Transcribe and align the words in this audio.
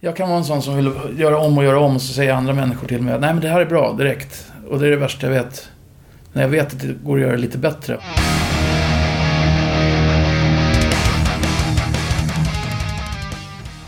Jag 0.00 0.16
kan 0.16 0.28
vara 0.28 0.38
en 0.38 0.44
sån 0.44 0.62
som 0.62 0.76
vill 0.76 0.92
göra 1.20 1.38
om 1.38 1.58
och 1.58 1.64
göra 1.64 1.80
om 1.80 1.94
och 1.94 2.02
så 2.02 2.12
säger 2.12 2.32
andra 2.32 2.52
människor 2.52 2.88
till 2.88 3.02
mig 3.02 3.14
att 3.14 3.20
nej 3.20 3.32
men 3.32 3.42
det 3.42 3.48
här 3.48 3.60
är 3.60 3.66
bra 3.66 3.92
direkt. 3.92 4.46
Och 4.70 4.78
det 4.78 4.86
är 4.86 4.90
det 4.90 4.96
värsta 4.96 5.26
jag 5.26 5.34
vet. 5.34 5.68
När 6.32 6.42
jag 6.42 6.48
vet 6.48 6.66
att 6.66 6.80
det 6.80 6.94
går 7.04 7.16
att 7.16 7.22
göra 7.22 7.36
lite 7.36 7.58
bättre. 7.58 7.98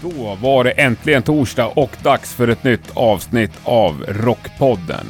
Då 0.03 0.39
var 0.43 0.65
det 0.65 0.71
äntligen 0.71 1.23
torsdag 1.23 1.67
och 1.67 1.91
dags 2.03 2.35
för 2.35 2.49
ett 2.49 2.65
nytt 2.65 2.91
avsnitt 2.95 3.53
av 3.65 4.05
Rockpodden. 4.09 5.07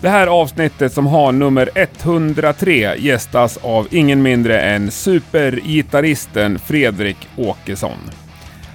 Det 0.00 0.08
här 0.08 0.26
avsnittet 0.26 0.92
som 0.92 1.06
har 1.06 1.32
nummer 1.32 1.70
103 1.74 2.96
gästas 2.98 3.56
av 3.56 3.86
ingen 3.90 4.22
mindre 4.22 4.60
än 4.60 4.90
supergitarristen 4.90 6.58
Fredrik 6.58 7.28
Åkesson. 7.36 7.98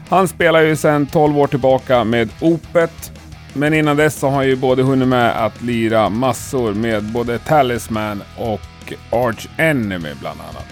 Han 0.10 0.28
spelar 0.28 0.62
ju 0.62 0.76
sedan 0.76 1.06
12 1.06 1.40
år 1.40 1.48
tillbaka 1.48 2.04
med 2.04 2.30
Opet, 2.42 3.12
men 3.54 3.74
innan 3.74 3.98
dess 3.98 4.16
så 4.16 4.28
har 4.28 4.36
han 4.36 4.48
ju 4.48 4.56
både 4.56 4.84
hunnit 4.84 5.08
med 5.08 5.46
att 5.46 5.62
lira 5.62 6.10
massor 6.10 6.74
med 6.74 7.04
både 7.04 7.40
Talisman 7.40 8.24
och 8.38 8.94
Arch 9.10 9.48
Enemy 9.58 10.10
bland 10.20 10.40
annat. 10.42 10.66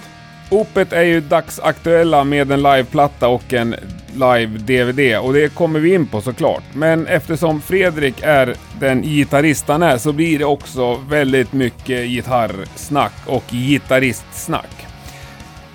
Opet 0.49 0.93
är 0.93 1.01
ju 1.01 1.21
dagsaktuella 1.21 2.23
med 2.23 2.51
en 2.51 2.63
liveplatta 2.63 3.27
och 3.27 3.53
en 3.53 3.75
live-DVD 4.13 5.17
och 5.17 5.33
det 5.33 5.53
kommer 5.53 5.79
vi 5.79 5.93
in 5.93 6.07
på 6.07 6.21
såklart. 6.21 6.63
Men 6.73 7.07
eftersom 7.07 7.61
Fredrik 7.61 8.15
är 8.23 8.55
den 8.79 9.01
gitarrist 9.01 9.67
han 9.67 9.83
är 9.83 9.97
så 9.97 10.11
blir 10.11 10.39
det 10.39 10.45
också 10.45 10.95
väldigt 10.95 11.53
mycket 11.53 12.07
gitarrsnack 12.07 13.13
och 13.25 13.43
gitarristsnack. 13.51 14.87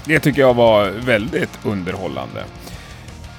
Det 0.04 0.20
tycker 0.20 0.40
jag 0.40 0.54
var 0.54 0.90
väldigt 0.90 1.58
underhållande. 1.64 2.44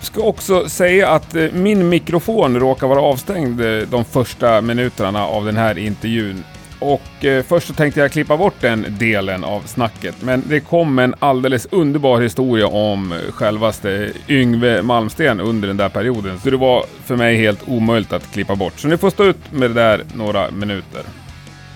Ska 0.01 0.21
också 0.21 0.69
säga 0.69 1.09
att 1.09 1.35
eh, 1.35 1.51
min 1.53 1.89
mikrofon 1.89 2.59
råkar 2.59 2.87
vara 2.87 3.01
avstängd 3.01 3.61
eh, 3.61 3.81
de 3.91 4.05
första 4.05 4.61
minuterna 4.61 5.25
av 5.25 5.45
den 5.45 5.57
här 5.57 5.77
intervjun. 5.77 6.43
Och 6.79 7.25
eh, 7.25 7.43
först 7.43 7.67
så 7.67 7.73
tänkte 7.73 7.99
jag 7.99 8.11
klippa 8.11 8.37
bort 8.37 8.53
den 8.59 8.85
delen 8.99 9.43
av 9.43 9.61
snacket, 9.61 10.15
men 10.21 10.43
det 10.47 10.59
kom 10.59 10.99
en 10.99 11.15
alldeles 11.19 11.67
underbar 11.71 12.21
historia 12.21 12.67
om 12.67 13.11
eh, 13.11 13.17
självaste 13.31 14.11
Yngve 14.27 14.81
Malmsten 14.81 15.39
under 15.39 15.67
den 15.67 15.77
där 15.77 15.89
perioden, 15.89 16.39
så 16.39 16.49
det 16.49 16.57
var 16.57 16.85
för 17.05 17.15
mig 17.15 17.37
helt 17.37 17.67
omöjligt 17.67 18.13
att 18.13 18.31
klippa 18.31 18.55
bort. 18.55 18.79
Så 18.79 18.87
ni 18.87 18.97
får 18.97 19.09
stå 19.09 19.23
ut 19.23 19.51
med 19.51 19.69
det 19.69 19.81
där 19.81 20.03
några 20.13 20.51
minuter. 20.51 21.01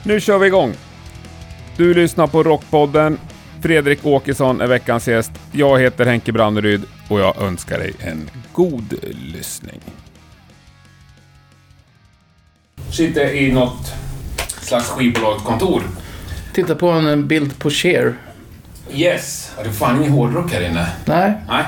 Nu 0.04 0.20
kör 0.20 0.38
vi 0.38 0.48
igång! 0.48 0.74
Du 1.78 1.94
lyssnar 1.94 2.28
på 2.28 2.44
Rockpodden. 2.44 3.18
Fredrik 3.64 4.06
Åkesson 4.06 4.62
är 4.62 4.68
veckans 4.68 5.08
gäst. 5.08 5.32
Jag 5.52 5.80
heter 5.80 6.06
Henke 6.06 6.32
Branneryd 6.32 6.82
och 7.08 7.20
jag 7.20 7.42
önskar 7.42 7.78
dig 7.78 7.94
en 8.00 8.30
god 8.54 8.94
lyssning. 9.34 9.80
Sitter 12.90 13.34
i 13.34 13.52
något 13.52 13.94
slags 14.62 14.90
skivbolagskontor. 14.90 15.82
Titta 16.54 16.76
på 16.76 16.90
en 16.90 17.28
bild 17.28 17.60
på 17.60 17.70
Cher. 17.70 18.16
Yes. 18.94 19.52
Det 19.64 19.70
är 19.70 19.74
fan 19.74 20.00
ingen 20.00 20.12
hårdrock 20.12 20.52
här 20.52 20.62
inne. 20.62 20.88
Nej, 21.06 21.34
Nej. 21.48 21.64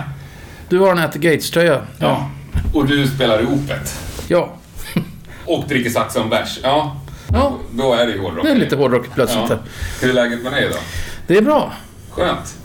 du 0.69 0.79
har 0.79 0.91
en 0.91 0.99
At 0.99 1.11
the 1.11 1.19
Gates-tröja. 1.19 1.81
Ja. 1.99 2.29
Och 2.73 2.87
du 2.87 3.07
spelar 3.07 3.41
i 3.41 3.45
Opet. 3.45 3.99
Ja. 4.27 4.53
Och 5.45 5.63
dricker 5.67 5.89
sax 5.89 6.15
om 6.15 6.29
bärs. 6.29 6.59
Ja. 6.63 7.01
Ja, 7.33 7.57
Då 7.71 7.93
är 7.93 8.05
det 8.05 8.11
ju 8.11 8.21
hårdrock. 8.21 8.45
det 8.45 8.51
är 8.51 8.55
lite 8.55 8.75
hårdrock 8.75 9.05
plötsligt. 9.13 9.49
Ja. 9.49 9.57
Hur 10.01 10.09
är 10.09 10.13
läget 10.13 10.43
med 10.43 10.51
dig 10.51 10.69
då? 10.71 10.77
Det 11.27 11.37
är 11.37 11.41
bra. 11.41 11.73
Skönt. 12.15 12.57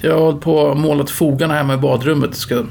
Jag 0.00 0.20
har 0.20 0.32
på 0.32 0.54
och 0.56 0.76
målat 0.76 1.10
fogarna 1.10 1.54
hemma 1.54 1.74
i 1.74 1.76
badrummet. 1.76 2.34
Ska 2.34 2.64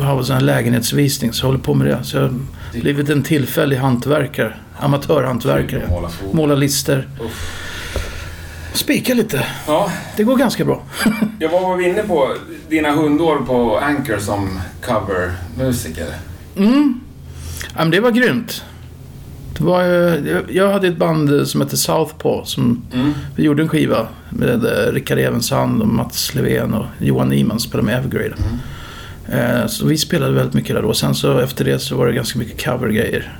ha 0.00 0.34
en 0.36 0.46
lägenhetsvisning, 0.46 1.32
så 1.32 1.42
jag 1.44 1.46
håller 1.48 1.60
på 1.64 1.74
med 1.74 1.86
det. 1.86 2.04
Så 2.04 2.16
jag 2.16 2.22
har 2.22 2.32
blivit 2.72 3.08
en 3.08 3.22
tillfällig 3.22 3.76
hantverkare. 3.76 4.54
Amatörhantverkare. 4.78 5.88
Måla 6.32 6.54
lister. 6.54 7.08
Uff. 7.24 7.62
Spika 8.72 9.14
lite. 9.14 9.46
Ja, 9.66 9.90
Det 10.16 10.24
går 10.24 10.36
ganska 10.36 10.64
bra. 10.64 10.82
jag 11.38 11.48
var 11.48 11.80
inne 11.88 12.02
på 12.02 12.28
dina 12.68 12.90
hundår 12.90 13.36
på 13.46 13.78
Anchor 13.78 14.18
som 14.18 14.60
covermusiker. 14.82 16.06
Mm. 16.56 17.00
Ja, 17.74 17.78
men 17.78 17.90
det 17.90 18.00
var 18.00 18.10
grymt. 18.10 18.64
Det 19.58 19.64
var, 19.64 19.84
ju- 19.84 20.44
jag- 20.50 20.72
hade 20.72 20.88
ett 20.88 20.96
band 20.96 21.48
som 21.48 21.60
hette 21.60 21.76
Southpaw. 21.76 22.46
Som 22.46 22.82
Mm. 22.94 23.12
vi 23.36 23.42
gjorde 23.44 23.62
en 23.62 23.68
skiva 23.68 24.06
med 24.30 24.64
eh, 24.64 24.92
Rickard 24.92 25.18
Evensand 25.18 25.82
och 25.82 25.88
Mats 25.88 26.34
Levén 26.34 26.74
och 26.74 26.86
Johan 26.98 27.28
Nyman 27.28 27.60
spelade 27.60 27.86
med 27.86 27.98
Evergrade. 27.98 28.34
Eh, 29.28 29.66
Så 29.66 29.86
vi 29.86 29.98
spelade 29.98 30.32
väldigt 30.32 30.54
mycket 30.54 30.74
där 30.76 30.82
då. 30.82 30.94
Sen 30.94 31.14
så 31.14 31.38
efter 31.38 31.64
det 31.64 31.78
så 31.78 31.96
var 31.96 32.06
det 32.06 32.12
ganska 32.12 32.38
mycket 32.38 32.64
covergrejer. 32.64 33.38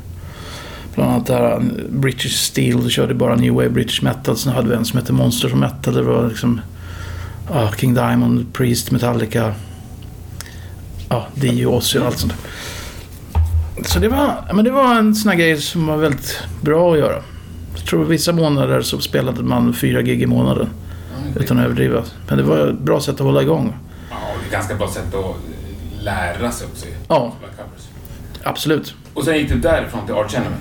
Bland 0.94 1.10
annat 1.10 1.30
eh, 1.30 1.58
British 1.90 2.32
Steel, 2.36 2.82
då 2.82 2.88
körde 2.88 3.14
bara 3.14 3.34
New 3.36 3.52
Wave 3.54 3.68
British 3.68 4.02
Metal. 4.02 4.36
Sen 4.36 4.52
hade 4.52 4.68
vi 4.68 4.74
en 4.74 4.84
som 4.84 4.98
hette 4.98 5.12
Monsters 5.12 5.52
of 5.52 5.58
Metal. 5.58 5.94
Det 5.94 6.02
var 6.02 6.28
liksom 6.28 6.60
ja, 7.50 7.70
King 7.80 7.94
Diamond, 7.94 8.52
Priest, 8.52 8.90
Metallica. 8.90 9.52
Ja, 11.08 11.26
Dio, 11.34 11.66
Ozzy 11.66 11.98
och 11.98 12.06
allt 12.06 12.18
sånt 12.18 12.32
där. 12.32 12.50
Så 13.84 13.98
det 13.98 14.08
var, 14.08 14.44
men 14.54 14.64
det 14.64 14.70
var 14.70 14.94
en 14.94 15.14
sån 15.14 15.30
här 15.30 15.38
grej 15.38 15.60
som 15.60 15.86
var 15.86 15.96
väldigt 15.96 16.42
bra 16.60 16.92
att 16.92 16.98
göra. 16.98 17.22
Jag 17.76 17.84
tror 17.84 18.04
vissa 18.04 18.32
månader 18.32 18.82
så 18.82 18.98
spelade 19.00 19.42
man 19.42 19.74
fyra 19.74 20.02
gig 20.02 20.22
i 20.22 20.26
månaden. 20.26 20.68
Utan 21.36 21.58
att 21.58 21.64
överdriva. 21.64 22.02
Men 22.28 22.38
det 22.38 22.44
var 22.44 22.66
ett 22.68 22.78
bra 22.78 23.00
sätt 23.00 23.14
att 23.14 23.20
hålla 23.20 23.42
igång. 23.42 23.74
Ja, 24.10 24.16
det 24.16 24.42
är 24.42 24.46
ett 24.46 24.52
ganska 24.52 24.74
bra 24.74 24.88
sätt 24.88 25.14
att 25.14 25.36
lära 26.04 26.50
sig 26.50 26.66
också. 26.72 26.86
Ja, 27.08 27.32
absolut. 28.42 28.94
Och 29.14 29.24
sen 29.24 29.36
gick 29.38 29.48
du 29.48 29.58
därifrån 29.58 30.06
till 30.06 30.14
Arch 30.14 30.34
Enemy. 30.34 30.56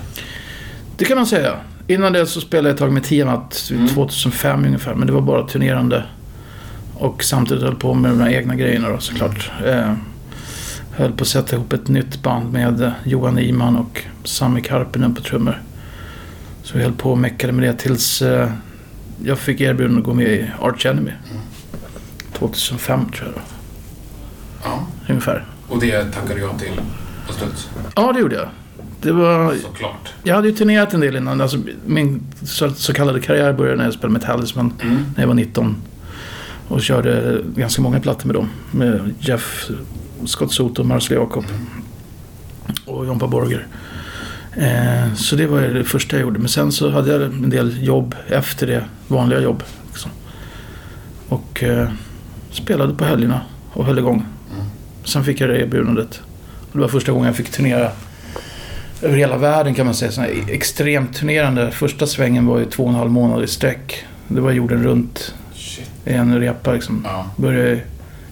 Det 0.96 1.04
kan 1.04 1.16
man 1.16 1.26
säga. 1.26 1.56
Innan 1.86 2.12
det 2.12 2.26
så 2.26 2.40
spelade 2.40 2.68
jag 2.68 2.74
ett 2.74 2.78
tag 2.80 2.92
med 2.92 3.04
Tiamat, 3.04 3.68
Mm. 3.72 3.88
2005 3.88 4.64
ungefär. 4.64 4.94
Men 4.94 5.06
det 5.06 5.12
var 5.12 5.20
bara 5.20 5.46
turnerande. 5.46 6.04
Och 6.94 7.24
samtidigt 7.24 7.62
höll 7.62 7.74
på 7.76 7.94
med 7.94 8.10
de 8.18 8.28
egna 8.34 8.54
grejerna 8.54 8.88
då 8.88 8.98
såklart. 8.98 9.50
Eh, 9.66 9.92
höll 10.96 11.12
på 11.12 11.22
att 11.22 11.28
sätta 11.28 11.56
ihop 11.56 11.72
ett 11.72 11.88
nytt 11.88 12.22
band 12.22 12.52
med 12.52 12.92
Johan 13.04 13.38
Iman 13.38 13.76
och 13.76 14.02
Sami 14.24 14.60
Karpinen 14.62 15.14
på 15.14 15.20
trummor. 15.22 15.62
Så 16.62 16.78
vi 16.78 16.84
höll 16.84 16.92
på 16.92 17.10
och 17.10 17.18
meckade 17.18 17.52
med 17.52 17.68
det 17.68 17.74
tills 17.74 18.22
eh, 18.22 18.50
jag 19.24 19.38
fick 19.38 19.60
erbjudande 19.60 19.98
att 20.00 20.04
gå 20.06 20.14
med 20.14 20.26
i 20.26 20.50
Arch 20.62 20.86
Enemy. 20.86 21.10
2005 22.32 23.00
tror 23.16 23.26
jag 23.28 23.34
då, 23.34 23.40
Ja. 24.64 24.86
ungefär. 25.08 25.44
Och 25.68 25.80
det 25.80 26.04
tackade 26.12 26.40
jag 26.40 26.58
till 26.58 26.80
på 27.26 27.32
studs. 27.32 27.70
Ja, 27.96 28.12
det 28.12 28.20
gjorde 28.20 28.34
jag. 28.36 28.48
Det 29.00 29.12
var 29.12 29.54
Såklart. 29.54 30.12
Jag 30.22 30.34
hade 30.34 30.48
ju 30.48 30.54
turnerat 30.54 30.94
en 30.94 31.00
del 31.00 31.16
innan. 31.16 31.40
Alltså, 31.40 31.58
min 31.86 32.22
så, 32.42 32.70
så 32.70 32.92
kallade 32.92 33.20
karriär 33.20 33.52
började 33.52 33.76
när 33.76 33.84
jag 33.84 33.92
spelade 33.94 34.12
med 34.12 34.22
Talisman 34.22 34.72
Mm. 34.82 34.96
när 35.16 35.22
jag 35.22 35.28
var 35.28 35.34
19. 35.34 35.76
Och 36.68 36.82
körde 36.82 37.40
ganska 37.56 37.82
många 37.82 38.00
plattor 38.00 38.26
med 38.26 38.36
dem. 38.36 38.48
Med 38.70 39.14
Jeff, 39.20 39.70
Scott 40.24 40.52
Soto, 40.52 40.84
Marcel 40.84 41.16
Jacob 41.16 41.44
och 42.84 43.06
Jompa 43.06 43.26
Borger. 43.26 43.66
Eh, 44.56 45.14
så 45.14 45.36
det 45.36 45.46
var 45.46 45.60
det 45.60 45.84
första 45.84 46.16
jag 46.16 46.22
gjorde. 46.22 46.38
Men 46.38 46.48
sen 46.48 46.72
så 46.72 46.90
hade 46.90 47.12
jag 47.12 47.22
en 47.22 47.50
del 47.50 47.84
jobb 47.84 48.14
efter 48.28 48.66
det. 48.66 48.84
Vanliga 49.08 49.40
jobb. 49.40 49.62
Liksom. 49.88 50.10
Och 51.28 51.62
eh, 51.62 51.88
spelade 52.50 52.94
på 52.94 53.04
helgerna 53.04 53.40
och 53.72 53.84
höll 53.84 53.98
igång. 53.98 54.24
Mm. 54.54 54.66
Sen 55.04 55.24
fick 55.24 55.40
jag 55.40 55.50
det 55.50 55.60
erbjudandet. 55.60 56.20
Det 56.72 56.78
var 56.78 56.88
första 56.88 57.12
gången 57.12 57.26
jag 57.26 57.36
fick 57.36 57.50
turnera 57.50 57.90
över 59.02 59.16
hela 59.16 59.36
världen 59.36 59.74
kan 59.74 59.86
man 59.86 59.94
säga. 59.94 60.12
Sån 60.12 60.24
här 60.24 60.44
extremt 60.48 61.16
turnerande. 61.16 61.70
Första 61.70 62.06
svängen 62.06 62.46
var 62.46 62.58
ju 62.58 62.64
två 62.64 62.82
och 62.82 62.88
en 62.88 62.94
halv 62.94 63.10
månad 63.10 63.44
i 63.44 63.46
sträck. 63.46 64.04
Det 64.28 64.40
var 64.40 64.52
jorden 64.52 64.82
runt 64.82 65.34
Shit. 65.54 65.90
en 66.04 66.40
repa 66.40 66.72
liksom. 66.72 67.02
Ja. 67.04 67.26
Började 67.36 67.80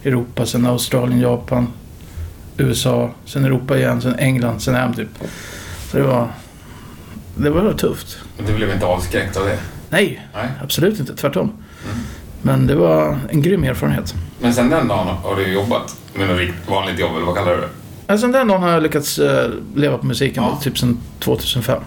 Europa, 0.05 0.45
sen 0.45 0.65
Australien, 0.65 1.19
Japan, 1.19 1.67
USA, 2.57 3.11
sen 3.25 3.45
Europa 3.45 3.77
igen, 3.77 4.01
sen 4.01 4.15
England, 4.19 4.59
sen 4.59 4.75
hem 4.75 4.93
typ. 4.93 5.09
Så 5.91 5.97
det 5.97 6.03
var... 6.03 6.27
Det 7.37 7.49
var 7.49 7.73
tufft. 7.73 8.17
Men 8.37 8.45
du 8.47 8.53
blev 8.55 8.71
inte 8.71 8.85
avskräckt 8.85 9.37
av 9.37 9.45
det? 9.45 9.57
Nej, 9.89 10.27
Nej. 10.33 10.47
absolut 10.63 10.99
inte. 10.99 11.15
Tvärtom. 11.15 11.45
Mm. 11.85 11.97
Men 12.41 12.67
det 12.67 12.75
var 12.75 13.17
en 13.29 13.41
grym 13.41 13.63
erfarenhet. 13.63 14.15
Men 14.41 14.53
sen 14.53 14.69
den 14.69 14.87
dagen 14.87 15.07
har 15.07 15.35
du 15.35 15.53
jobbat 15.53 15.95
med 16.13 16.27
något 16.27 16.69
vanligt 16.69 16.99
jobb, 16.99 17.15
eller 17.15 17.25
vad 17.25 17.35
kallar 17.35 17.51
du 17.51 17.61
det? 17.61 17.69
Alltså 18.07 18.27
den 18.27 18.47
dagen 18.47 18.61
har 18.63 18.69
jag 18.69 18.83
lyckats 18.83 19.19
eh, 19.19 19.49
leva 19.75 19.97
på 19.97 20.05
musiken, 20.05 20.43
Ja. 20.43 20.59
typ 20.61 20.77
sen 20.77 20.97
2005. 21.19 21.81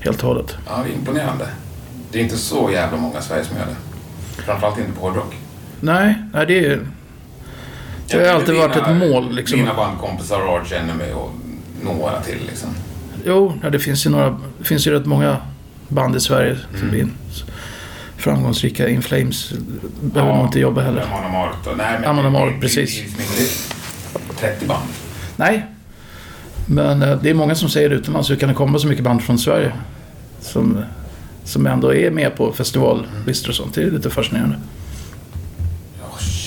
Helt 0.00 0.22
och 0.22 0.28
hållet. 0.28 0.56
Ja, 0.66 0.82
det 0.86 0.92
är 0.92 0.94
imponerande. 0.94 1.46
Det 2.12 2.18
är 2.18 2.22
inte 2.22 2.36
så 2.36 2.70
jävla 2.72 2.96
många 2.98 3.18
i 3.18 3.22
Sverige 3.22 3.44
som 3.44 3.56
gör 3.56 3.66
det. 3.66 4.42
Framförallt 4.42 4.78
inte 4.78 4.92
på 4.92 5.00
hårdrock. 5.00 5.36
Nej, 5.80 6.14
nej 6.34 6.46
det 6.46 6.66
är... 6.66 6.80
Det 8.10 8.28
har 8.28 8.34
alltid 8.34 8.54
varit 8.54 8.76
ett 8.76 8.96
mål 8.96 9.34
liksom. 9.34 9.58
Dina 9.58 9.74
bandkompisar, 9.74 10.56
Arch 10.56 10.72
Enemy 10.72 11.12
och 11.12 11.30
några 11.82 12.20
till 12.20 12.38
liksom. 12.48 12.68
Jo, 13.24 13.52
ja, 13.62 13.70
det 13.70 13.78
finns 13.78 14.06
ju 14.06 14.10
några... 14.10 14.38
Det 14.58 14.64
finns 14.64 14.86
ju 14.86 14.90
rätt 14.90 15.06
många 15.06 15.36
band 15.88 16.16
i 16.16 16.20
Sverige 16.20 16.56
som 16.70 16.78
Mm. 16.78 16.90
blir 16.90 17.08
framgångsrika. 18.16 18.88
In 18.88 19.02
Flames 19.02 19.52
behöver 20.02 20.34
nog 20.36 20.46
inte 20.46 20.60
jobba 20.60 20.80
heller. 20.80 21.02
Amon 21.02 21.24
Amarth 21.24 21.68
och... 21.68 21.76
Nej, 21.76 21.96
men... 22.00 22.10
Amon 22.10 22.26
Amarth, 22.26 22.54
det- 22.54 22.60
precis. 22.60 23.00
det- 23.00 23.22
det- 23.22 24.22
det- 24.28 24.34
30 24.40 24.66
band. 24.66 24.82
Nej. 25.36 25.66
Men 26.66 27.02
eh, 27.02 27.18
det 27.22 27.30
är 27.30 27.34
många 27.34 27.54
som 27.54 27.68
säger 27.68 27.90
utomlands, 27.90 28.30
hur 28.30 28.36
kan 28.36 28.48
det 28.48 28.54
komma 28.54 28.78
så 28.78 28.86
mycket 28.86 29.04
band 29.04 29.22
från 29.22 29.38
Sverige? 29.38 29.72
Som, 30.40 30.78
som 31.44 31.66
ändå 31.66 31.94
är 31.94 32.10
med 32.10 32.36
på 32.36 32.52
festivallistor 32.52 33.48
och 33.50 33.54
sånt. 33.56 33.74
Det 33.74 33.82
är 33.82 33.90
lite 33.90 34.10
fascinerande. 34.10 34.56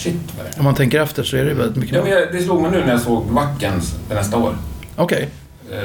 Ja, 0.05 0.11
shit 0.11 0.21
vad 0.37 0.45
det. 0.45 0.57
Om 0.57 0.63
man 0.63 0.75
tänker 0.75 1.01
efter 1.01 1.23
så 1.23 1.37
är 1.37 1.45
det 1.45 1.53
väldigt 1.53 1.75
mycket 1.77 1.95
Ja, 1.95 2.03
men 2.03 2.11
jag- 2.11 2.31
det 2.31 2.41
slog 2.43 2.61
mig 2.61 2.71
nu 2.71 2.79
när 2.79 2.91
jag 2.91 3.01
såg 3.01 3.25
Wackens 3.25 3.95
nästa 4.09 4.37
år. 4.37 4.55
Okej. 4.95 5.29
Eh, 5.71 5.77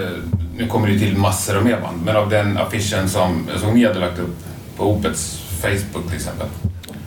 nu 0.56 0.66
kommer 0.66 0.88
det 0.88 0.98
till 0.98 1.16
massor 1.16 1.56
av 1.56 1.64
mer 1.64 1.80
band, 1.80 2.02
men 2.04 2.16
av 2.16 2.30
den 2.30 2.58
affischen 2.58 3.08
som 3.08 3.46
såg 3.60 3.74
ni 3.74 3.86
hade 3.86 3.98
lagt 3.98 4.18
upp 4.18 4.36
på 4.76 4.90
Opets 4.92 5.42
Facebook 5.62 6.06
till 6.06 6.16
exempel. 6.16 6.46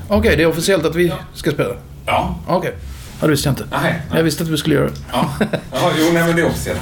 Okej, 0.07 0.37
det 0.37 0.43
är 0.43 0.47
officiellt 0.47 0.85
att 0.85 0.95
vi 0.95 1.13
ska 1.33 1.51
spela? 1.51 1.73
Ja. 2.05 2.35
Okej. 2.47 2.73
Ja, 3.19 3.25
det 3.27 3.31
visste 3.31 3.47
jag 3.49 3.53
inte. 3.53 3.65
Nej. 3.83 4.01
Jag 4.15 4.23
visste 4.23 4.43
att 4.43 4.49
vi 4.49 4.57
skulle 4.57 4.75
göra 4.75 4.85
det. 4.85 4.91
Ja, 5.11 5.29
ja 5.71 5.91
jo, 5.99 6.05
nej 6.13 6.23
men 6.23 6.35
det 6.35 6.41
är 6.41 6.47
officiellt. 6.47 6.81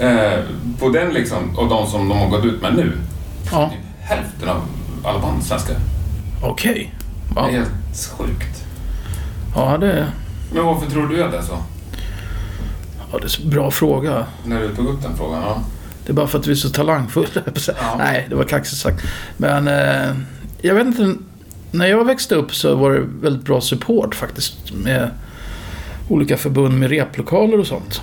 Eh, 0.00 0.38
på 0.80 0.88
den 0.88 1.12
liksom, 1.12 1.58
och 1.58 1.68
de 1.68 1.86
som 1.86 2.08
de 2.08 2.18
har 2.18 2.28
gått 2.28 2.44
ut 2.44 2.62
med 2.62 2.74
nu, 2.76 2.92
Ja. 3.52 3.70
typ 3.70 3.78
hälften 4.00 4.48
av 4.48 4.62
alla 5.04 5.18
band 5.18 5.44
svenska. 5.44 5.72
Okej. 6.42 6.94
Det 7.34 7.40
är 7.40 7.42
Wow. 7.42 7.50
helt 7.52 7.70
sjukt. 8.18 8.63
Ja, 9.54 9.78
det, 9.78 10.06
Men 10.54 10.64
varför 10.64 10.90
tror 10.90 11.08
du 11.08 11.24
att 11.24 11.30
det 11.30 11.38
är 11.38 11.42
så? 11.42 11.58
ja, 13.12 13.18
det 13.18 13.24
är 13.38 13.42
en 13.44 13.50
bra 13.50 13.70
fråga. 13.70 14.26
När 14.44 14.60
du 14.60 14.74
tog 14.74 14.86
upp 14.86 15.02
den 15.02 15.16
frågan? 15.16 15.42
Ja. 15.42 15.62
Det 16.06 16.12
är 16.12 16.14
bara 16.14 16.26
för 16.26 16.38
att 16.38 16.46
vi 16.46 16.50
är 16.52 16.56
så 16.56 16.68
talangfulla. 16.68 17.28
Ja. 17.66 17.94
Nej, 17.98 18.26
det 18.28 18.34
var 18.34 18.44
kaxigt 18.44 18.80
sagt. 18.82 19.04
Men 19.36 19.68
eh, 19.68 20.16
jag 20.62 20.74
vet 20.74 20.86
inte. 20.86 21.14
När 21.70 21.86
jag 21.86 22.04
växte 22.04 22.34
upp 22.34 22.54
så 22.54 22.74
var 22.74 22.90
det 22.90 23.00
väldigt 23.20 23.44
bra 23.44 23.60
support 23.60 24.14
faktiskt. 24.14 24.72
Med 24.72 25.10
olika 26.08 26.36
förbund 26.36 26.78
med 26.78 26.90
replokaler 26.90 27.60
och 27.60 27.66
sånt. 27.66 28.02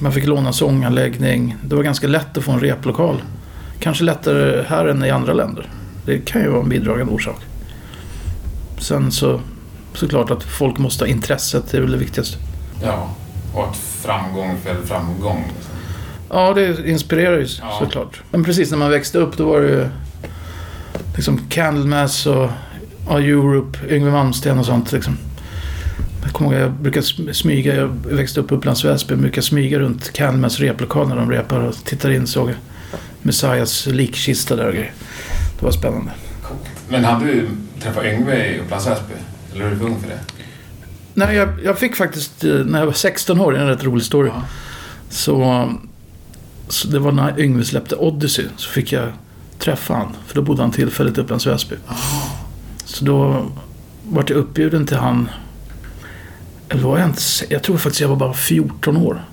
Man 0.00 0.12
fick 0.12 0.26
låna 0.26 0.52
sånganläggning. 0.52 1.56
Det 1.64 1.74
var 1.76 1.82
ganska 1.82 2.06
lätt 2.06 2.38
att 2.38 2.44
få 2.44 2.52
en 2.52 2.60
replokal. 2.60 3.22
Kanske 3.80 4.04
lättare 4.04 4.64
här 4.68 4.86
än 4.86 5.04
i 5.04 5.10
andra 5.10 5.32
länder. 5.32 5.70
Det 6.06 6.18
kan 6.18 6.42
ju 6.42 6.48
vara 6.48 6.62
en 6.62 6.68
bidragande 6.68 7.12
orsak. 7.12 7.40
Sen 8.78 9.12
så 9.12 9.40
såklart 9.94 10.30
att 10.30 10.42
folk 10.42 10.78
måste 10.78 11.04
ha 11.04 11.08
intresset. 11.08 11.70
Det 11.70 11.76
är 11.76 11.80
väl 11.80 11.90
det 11.92 11.98
viktigaste. 11.98 12.36
ja. 12.84 13.10
Och 13.54 13.68
att 13.68 13.76
framgång 13.76 14.56
föder 14.64 14.82
framgång. 14.86 15.44
Liksom. 15.56 15.74
Ja, 16.30 16.54
det 16.54 16.88
inspirerar 16.88 17.38
ju 17.38 17.46
Ja. 17.60 17.76
såklart. 17.78 18.22
Men 18.30 18.44
precis 18.44 18.70
när 18.70 18.78
man 18.78 18.90
växte 18.90 19.18
upp 19.18 19.36
då 19.36 19.44
var 19.48 19.60
det 19.60 19.68
ju 19.68 19.86
liksom 21.16 21.38
Candlemass 21.48 22.26
och 22.26 22.50
ja, 23.08 23.18
Europe, 23.20 23.78
Yngwie 23.88 24.12
Malmsteen 24.12 24.58
och 24.58 24.66
sånt. 24.66 24.92
Liksom. 24.92 25.18
Jag 26.22 26.32
kommer 26.32 26.52
ihåg, 26.52 26.60
jag 26.62 26.70
brukar 26.72 27.00
sm- 27.00 27.32
smyga, 27.32 27.74
jag 27.76 27.88
växte 28.04 28.40
upp 28.40 28.48
på 28.48 28.54
Upplands 28.54 28.84
Väsby, 28.84 29.12
jag 29.14 29.20
brukar 29.20 29.42
smyga 29.42 29.78
runt 29.78 30.12
Candlemass 30.12 30.58
replokal 30.60 31.08
när 31.08 31.16
de 31.16 31.30
repar 31.30 31.60
och 31.60 31.74
tittar 31.84 32.10
in 32.10 32.26
såg 32.26 32.48
jag 32.48 32.56
Messiahs 33.22 33.86
likkista 33.86 34.56
där 34.56 34.66
och 34.66 34.72
grejer. 34.74 34.92
Det 35.58 35.64
var 35.64 35.72
spännande. 35.72 36.10
Men 36.88 37.04
hade 37.04 37.24
du 37.24 37.48
träffat 37.82 38.04
Yngwie 38.04 38.46
i 38.54 38.58
Upplands 38.60 38.86
Väsby? 38.86 39.14
Eller 39.54 39.64
är 39.64 39.70
du 39.70 39.76
för 39.76 39.84
ung 39.84 40.00
för 40.00 40.08
det? 40.08 40.20
Nej, 41.14 41.36
jag, 41.36 41.48
jag 41.64 41.78
fick 41.78 41.96
faktiskt, 41.96 42.44
eh, 42.44 42.50
när 42.54 42.78
jag 42.78 42.86
var 42.86 42.92
16 42.92 43.40
år, 43.40 43.56
en 43.56 43.66
rätt 43.66 43.84
rolig 43.84 44.04
story. 44.04 44.28
Ja. 44.28 44.42
Så, 45.10 45.68
så 46.68 46.88
det 46.88 46.98
var 46.98 47.12
när 47.12 47.40
Yngwie 47.40 47.64
släppte 47.64 47.96
Odyssey 47.96 48.46
så 48.56 48.70
fick 48.70 48.92
jag 48.92 49.08
träffa 49.58 49.94
han. 49.94 50.08
För 50.26 50.34
då 50.34 50.42
bodde 50.42 50.62
han 50.62 50.70
tillfälligt 50.70 51.18
i 51.18 51.20
Upplands 51.20 51.46
Väsby. 51.46 51.76
Så 52.84 53.04
då 53.04 53.46
var 54.08 54.24
jag 54.28 54.30
uppbjuden 54.36 54.86
till 54.86 54.96
han. 54.96 55.28
Eller 56.68 56.82
var 56.82 56.98
jag 56.98 57.08
inte? 57.08 57.22
Jag 57.48 57.62
tror 57.62 57.76
faktiskt 57.76 58.00
jag 58.00 58.08
var 58.08 58.16
bara 58.16 58.34
14 58.34 58.96
år. 58.96 59.24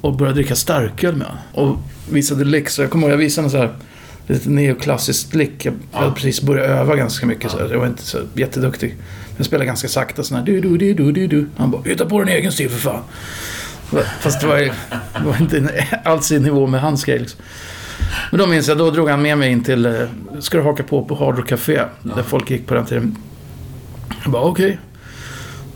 Och 0.00 0.16
började 0.16 0.34
dricka 0.34 0.54
starköl 0.56 1.16
med 1.16 1.26
honom. 1.26 1.42
Och 1.74 1.78
visade 2.14 2.44
lick. 2.44 2.68
Så 2.70 2.82
jag 2.82 2.90
kommer 2.90 3.06
ihåg 3.06 3.12
jag 3.12 3.18
visade 3.18 3.46
en 3.46 3.50
så 3.50 3.56
här 3.58 3.74
lite 4.26 4.50
neoklassiskt 4.50 5.34
lick. 5.34 5.64
Jag 5.66 5.74
Ja. 5.92 5.98
hade 5.98 6.12
precis 6.12 6.42
börjat 6.42 6.66
öva 6.66 6.96
ganska 6.96 7.26
mycket. 7.26 7.50
Så 7.50 7.58
här. 7.58 7.68
Jag 7.70 7.78
var 7.78 7.86
inte 7.86 8.02
så 8.02 8.18
jätteduktig. 8.34 8.96
Jag 9.40 9.46
spelade 9.46 9.66
ganska 9.66 9.88
sakta 9.88 10.22
sån 10.22 10.36
här 10.38 10.44
du 10.44 10.60
du 10.60 10.76
du 10.78 10.94
du 10.94 11.12
du 11.12 11.26
du. 11.26 11.48
Han 11.56 11.70
bara 11.70 11.82
hitta 11.82 12.06
på 12.06 12.18
din 12.18 12.28
egen 12.28 12.52
stil 12.52 12.70
för 12.70 12.78
fan. 12.78 13.02
Fast 14.20 14.40
det 14.40 14.46
var, 14.46 14.58
ju- 14.58 14.72
det 15.14 15.24
var 15.24 15.36
inte 15.40 15.84
alls 16.04 16.32
i 16.32 16.38
nivå 16.38 16.66
med 16.66 16.80
hans 16.80 17.04
grej. 17.04 17.18
Liksom. 17.18 17.40
Men 18.30 18.38
då 18.40 18.46
minns 18.46 18.68
jag, 18.68 18.78
då 18.78 18.90
drog 18.90 19.08
han 19.08 19.22
med 19.22 19.38
mig 19.38 19.50
in 19.52 19.64
till, 19.64 19.86
eh, 19.86 19.92
ska 20.40 20.58
du 20.58 20.64
haka 20.64 20.82
på 20.82 21.04
på 21.04 21.14
Hard 21.14 21.36
Rock 21.38 21.48
Café? 21.48 21.80
Där 22.02 22.22
folk 22.22 22.50
gick 22.50 22.66
på 22.66 22.74
den 22.74 22.86
tiden. 22.86 23.16
Jag 24.22 24.32
bara 24.32 24.42
okej. 24.42 24.78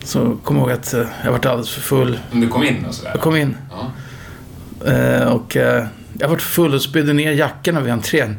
Så 0.03 0.37
kom 0.43 0.55
jag 0.57 0.63
ihåg 0.63 0.71
att 0.71 0.93
eh, 0.93 1.03
jag 1.23 1.31
varit 1.31 1.45
alldeles 1.45 1.69
för 1.69 1.81
full. 1.81 2.19
Om 2.31 2.41
du 2.41 2.47
kom 2.47 2.63
in 2.63 2.85
och 2.85 2.93
sådär? 2.95 3.11
Jag 3.13 3.21
kom 3.21 3.35
in 3.35 3.57
Ja. 3.71 4.91
eh, 4.91 5.27
och 5.27 5.57
eh, 5.57 5.85
jag 6.19 6.29
varit 6.29 6.41
full 6.41 6.73
och 6.73 6.81
spydde 6.81 7.13
ner 7.13 7.31
jackorna 7.31 7.79
vid 7.81 7.93
entrén. 7.93 8.35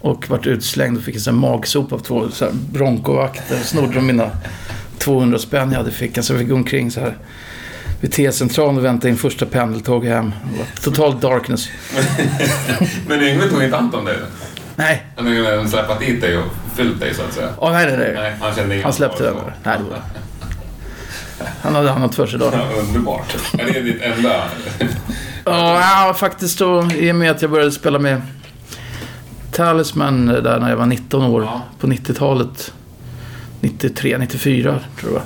Och 0.00 0.30
vart 0.30 0.46
utslängd 0.46 0.96
och 0.96 1.02
fick 1.02 1.14
en 1.14 1.20
sån 1.20 1.34
här 1.34 1.40
magsop 1.40 1.92
av 1.92 1.98
två 1.98 2.28
Bronco-vakter. 2.52 3.56
Snodde 3.56 3.94
de 3.94 4.06
mina 4.06 4.30
200 4.98 5.38
spänn 5.38 5.70
jag 5.70 5.78
hade 5.78 5.90
i 5.90 5.92
fickan. 5.92 6.24
Så 6.24 6.32
jag 6.32 6.40
fick 6.40 6.48
gå 6.48 6.54
omkring 6.54 6.90
så 6.90 7.00
här 7.00 7.16
vid 8.00 8.12
T-centralen 8.12 8.76
och 8.76 8.84
vänta 8.84 9.08
in 9.08 9.16
första 9.16 9.46
pendeltåg 9.46 10.04
hem. 10.04 10.32
Total 10.82 11.20
darkness. 11.20 11.68
Men 13.06 13.22
Yngwie 13.22 13.48
tog 13.48 13.62
inte 13.62 13.76
hand 13.76 13.94
om 13.94 14.04
dig? 14.04 14.16
Nej, 14.76 15.06
Han 15.16 15.26
hade 15.26 15.68
släpat 15.68 16.00
dit 16.00 16.20
dig 16.20 16.38
och 16.38 16.44
fyllt 16.76 17.00
dig 17.00 17.14
så 17.14 17.22
att 17.22 17.32
säga? 17.32 17.48
Åh, 17.58 17.72
nej, 17.72 17.86
nej, 17.86 17.96
nej. 17.98 18.12
Nej, 18.14 18.34
han 18.40 18.54
kände 18.54 18.74
ingen 18.74 18.84
Han 18.84 18.92
släppte 18.92 19.24
den. 19.24 19.34
Nej, 19.64 19.78
det 19.78 19.84
var... 19.90 20.02
Han 21.62 21.74
hade 21.74 21.92
annat 21.92 22.14
för 22.14 22.26
sig 22.26 22.38
då. 22.38 22.44
Ja, 22.52 22.80
underbart. 22.80 23.36
Är 23.58 23.72
det 23.72 23.80
ditt 23.80 24.02
enda... 24.02 24.42
Ja, 25.44 25.80
ja, 25.80 26.14
faktiskt 26.14 26.58
då 26.58 26.88
i 26.94 27.12
och 27.12 27.16
med 27.16 27.30
att 27.30 27.42
jag 27.42 27.50
började 27.50 27.72
spela 27.72 27.98
med 27.98 28.22
Talisman 29.64 30.26
där 30.26 30.60
när 30.60 30.70
jag 30.70 30.76
var 30.76 30.86
19 30.86 31.22
år 31.22 31.42
Ja. 31.42 31.62
på 31.78 31.86
90-talet. 31.86 32.72
93, 33.60 34.18
94 34.18 34.80
tror 35.00 35.12
jag. 35.12 35.22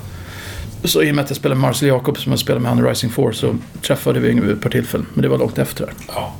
Så 0.90 1.02
i 1.02 1.10
och 1.10 1.14
med 1.14 1.24
att 1.24 1.30
jag 1.30 1.36
spelade 1.36 1.60
med 1.60 1.68
Marcel 1.68 1.88
Jacob 1.88 2.18
som 2.18 2.32
jag 2.32 2.38
spelade 2.38 2.60
med 2.62 2.70
han 2.70 2.86
i 2.86 2.90
Rising 2.90 3.10
Force 3.10 3.38
så 3.38 3.56
träffade 3.82 4.20
vi 4.20 4.32
vid 4.40 4.50
ett 4.50 4.60
par 4.62 4.70
tillfällen. 4.70 5.06
Men 5.14 5.22
det 5.22 5.28
var 5.28 5.38
långt 5.38 5.58
efter. 5.58 5.92
Ja. 6.08 6.34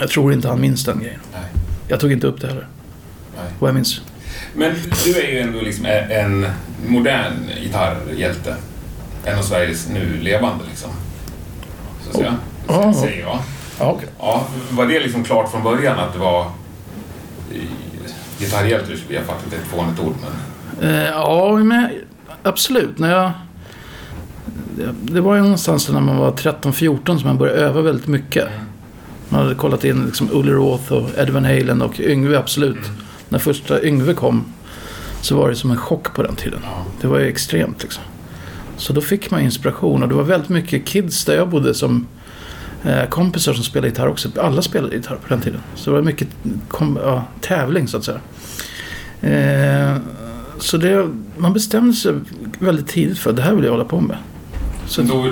Jag 0.00 0.10
tror 0.10 0.32
inte 0.32 0.48
han 0.48 0.60
minns 0.60 0.84
den 0.84 0.98
grejen. 0.98 1.20
Nej. 1.32 1.42
Jag 1.88 2.00
tog 2.00 2.12
inte 2.12 2.26
upp 2.26 2.40
det 2.40 2.46
heller. 2.46 2.66
Nej. 3.36 3.52
Vad 3.58 3.68
jag 3.68 3.74
minns. 3.74 4.00
Men 4.54 4.74
du 5.04 5.16
är 5.20 5.30
ju 5.32 5.38
ändå 5.38 5.60
liksom 5.60 5.86
en 6.10 6.46
modern 6.86 7.32
gitarrhjälte. 7.62 8.56
En 9.24 9.38
av 9.38 9.42
Sveriges 9.42 9.88
nu 9.88 10.18
levande 10.20 10.64
liksom. 10.68 10.90
Så 12.02 12.10
att 12.10 12.16
säga. 12.16 12.36
Oh. 12.68 12.92
Säger 12.92 13.20
jag. 13.20 13.38
Ja, 13.78 13.92
okej. 13.92 14.08
Ja, 14.18 14.46
var 14.70 14.86
det 14.86 15.00
liksom 15.00 15.24
klart 15.24 15.50
från 15.50 15.62
början 15.62 15.98
att 15.98 16.12
det 16.12 16.18
var 16.18 16.50
gitarrhjälte? 18.38 18.92
Jag 19.08 19.24
fattar 19.24 19.44
inte 19.44 19.56
ett 19.56 19.62
fånigt 19.66 20.00
ord 20.00 20.14
men... 20.80 20.90
Eh, 20.90 21.04
ja, 21.04 21.56
men 21.56 21.88
absolut. 22.42 22.98
När 22.98 23.10
jag, 23.12 23.30
det- 24.76 25.12
det 25.14 25.20
var 25.20 25.34
ju 25.34 25.42
någonstans 25.42 25.88
när 25.88 26.00
man 26.00 26.16
var 26.16 26.32
13-14 26.32 27.18
som 27.18 27.28
man 27.28 27.38
började 27.38 27.58
öva 27.60 27.80
väldigt 27.82 28.06
mycket. 28.06 28.48
Man 29.28 29.42
hade 29.42 29.54
kollat 29.54 29.84
in 29.84 30.04
liksom 30.06 30.28
Ully 30.32 30.52
Roth 30.52 30.92
och 30.92 31.10
Ed 31.18 31.30
Van 31.30 31.44
Halen 31.44 31.82
och 31.82 32.00
Yngwie 32.00 32.38
absolut. 32.38 32.90
När 33.28 33.38
första 33.38 33.82
Yngwie 33.82 34.14
kom 34.14 34.44
så 35.20 35.36
var 35.36 35.48
det 35.48 35.56
som 35.56 35.70
en 35.70 35.76
chock 35.76 36.14
på 36.14 36.22
den 36.22 36.36
tiden. 36.36 36.60
Ja. 36.64 36.84
Det 37.00 37.06
var 37.06 37.18
ju 37.18 37.26
extremt 37.28 37.82
liksom. 37.82 38.02
Så 38.76 38.92
då 38.92 39.00
fick 39.00 39.30
man 39.30 39.40
inspiration 39.40 40.02
och 40.02 40.08
det 40.08 40.14
var 40.14 40.22
väldigt 40.22 40.48
mycket 40.48 40.84
kids 40.86 41.24
där 41.24 41.36
jag 41.36 41.48
bodde 41.48 41.74
som 41.74 42.06
kompisar 43.10 43.52
som 43.54 43.64
spelade 43.64 43.88
gitarr 43.88 44.08
också. 44.08 44.28
Alla 44.40 44.62
spelade 44.62 44.96
gitarr 44.96 45.16
på 45.16 45.28
den 45.28 45.40
tiden. 45.40 45.60
Så 45.74 45.90
det 45.90 45.96
var 45.96 46.02
mycket 46.02 46.28
kom, 46.68 46.98
ja, 47.04 47.24
tävling 47.40 47.88
så 47.88 47.96
att 47.96 48.04
säga. 48.04 48.20
Eh, 49.20 49.96
så 50.58 50.76
det, 50.76 51.08
man 51.36 51.52
bestämde 51.52 51.92
sig 51.94 52.14
väldigt 52.58 52.88
tidigt 52.88 53.18
för 53.18 53.30
att 53.30 53.36
det 53.36 53.42
här 53.42 53.54
vill 53.54 53.64
jag 53.64 53.70
hålla 53.72 53.84
på 53.84 54.00
med. 54.00 54.16
Så, 54.86 55.02
då, 55.02 55.30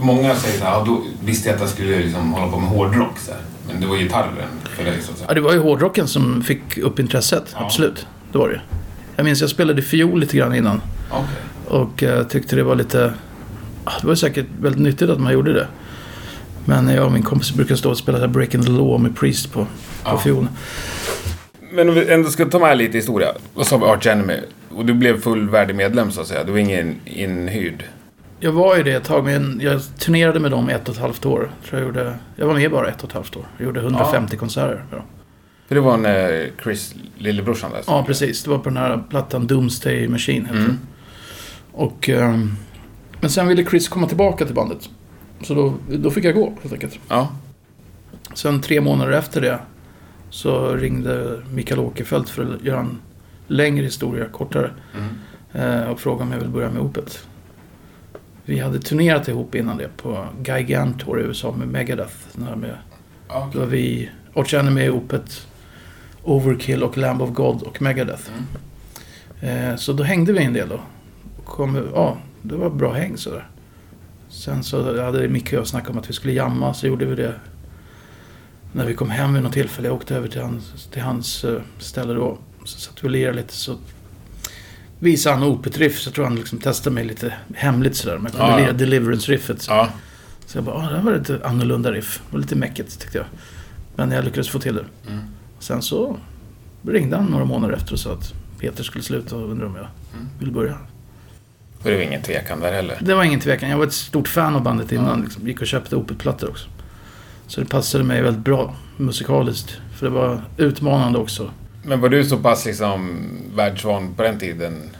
många 0.00 0.34
säger 0.34 0.58
så 0.58 0.64
här, 0.64 0.72
ja, 0.72 0.84
då 0.86 1.02
visste 1.24 1.48
jag 1.48 1.54
att 1.54 1.60
jag 1.60 1.70
skulle 1.70 1.98
liksom 1.98 2.32
hålla 2.32 2.52
på 2.52 2.58
med 2.60 2.68
hårdrock 2.68 3.18
så 3.18 3.32
här. 3.32 3.40
Men 3.72 3.80
det 3.80 3.86
var 3.86 3.96
gitarren 3.96 4.32
för 4.64 4.84
dig 4.84 4.98
så 5.02 5.12
att 5.12 5.18
säga. 5.18 5.28
ja, 5.28 5.34
det 5.34 5.40
var 5.40 5.52
ju 5.52 5.58
hårdrocken 5.58 6.08
som 6.08 6.42
fick 6.42 6.78
upp 6.78 6.98
intresset, 6.98 7.44
Ja. 7.58 7.64
absolut. 7.64 8.06
Det 8.32 8.38
var 8.38 8.48
det 8.48 8.60
Jag 9.16 9.24
minns 9.24 9.40
jag 9.40 9.50
spelade 9.50 9.82
fiol 9.82 10.20
lite 10.20 10.36
grann 10.36 10.54
innan. 10.54 10.80
Okej. 11.10 11.24
Och 11.68 12.02
eh, 12.02 12.26
tyckte 12.26 12.56
det 12.56 12.62
var 12.62 12.74
lite... 12.74 13.14
ah, 13.84 13.92
Det 14.00 14.06
var 14.06 14.14
säkert 14.14 14.46
väldigt 14.60 14.82
nyttigt 14.82 15.10
att 15.10 15.20
man 15.20 15.32
gjorde 15.32 15.52
det. 15.52 15.66
Men 16.68 16.88
jag 16.88 17.04
och 17.06 17.12
min 17.12 17.22
kompis 17.22 17.52
brukar 17.54 17.74
stå 17.76 17.90
och 17.90 17.98
spela 17.98 18.18
här 18.18 18.26
Breaking 18.28 18.62
the 18.62 18.70
Law 18.70 19.00
med 19.00 19.16
Priest 19.16 19.52
på, 19.52 19.60
på 19.64 19.66
Ja. 20.04 20.18
fiolen. 20.18 20.48
Men 21.72 21.88
om 21.88 21.94
vi 21.94 22.12
ändå 22.12 22.28
ska 22.30 22.44
ta 22.44 22.58
med 22.58 22.78
lite 22.78 22.96
historia. 22.98 23.28
Vad 23.54 23.66
sa 23.66 23.76
vi? 23.78 23.84
Arch 23.84 24.06
Enemy. 24.06 24.40
Och 24.70 24.86
du 24.86 24.94
blev 24.94 25.20
fullvärdig 25.20 25.76
medlem 25.76 26.10
så 26.10 26.20
att 26.20 26.26
säga. 26.26 26.44
Du 26.44 26.52
var 26.52 26.58
ingen 26.58 26.96
inhyrd. 27.04 27.84
Jag 28.40 28.52
var 28.52 28.76
ju 28.76 28.82
det 28.82 28.92
ett 28.92 29.04
tag, 29.04 29.24
men 29.24 29.60
jag 29.62 29.80
turnerade 29.98 30.40
med 30.40 30.50
dem 30.50 30.70
i 30.70 30.72
ett 30.72 30.88
och 30.88 30.94
ett 30.94 31.00
halvt 31.00 31.26
år. 31.26 31.50
Tror 31.68 31.80
jag, 31.80 31.86
gjorde, 31.86 32.14
jag 32.36 32.46
var 32.46 32.54
med 32.54 32.70
bara 32.70 32.88
ett 32.88 33.02
och 33.02 33.08
ett 33.08 33.14
halvt 33.14 33.36
år. 33.36 33.44
Jag 33.58 33.66
gjorde 33.66 33.80
150 33.80 34.36
konserter 34.36 34.84
med 34.90 34.98
dem. 34.98 35.06
För 35.68 35.74
det 35.74 35.80
var 35.80 35.96
när 35.96 36.50
Chris, 36.62 36.94
lillebrorsan 37.18 37.70
där. 37.70 37.80
Ja, 37.86 38.04
precis. 38.06 38.42
Det 38.44 38.50
var 38.50 38.58
på 38.58 38.68
den 38.68 38.76
här 38.76 39.02
plattan 39.10 39.46
Doomsday 39.46 40.08
Machine. 40.08 40.44
Heter 40.46 40.58
Mm. 40.58 40.78
Och, 41.72 42.08
ehm, 42.08 42.56
men 43.20 43.30
sen 43.30 43.46
ville 43.48 43.64
Chris 43.64 43.88
komma 43.88 44.06
tillbaka 44.06 44.44
till 44.44 44.54
bandet. 44.54 44.88
Så 45.42 45.54
då, 45.54 45.74
då 45.96 46.10
fick 46.10 46.24
jag 46.24 46.34
gå 46.34 46.52
helt 46.62 46.72
enkelt. 46.72 46.98
Ja. 47.08 47.28
Sen 48.34 48.60
tre 48.60 48.80
månader 48.80 49.12
efter 49.12 49.40
det 49.40 49.58
så 50.30 50.74
ringde 50.74 51.42
Mikael 51.52 51.80
Åkerfeldt 51.80 52.30
för 52.30 52.54
att 52.54 52.64
göra 52.64 52.80
en 52.80 52.98
längre 53.46 53.84
historia 53.84 54.24
kortare. 54.24 54.70
Mm. 54.94 55.82
Eh, 55.82 55.90
och 55.90 56.00
frågade 56.00 56.22
om 56.24 56.32
jag 56.32 56.38
ville 56.38 56.50
börja 56.50 56.70
med 56.70 56.82
Opet. 56.82 57.26
Vi 58.44 58.58
hade 58.58 58.78
turnerat 58.78 59.28
ihop 59.28 59.54
innan 59.54 59.76
det 59.76 59.96
på 59.96 60.26
Gigantor 60.46 61.20
i 61.20 61.22
USA 61.22 61.52
med 61.52 61.68
Megadeth. 61.68 62.14
Den 62.32 62.46
här 62.46 62.56
med, 62.56 62.76
Ja, 63.28 63.50
då 63.52 63.58
var 63.58 63.66
vi 63.66 64.10
Arch 64.34 64.54
Enemy, 64.54 64.88
Opet, 64.88 65.46
Overkill 66.22 66.82
och 66.82 66.96
Lamb 66.98 67.22
of 67.22 67.30
God 67.30 67.62
och 67.62 67.82
Megadeth. 67.82 68.22
Mm. 69.40 69.70
Eh, 69.70 69.76
så 69.76 69.92
då 69.92 70.02
hängde 70.02 70.32
vi 70.32 70.44
en 70.44 70.52
del 70.52 70.68
då. 70.68 70.80
Och 71.38 71.44
Kom, 71.44 71.88
ja, 71.94 72.16
det 72.42 72.56
var 72.56 72.70
bra 72.70 72.92
häng 72.92 73.16
sådär. 73.16 73.48
Sen 74.36 74.62
så 74.64 75.02
hade 75.02 75.28
Micke 75.28 75.46
och 75.46 75.52
jag 75.52 75.66
snackat 75.66 75.90
om 75.90 75.98
att 75.98 76.08
vi 76.10 76.12
skulle 76.14 76.32
jamma, 76.32 76.74
så 76.74 76.86
gjorde 76.86 77.04
vi 77.04 77.14
det. 77.14 77.34
När 78.72 78.86
vi 78.86 78.94
kom 78.94 79.10
hem 79.10 79.34
vid 79.34 79.42
något 79.42 79.52
tillfälle, 79.52 79.88
jag 79.88 79.94
åkte 79.96 80.16
över 80.16 80.28
till 80.28 80.40
hans, 80.40 80.88
till 80.92 81.02
hans 81.02 81.44
eh, 81.44 81.60
ställe 81.78 82.12
då. 82.14 82.38
Så 82.64 82.78
satt 82.80 83.04
vi 83.04 83.06
och 83.06 83.10
lirade 83.10 83.36
lite 83.36 83.54
så 83.54 83.76
visade 84.98 85.34
han 85.36 85.44
opet 85.44 85.78
riff 85.78 85.98
så 86.00 86.08
jag 86.08 86.14
tror 86.14 86.24
han 86.24 86.36
liksom 86.36 86.58
testade 86.58 86.94
mig 86.94 87.04
lite 87.04 87.34
hemligt 87.54 87.96
sådär. 87.96 88.18
Men 88.18 88.32
jag 88.32 88.32
kunde 88.32 88.52
Ja, 88.52 88.58
lira 88.58 88.72
Deliverance-riffet. 88.72 89.62
Så. 89.62 89.72
Ja. 89.72 89.88
så 90.46 90.58
jag 90.58 90.64
bara, 90.64 90.76
ah, 90.76 90.90
det 90.92 91.00
var 91.00 91.14
lite 91.18 91.40
annorlunda 91.44 91.92
riff. 91.92 92.20
Det 92.26 92.32
var 92.32 92.40
lite 92.40 92.56
mäckigt 92.56 93.00
tyckte 93.00 93.18
jag. 93.18 93.26
Men 93.96 94.10
jag 94.10 94.24
lyckades 94.24 94.48
få 94.48 94.58
till 94.58 94.74
det. 94.74 94.84
Mm. 95.10 95.24
Sen 95.58 95.82
så 95.82 96.16
ringde 96.82 97.16
han 97.16 97.26
några 97.26 97.44
månader 97.44 97.74
efter 97.74 97.92
och 97.92 97.98
sa 97.98 98.12
att 98.12 98.32
Peter 98.60 98.84
skulle 98.84 99.04
sluta 99.04 99.36
och 99.36 99.50
undrade 99.50 99.70
om 99.70 99.76
jag 99.76 99.86
Mm. 100.14 100.28
ville 100.38 100.52
börja. 100.52 100.78
Och 101.78 101.90
det 101.90 101.96
var 101.96 102.02
ingen 102.02 102.22
tvekan 102.22 102.60
där 102.60 102.72
heller. 102.72 102.98
Det 103.00 103.14
var 103.14 103.24
ingen 103.24 103.40
tvekan. 103.40 103.70
Jag 103.70 103.78
var 103.78 103.86
ett 103.86 103.92
stort 103.92 104.28
fan 104.28 104.54
av 104.54 104.62
bandet 104.62 104.92
innan. 104.92 105.18
Ja. 105.18 105.24
Liksom. 105.24 105.46
Gick 105.46 105.60
och 105.60 105.66
köpte 105.66 105.96
Opet-plattor 105.96 106.48
också. 106.48 106.68
Så 107.46 107.60
det 107.60 107.66
passade 107.66 108.04
mig 108.04 108.22
väldigt 108.22 108.44
bra 108.44 108.74
musikaliskt. 108.96 109.78
För 109.96 110.06
det 110.06 110.12
var 110.12 110.42
utmanande 110.56 111.18
också. 111.18 111.50
Men 111.82 112.00
var 112.00 112.08
du 112.08 112.24
så 112.24 112.36
pass 112.36 112.66
liksom 112.66 113.28
världsvan 113.54 114.14
på 114.14 114.22
den 114.22 114.38
tiden 114.38 114.90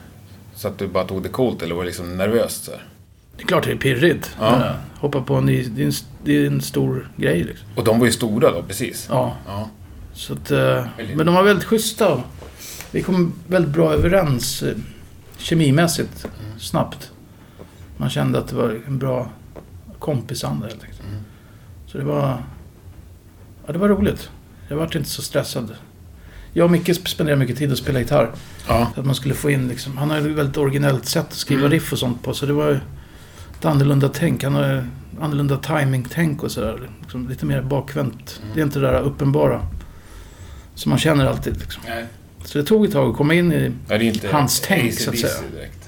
så 0.55 0.69
att 0.69 0.79
du 0.79 0.89
bara 0.89 1.05
tog 1.05 1.23
det 1.23 1.29
coolt 1.29 1.63
eller 1.63 1.75
var 1.75 1.83
du 1.83 1.87
liksom 1.87 2.17
nervös? 2.17 2.55
Så? 2.55 2.73
Det 3.37 3.43
är 3.43 3.47
klart 3.47 3.65
det 3.65 3.73
är 3.73 3.77
pirrigt. 3.77 4.37
Ja. 4.41 4.51
Men, 4.51 4.75
hoppa 5.01 5.21
på 5.21 5.35
en 5.35 5.47
ny... 5.47 5.63
Det 5.63 5.83
är 5.83 5.87
en, 5.87 5.93
det 6.25 6.37
är 6.37 6.47
en 6.47 6.61
stor 6.61 7.11
grej 7.17 7.45
liksom. 7.45 7.69
Och 7.75 7.85
de 7.85 7.99
var 7.99 8.07
ju 8.07 8.13
stora 8.13 8.53
då, 8.53 8.63
precis. 8.63 9.07
Ja. 9.11 9.37
Ja. 9.47 9.69
Så 10.15 10.33
att, 10.33 10.51
eh, 10.51 10.85
men 11.15 11.27
de 11.27 11.35
var 11.35 11.43
väldigt 11.43 11.65
schyssta. 11.65 12.23
Vi 12.91 13.03
kom 13.03 13.33
väldigt 13.47 13.73
bra 13.73 13.93
överens 13.93 14.63
eh, 14.63 14.75
kemimässigt 15.39 16.25
Mm. 16.25 16.59
snabbt. 16.59 17.11
Man 17.97 18.11
kände 18.11 18.39
att 18.39 18.49
det 18.49 18.57
var 18.57 18.81
en 18.87 18.99
bra 18.99 19.31
kompisanda 19.99 20.67
helt 20.67 20.83
enkelt. 20.83 21.01
Mm. 21.11 21.21
Så 21.87 21.99
det 21.99 22.05
var... 22.05 22.43
Ja, 23.67 23.73
det 23.73 23.79
var 23.79 23.89
roligt. 23.89 24.31
Jag 24.69 24.77
vart 24.77 24.95
inte 24.95 25.09
så 25.09 25.23
stressad. 25.23 25.75
Jag 26.53 26.65
och 26.65 26.71
Micke 26.71 27.09
spenderade 27.09 27.39
mycket 27.41 27.57
tid 27.59 27.73
att 27.73 27.79
spela 27.79 27.99
gitarr. 27.99 28.31
Ja. 28.69 28.91
Så 28.95 29.01
att 29.01 29.07
man 29.07 29.15
skulle 29.15 29.35
få 29.35 29.51
in 29.51 29.69
liksom... 29.69 29.97
Han 29.97 30.11
har 30.11 30.19
ett 30.19 30.25
väldigt 30.25 30.57
originellt 30.57 31.07
sätt 31.07 31.27
att 31.29 31.33
skriva 31.35 31.61
Mm. 31.61 31.73
riff 31.73 31.93
och 31.93 31.99
sånt 31.99 32.23
på. 32.23 32.35
Så 32.35 32.47
det 32.47 32.53
var 32.53 32.81
ett 33.59 33.65
annorlunda 33.65 34.09
tänk. 34.09 34.45
Han 34.45 34.55
har 34.55 34.87
annorlunda 35.21 35.57
timing-tänk 35.57 36.43
och 36.43 36.51
sådär. 36.51 36.91
Liksom 37.01 37.29
lite 37.29 37.47
mer 37.47 37.63
bakvänt. 37.63 38.41
Mm. 38.43 38.55
Det 38.55 38.61
är 38.61 38.65
inte 38.65 38.79
det 38.79 38.87
där 38.87 39.01
uppenbara. 39.01 39.67
Som 40.75 40.91
man 40.91 40.99
känner 40.99 41.27
alltid 41.27 41.57
liksom. 41.61 41.83
Nej. 41.87 42.07
Så 42.47 42.59
det 42.59 42.65
tog 42.65 42.85
ett 42.85 42.93
tag 42.93 43.11
att 43.11 43.17
komma 43.17 43.35
in 43.35 43.53
i... 43.53 43.73
Ja, 43.89 44.31
Hans 44.33 44.61
tänk, 44.67 45.01
så 45.01 45.11
att 45.11 45.19
säga. 45.19 45.33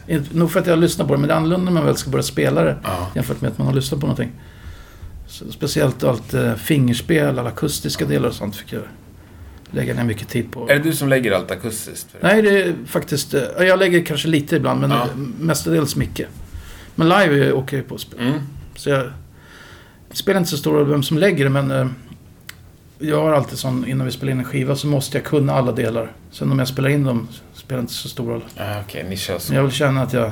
Direkt. 0.07 0.35
Nog 0.35 0.53
för 0.53 0.61
att 0.61 0.67
jag 0.67 0.79
lyssnar 0.79 1.07
på 1.07 1.13
det, 1.15 1.19
men 1.21 1.29
det 1.29 1.35
är 1.35 1.39
annorlunda 1.39 1.65
när 1.65 1.73
man 1.73 1.85
väl 1.87 1.97
ska 1.97 2.11
börja 2.11 2.23
spela 2.23 2.65
det. 2.65 2.77
Ja. 2.85 3.09
Jämfört 3.15 3.41
med 3.41 3.51
att 3.51 3.59
man 3.59 3.67
har 3.67 3.75
lyssnat 3.75 4.01
på 4.01 4.07
någonting. 4.07 4.31
Så 5.27 5.53
speciellt 5.53 6.05
allt 6.05 6.35
eh, 6.35 6.55
fingerspel, 6.55 7.39
alla 7.39 7.49
akustiska 7.49 8.05
delar 8.05 8.29
och 8.29 8.35
sånt 8.35 8.57
fick 8.57 8.73
jag 8.73 8.83
lägga 9.71 9.95
ner 9.95 10.05
mycket 10.05 10.29
tid 10.29 10.53
på. 10.53 10.71
Är 10.71 10.75
det 10.75 10.83
du 10.83 10.93
som 10.93 11.09
lägger 11.09 11.33
allt 11.33 11.51
akustiskt? 11.51 12.09
Nej, 12.21 12.43
det 12.43 12.63
är 12.63 12.75
faktiskt... 12.87 13.35
eh, 13.35 13.43
Jag 13.59 13.79
lägger 13.79 14.05
kanske 14.05 14.29
lite 14.29 14.57
ibland, 14.57 14.81
men 14.81 14.91
Ja. 14.91 15.07
mestadels 15.41 15.97
mycket. 15.97 16.29
Men 16.95 17.09
live 17.09 17.53
åker 17.53 17.77
jag 17.77 17.89
på 17.89 17.95
att 17.95 18.01
spela. 18.01 18.23
Mm. 18.23 18.39
Så 18.77 18.91
jag 18.91 19.11
spelar 20.13 20.39
inte 20.39 20.51
så 20.51 20.57
stor 20.57 20.73
roll 20.75 20.89
vem 20.89 21.03
som 21.03 21.19
lägger 21.19 21.45
det, 21.45 21.51
men... 21.51 21.71
eh, 21.71 21.87
Jag 22.99 23.23
har 23.23 23.33
alltid 23.33 23.59
sån, 23.59 23.87
innan 23.89 24.07
vi 24.07 24.13
spelar 24.13 24.33
in 24.33 24.39
en 24.39 24.45
skiva 24.45 24.77
så 24.77 24.87
måste 24.87 25.19
jag 25.19 25.25
kunna 25.25 25.53
alla 25.53 25.73
delar. 25.73 26.13
Sen 26.31 26.53
om 26.53 26.59
jag 26.59 26.69
spelar 26.69 26.89
in 26.89 27.05
dem 27.05 27.29
spelar 27.55 27.79
det 27.79 27.81
inte 27.81 27.93
så 27.93 28.09
stor 28.09 28.31
roll. 28.31 28.45
Ja, 28.57 28.81
Okej, 28.87 29.07
ni 29.09 29.17
kör 29.17 29.39
så. 29.39 29.53
Men 29.53 29.57
jag 29.57 29.63
vill 29.63 29.73
känna 29.73 30.03
att 30.03 30.13
jag... 30.13 30.31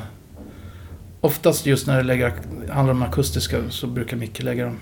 Oftast 1.20 1.66
just 1.66 1.86
när 1.86 1.96
det 1.96 2.02
lägger, 2.02 2.32
handlar 2.70 2.94
om 2.94 3.02
akustiska 3.02 3.58
så 3.70 3.86
brukar 3.86 4.16
Micke 4.16 4.42
lägga 4.42 4.64
dem. 4.64 4.76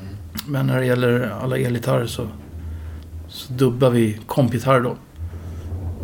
Mm. 0.00 0.14
Men 0.46 0.66
när 0.66 0.80
det 0.80 0.86
gäller 0.86 1.32
alla 1.42 1.58
elgitarrer 1.58 2.06
så, 2.06 2.28
så 3.28 3.52
dubbar 3.52 3.90
vi 3.90 4.18
kompgitarr 4.26 4.80
då. 4.80 4.96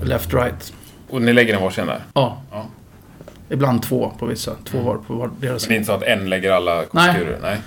Left, 0.03 0.35
right. 0.35 0.73
Och 1.11 1.23
ni 1.23 1.33
lägger 1.33 1.55
en 1.55 1.63
varsin 1.63 1.87
där? 1.87 2.01
Ja. 2.15 2.43
Ja. 2.53 2.67
Ibland 3.51 3.83
två 3.83 4.13
på 4.19 4.27
vissa. 4.27 4.53
Två 4.65 4.79
Mm. 4.79 4.87
var 4.89 4.97
på 4.97 5.15
var 5.15 5.31
deras 5.41 5.63
Så 5.63 5.69
det 5.69 5.75
är 5.75 5.77
inte 5.77 5.87
så 5.87 5.93
att 5.93 6.03
en 6.03 6.31
lägger 6.31 6.53
alla 6.53 6.85
konsturer? 6.85 7.39
Nej. 7.43 7.59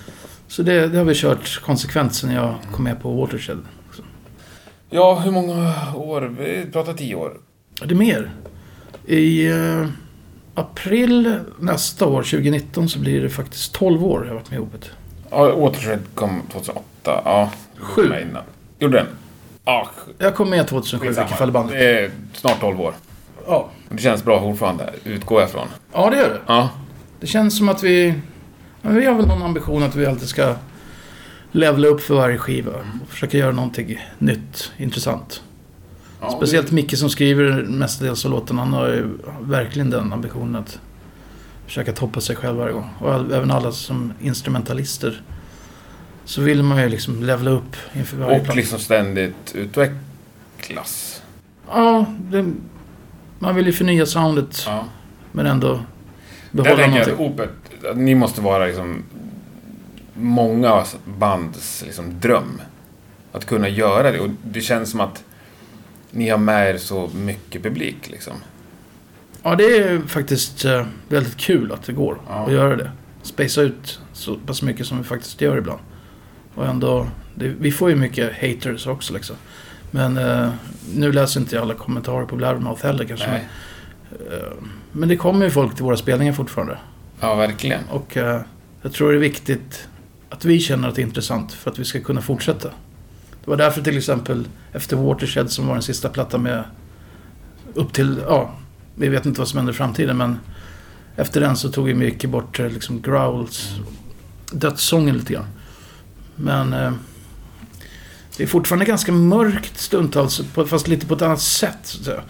Så 0.47 0.63
det, 0.63 0.87
det 0.87 0.97
har 0.97 1.05
vi 1.05 1.13
kört 1.15 1.61
konsekvent 1.65 2.15
sen 2.15 2.31
jag 2.31 2.55
kom 2.71 2.83
med 2.83 3.01
på 3.01 3.11
Watershed. 3.21 3.57
Ja, 4.89 5.19
hur 5.19 5.31
många 5.31 5.73
år? 5.95 6.35
Vi 6.39 6.65
pratar 6.71 6.93
tio 6.93 7.15
år. 7.15 7.37
Det 7.85 7.91
är 7.93 7.95
mer. 7.95 8.31
I 9.05 9.47
eh, 9.47 9.87
april 10.55 11.39
nästa 11.59 12.05
år, 12.05 12.23
2019, 12.23 12.89
så 12.89 12.99
blir 12.99 13.21
det 13.21 13.29
faktiskt 13.29 13.73
12 13.73 14.03
år 14.05 14.21
jag 14.25 14.29
har 14.29 14.35
varit 14.39 14.49
med 14.51 14.57
i 14.57 14.61
Opet. 14.61 14.89
Ja, 15.29 15.55
Watershed 15.55 15.99
kom 16.15 16.41
2008. 16.51 16.81
Ja. 17.03 17.51
Sju. 17.77 18.01
Innan. 18.03 18.43
Gjorde 18.79 18.97
den? 18.97 19.07
Ja, 19.65 19.87
Jag 20.17 20.35
kom 20.35 20.49
med 20.49 20.67
2007 20.67 21.05
i 21.05 21.09
vilket 21.09 21.37
fall 21.37 21.49
i 21.49 21.51
bandet. 21.51 21.79
Det 21.79 21.99
är 21.99 22.11
snart 22.33 22.59
12 22.59 22.81
år. 22.81 22.93
Ja. 23.47 23.69
Det 23.89 23.97
känns 24.01 24.23
bra 24.23 24.39
fortfarande, 24.41 24.93
utgår 25.03 25.41
jag 25.41 25.49
från. 25.51 25.67
ja, 25.93 26.09
det 26.09 26.17
gör 26.17 26.29
det. 26.29 26.39
Ja. 26.47 26.69
Det 27.19 27.27
känns 27.27 27.57
som 27.57 27.69
att 27.69 27.83
vi... 27.83 28.13
Vi 28.81 29.05
har 29.05 29.13
väl 29.15 29.27
någon 29.27 29.41
ambition 29.43 29.83
att 29.83 29.95
vi 29.95 30.05
alltid 30.05 30.27
ska 30.27 30.55
levla 31.51 31.87
upp 31.87 32.01
för 32.01 32.15
varje 32.15 32.37
skiva. 32.37 32.71
Och 32.71 33.09
försöka 33.09 33.37
göra 33.37 33.51
någonting 33.51 33.99
nytt, 34.17 34.71
intressant. 34.77 35.43
ja 36.21 36.29
Speciellt 36.37 36.71
Micke 36.71 36.97
som 36.97 37.09
skriver 37.09 37.63
mestadels 37.63 38.25
av 38.25 38.31
låtarna. 38.31 38.61
Han 38.61 38.73
har 38.73 38.87
ju 38.87 39.05
verkligen 39.41 39.89
den 39.89 40.13
ambitionen 40.13 40.55
att 40.55 40.79
försöka 41.65 41.93
toppa 41.93 42.21
sig 42.21 42.35
själv 42.35 42.57
varje 42.57 42.73
gång. 42.73 42.89
Och 42.99 43.13
även 43.15 43.51
alla 43.51 43.71
som 43.71 44.13
instrumentalister. 44.21 45.21
Så 46.25 46.41
vill 46.41 46.63
man 46.63 46.81
ju 46.81 46.89
liksom 46.89 47.23
levla 47.23 47.51
upp 47.51 47.75
inför 47.93 48.17
varje 48.17 48.37
Och 48.37 48.43
platta. 48.43 48.55
liksom 48.57 48.79
ständigt 48.79 49.55
utvecklas. 49.55 51.21
Ja, 51.69 52.05
det, 52.19 52.45
man 53.39 53.55
vill 53.55 53.65
ju 53.65 53.71
förnya 53.73 54.05
soundet 54.05 54.63
Ja. 54.65 54.85
men 55.31 55.45
ändå 55.45 55.67
Där 56.51 56.63
behålla 56.63 56.75
tänker 56.83 56.99
jag 56.99 57.07
någonting. 57.07 57.25
att 57.25 57.31
Opet, 57.33 57.49
att 57.65 57.66
ni 57.95 58.15
måste 58.15 58.41
vara 58.41 58.65
liksom 58.65 59.03
många 60.13 60.83
bands 61.05 61.83
liksom 61.85 62.19
dröm. 62.19 62.61
Att 63.31 63.45
kunna 63.45 63.69
göra 63.69 64.11
det. 64.11 64.19
Och 64.19 64.29
det 64.43 64.61
känns 64.61 64.91
som 64.91 64.99
att 65.01 65.23
ni 66.11 66.29
har 66.29 66.37
med 66.37 66.69
er 66.69 66.77
så 66.77 67.09
mycket 67.15 67.63
publik 67.63 68.09
liksom. 68.09 68.33
Ja, 69.43 69.55
det 69.55 69.63
är 69.77 69.99
faktiskt 69.99 70.65
eh, 70.65 70.85
väldigt 71.09 71.37
kul 71.37 71.71
att 71.71 71.83
det 71.83 71.93
går 71.93 72.17
Ja. 72.29 72.45
att 72.45 72.51
göra 72.51 72.75
det. 72.75 72.91
Spacea 73.21 73.63
ut 73.63 73.99
så 74.13 74.35
pass 74.35 74.61
mycket 74.61 74.85
som 74.87 74.97
vi 74.97 75.03
faktiskt 75.03 75.41
gör 75.41 75.57
ibland. 75.57 75.79
Och 76.55 76.65
ändå, 76.65 77.07
det, 77.35 77.47
vi 77.59 77.71
får 77.71 77.89
ju 77.89 77.95
mycket 77.95 78.31
haters 78.41 78.87
också 78.87 79.13
liksom. 79.13 79.35
Men 79.91 80.17
eh, 80.17 80.49
nu 80.95 81.11
läser 81.11 81.39
inte 81.39 81.55
jag 81.55 81.61
alla 81.61 81.73
kommentarer 81.73 82.25
på 82.25 82.35
Blabbermouth 82.35 82.85
heller 82.85 83.05
kanske. 83.05 83.27
Men, 83.27 83.41
eh, 84.31 84.53
men 84.91 85.09
det 85.09 85.17
kommer 85.17 85.45
ju 85.45 85.51
folk 85.51 85.75
till 85.75 85.83
våra 85.83 85.97
spelningar 85.97 86.33
fortfarande. 86.33 86.77
Ja, 87.19 87.35
verkligen. 87.35 87.83
Och 87.89 88.17
eh, 88.17 88.41
jag 88.81 88.93
tror 88.93 89.11
det 89.11 89.17
är 89.17 89.19
viktigt 89.19 89.87
att 90.29 90.45
vi 90.45 90.59
känner 90.59 90.87
att 90.87 90.95
det 90.95 91.01
är 91.01 91.05
intressant 91.05 91.53
för 91.53 91.71
att 91.71 91.79
vi 91.79 91.85
ska 91.85 91.99
kunna 91.99 92.21
fortsätta. 92.21 92.69
Det 93.43 93.49
var 93.49 93.57
därför 93.57 93.81
till 93.81 93.97
exempel 93.97 94.47
efter 94.71 94.97
Watershed 94.97 95.51
som 95.51 95.67
var 95.67 95.73
den 95.73 95.83
sista 95.83 96.09
plattan 96.09 96.43
med 96.43 96.63
upp 97.73 97.93
till, 97.93 98.21
ja, 98.27 98.53
vi 98.95 99.09
vet 99.09 99.25
inte 99.25 99.41
vad 99.41 99.47
som 99.47 99.57
händer 99.57 99.73
i 99.73 99.75
framtiden 99.75 100.17
men 100.17 100.39
efter 101.15 101.41
den 101.41 101.57
så 101.57 101.69
tog 101.69 101.85
vi 101.85 101.93
mycket 101.93 102.29
bort 102.29 102.59
eh, 102.59 102.69
liksom 102.69 103.01
growls, 103.01 103.75
dödssången 104.51 105.17
lite 105.17 105.33
grann. 105.33 105.47
Men 106.35 106.73
eh, 106.73 106.93
det 108.37 108.43
är 108.43 108.47
fortfarande 108.47 108.85
ganska 108.85 109.11
mörkt 109.11 109.77
stundtals, 109.77 110.41
fast 110.67 110.87
lite 110.87 111.05
på 111.05 111.13
ett 111.13 111.21
annat 111.21 111.41
sätt. 111.41 111.79
Så 111.83 112.11
att, 112.11 112.23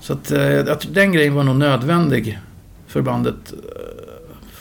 så 0.00 0.12
att, 0.12 0.30
eh, 0.30 0.72
att 0.72 0.94
den 0.94 1.12
grejen 1.12 1.34
var 1.34 1.42
nog 1.42 1.56
nödvändig 1.56 2.38
för 2.86 3.02
bandet 3.02 3.52
eh, 3.52 3.97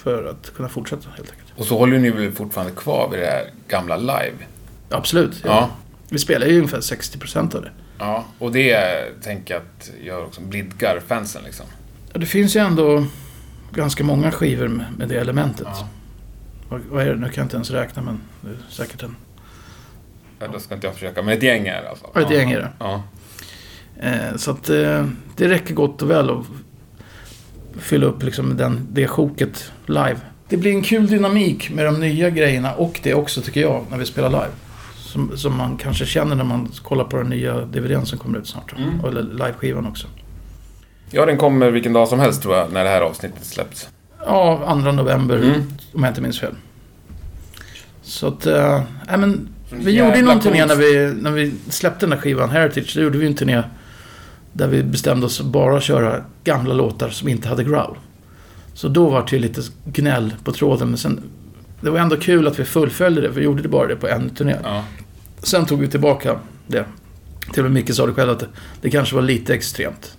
för 0.07 0.23
att 0.29 0.53
kunna 0.53 0.69
fortsätta 0.69 1.09
helt 1.09 1.31
enkelt. 1.31 1.53
Och 1.55 1.65
så 1.65 1.77
håller 1.77 1.99
ni 1.99 2.09
väl 2.09 2.31
fortfarande 2.31 2.73
kvar 2.73 3.09
vid 3.11 3.19
det 3.19 3.25
här 3.25 3.45
gamla 3.67 3.97
live? 3.97 4.35
Absolut. 4.89 5.41
Ja. 5.43 5.49
Ja. 5.49 5.69
Vi 6.09 6.19
spelar 6.19 6.47
ju 6.47 6.55
ungefär 6.57 6.79
60% 6.79 7.55
av 7.55 7.61
det. 7.61 7.71
Ja, 7.99 8.25
och 8.39 8.51
det 8.51 9.03
tänker 9.23 9.53
jag 9.53 9.63
att 9.63 9.91
gör 10.03 10.25
också 10.25 10.41
blidgar 10.41 11.01
fansen 11.07 11.43
liksom. 11.43 11.65
Ja, 12.13 12.19
det 12.19 12.25
finns 12.25 12.55
ju 12.55 12.59
ändå 12.59 13.05
ganska 13.71 14.03
många 14.03 14.31
skivor 14.31 14.67
med, 14.67 14.85
med 14.97 15.09
det 15.09 15.15
elementet. 15.15 15.67
Ja. 15.69 15.87
Vad, 16.69 16.81
vad 16.89 17.03
är 17.03 17.07
det? 17.07 17.15
Nu 17.15 17.25
kan 17.25 17.33
jag 17.35 17.45
inte 17.45 17.55
ens 17.55 17.71
räkna 17.71 18.01
men 18.01 18.21
det 18.41 18.49
är 18.49 18.57
säkert 18.69 19.03
en 19.03 19.15
Ja, 20.39 20.47
då 20.53 20.59
ska 20.59 20.75
inte 20.75 20.87
jag 20.87 20.93
försöka, 20.93 21.21
men 21.21 21.37
ett 21.37 21.43
gäng 21.43 21.67
är 21.67 21.81
det 21.81 21.89
alltså. 21.89 22.05
Ja, 22.13 22.21
ett 22.21 22.31
gäng 22.31 22.51
är 22.51 22.59
det. 22.59 22.69
Ja. 22.79 23.03
Eh, 23.99 24.35
så 24.35 24.51
att 24.51 24.69
eh, 24.69 25.05
det 25.35 25.49
räcker 25.49 25.73
gott 25.73 26.01
och 26.01 26.11
väl 26.11 26.29
fylla 27.79 28.05
upp 28.05 28.23
liksom 28.23 28.57
den, 28.57 28.87
det 28.91 29.07
sjoket 29.07 29.71
live. 29.85 30.17
Det 30.49 30.57
blir 30.57 30.71
en 30.71 30.81
kul 30.81 31.07
dynamik 31.07 31.69
med 31.69 31.85
de 31.85 31.99
nya 31.99 32.29
grejerna 32.29 32.73
och 32.73 32.99
det 33.03 33.13
också 33.13 33.41
tycker 33.41 33.61
jag 33.61 33.85
när 33.91 33.97
vi 33.97 34.05
spelar 34.05 34.29
live. 34.29 34.51
Som, 34.95 35.37
som 35.37 35.57
man 35.57 35.77
kanske 35.77 36.05
känner 36.05 36.35
när 36.35 36.43
man 36.43 36.71
kollar 36.83 37.03
på 37.03 37.17
den 37.17 37.29
nya 37.29 37.61
DVDn 37.61 38.05
som 38.05 38.19
kommer 38.19 38.39
ut 38.39 38.47
snart. 38.47 38.73
Mm. 38.77 39.05
Eller 39.05 39.23
liveskivan 39.23 39.87
också. 39.87 40.07
ja, 41.11 41.25
den 41.25 41.37
kommer 41.37 41.71
vilken 41.71 41.93
dag 41.93 42.07
som 42.07 42.19
helst 42.19 42.41
tror 42.41 42.55
jag, 42.55 42.73
när 42.73 42.83
det 42.83 42.89
här 42.89 43.01
avsnittet 43.01 43.45
släpps. 43.45 43.89
Ja, 44.25 44.79
2 44.83 44.91
november 44.91 45.37
Mm. 45.37 45.53
om 45.93 46.03
jag 46.03 46.11
inte 46.11 46.21
minns 46.21 46.39
fel. 46.39 46.53
Så 48.01 48.27
att, 48.27 48.45
äh, 48.45 48.81
men 49.17 49.49
vi 49.69 49.91
Jävla 49.91 50.05
gjorde 50.05 50.17
ju 50.19 50.25
någon 50.25 50.39
turné 50.39 50.65
när 50.65 50.75
vi, 50.75 51.13
när 51.21 51.31
vi 51.31 51.53
släppte 51.69 51.99
den 52.05 52.09
där 52.09 52.17
skivan, 52.17 52.49
Heritage. 52.49 52.93
Då 52.95 53.01
gjorde 53.01 53.17
vi 53.17 53.27
en 53.27 53.35
turné 53.35 53.63
där 54.57 54.67
vi 54.67 54.83
bestämde 54.83 55.25
oss 55.25 55.41
bara 55.41 55.81
köra 55.81 56.23
gamla 56.43 56.73
låtar 56.73 57.09
som 57.09 57.27
inte 57.27 57.49
hade 57.49 57.63
growl. 57.63 57.97
Så 58.73 58.87
då 58.87 59.09
var 59.09 59.27
det 59.29 59.39
lite 59.39 59.61
gnäll 59.85 60.33
på 60.43 60.51
tråden, 60.51 60.87
men 60.87 60.97
sen... 60.97 61.23
Det 61.81 61.89
var 61.89 61.99
ändå 61.99 62.17
kul 62.17 62.47
att 62.47 62.59
vi 62.59 62.65
fullföljde 62.65 63.21
det, 63.21 63.27
för 63.27 63.39
vi 63.39 63.45
gjorde 63.45 63.61
det 63.61 63.69
bara 63.69 63.87
det 63.87 63.95
på 63.95 64.07
en 64.07 64.29
turné. 64.29 64.55
Ja. 64.63 64.83
Sen 65.43 65.65
tog 65.65 65.79
vi 65.79 65.87
tillbaka 65.87 66.39
det. 66.67 66.85
Till 67.53 67.65
och 67.65 67.71
med 67.71 67.83
Micke 67.83 67.95
sa 67.95 68.05
det 68.05 68.13
själv 68.13 68.31
att 68.31 68.39
det, 68.39 68.47
det 68.81 68.89
kanske 68.89 69.15
var 69.15 69.21
lite 69.21 69.53
extremt. 69.53 70.17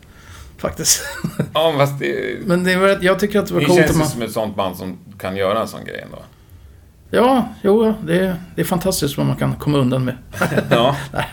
Faktiskt. 0.58 1.02
Ja, 1.54 1.74
fast 1.78 1.98
det, 1.98 2.38
Men 2.46 2.64
det 2.64 2.76
var, 2.76 2.98
jag 3.00 3.18
tycker 3.18 3.38
att 3.38 3.46
det 3.46 3.54
var 3.54 3.60
det 3.60 3.66
coolt 3.66 3.78
känns 3.78 3.90
att 3.90 3.96
ju 3.96 3.98
man... 3.98 4.08
som 4.08 4.22
ett 4.22 4.32
sånt 4.32 4.56
band 4.56 4.76
som 4.76 4.98
kan 5.18 5.36
göra 5.36 5.60
en 5.60 5.68
sån 5.68 5.84
grej 5.84 6.00
ändå. 6.04 6.18
Ja, 7.10 7.48
jo, 7.62 7.94
det 8.06 8.18
är, 8.18 8.36
det 8.54 8.60
är 8.60 8.64
fantastiskt 8.64 9.16
vad 9.16 9.26
man 9.26 9.36
kan 9.36 9.54
komma 9.56 9.78
undan 9.78 10.04
med. 10.04 10.16
Ja. 10.70 10.96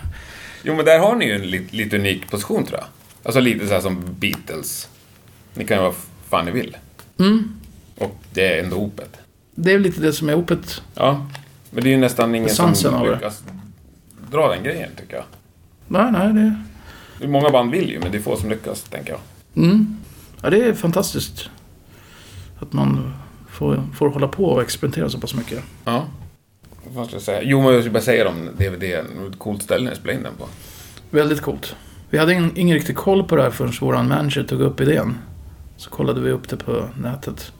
Jo, 0.67 0.75
men 0.75 0.85
där 0.85 0.99
har 0.99 1.15
ni 1.15 1.25
ju 1.25 1.35
en 1.35 1.41
lite, 1.41 1.75
lite 1.75 1.95
unik 1.95 2.31
position 2.31 2.65
tror 2.65 2.79
jag. 2.79 2.87
Alltså 3.25 3.39
lite 3.39 3.67
så 3.67 3.73
här 3.73 3.81
som 3.81 4.03
Beatles. 4.19 4.89
Ni 5.53 5.65
kan 5.65 5.77
ju 5.77 5.83
vara 5.83 5.93
fan 6.29 6.45
ni 6.45 6.51
vill. 6.51 6.77
Mm. 7.19 7.59
Och 7.97 8.19
det 8.33 8.57
är 8.57 8.63
ändå 8.63 8.75
opet. 8.75 9.17
Det 9.55 9.71
är 9.73 9.79
lite 9.79 10.01
det 10.01 10.13
som 10.13 10.29
är 10.29 10.35
opet. 10.35 10.81
Ja. 10.93 11.27
Men 11.69 11.83
det 11.83 11.89
är 11.89 11.91
ju 11.91 11.97
nästan 11.97 12.35
ingen 12.35 12.49
som 12.49 12.73
det. 12.73 13.11
lyckas 13.11 13.43
dra 14.31 14.47
den 14.47 14.63
grejen, 14.63 14.89
tycker 14.99 15.15
jag. 15.15 15.25
Nej, 15.87 16.11
nej, 16.11 16.33
det... 16.33 16.55
Det 17.19 17.27
Många 17.27 17.49
band 17.49 17.71
vill 17.71 17.89
ju, 17.89 17.99
men 17.99 18.11
det 18.11 18.17
är 18.17 18.21
få 18.21 18.35
som 18.35 18.49
lyckas, 18.49 18.83
tänker 18.83 19.11
jag. 19.11 19.19
Mm. 19.63 19.97
Ja, 20.41 20.49
det 20.49 20.63
är 20.63 20.73
fantastiskt. 20.73 21.49
Att 22.59 22.73
man 22.73 23.13
får, 23.49 23.83
får 23.95 24.09
hålla 24.09 24.27
på 24.27 24.45
och 24.45 24.61
experimentera 24.61 25.09
så 25.09 25.19
pass 25.19 25.33
mycket. 25.33 25.63
Ja. 25.85 26.05
Vad 26.93 27.07
ska 27.07 27.15
jag 27.15 27.23
säga? 27.23 27.41
Jo, 27.43 27.61
men 27.61 27.73
jag 27.73 27.81
skulle 27.81 27.93
bara 27.93 28.03
säga 28.03 28.29
om 28.29 28.49
DVD. 28.57 28.83
Ett 28.83 29.05
coolt 29.37 29.63
ställe 29.63 29.91
att 29.91 29.97
spela 29.97 30.13
in 30.13 30.23
den 30.23 30.33
på. 30.35 30.47
Väldigt 31.09 31.41
coolt. 31.41 31.75
Vi 32.15 32.19
hade 32.19 32.33
ingen, 32.33 32.51
ingen 32.55 32.75
riktig 32.75 32.95
koll 32.95 33.23
på 33.23 33.35
det 33.35 33.43
här 33.43 33.49
förrän 33.49 33.73
vår 33.81 33.93
manager 33.93 34.43
tog 34.43 34.61
upp 34.61 34.81
idén. 34.81 35.17
Så 35.77 35.89
kollade 35.89 36.21
vi 36.21 36.31
upp 36.31 36.49
det 36.49 36.57
på 36.57 36.85
nätet. 37.01 37.51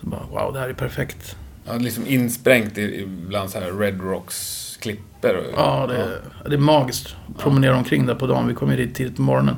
Så 0.00 0.06
bara, 0.06 0.20
wow, 0.30 0.52
det 0.52 0.60
här 0.60 0.68
är 0.68 0.72
perfekt. 0.72 1.36
Ja, 1.66 1.74
liksom 1.74 2.06
insprängt 2.06 2.78
i, 2.78 3.08
bland 3.28 3.50
så 3.50 3.58
här 3.58 3.72
Red 3.72 4.00
Rocks 4.00 4.76
klipper. 4.80 5.44
Ja, 5.56 5.86
det, 5.86 6.22
det 6.48 6.54
är 6.54 6.58
magiskt. 6.58 7.16
Promenera 7.38 7.76
omkring 7.76 8.06
där 8.06 8.14
på 8.14 8.26
dagen. 8.26 8.48
Vi 8.48 8.54
kom 8.54 8.70
ju 8.70 8.76
dit 8.76 8.94
tidigt 8.94 9.16
på 9.16 9.22
morgonen. 9.22 9.56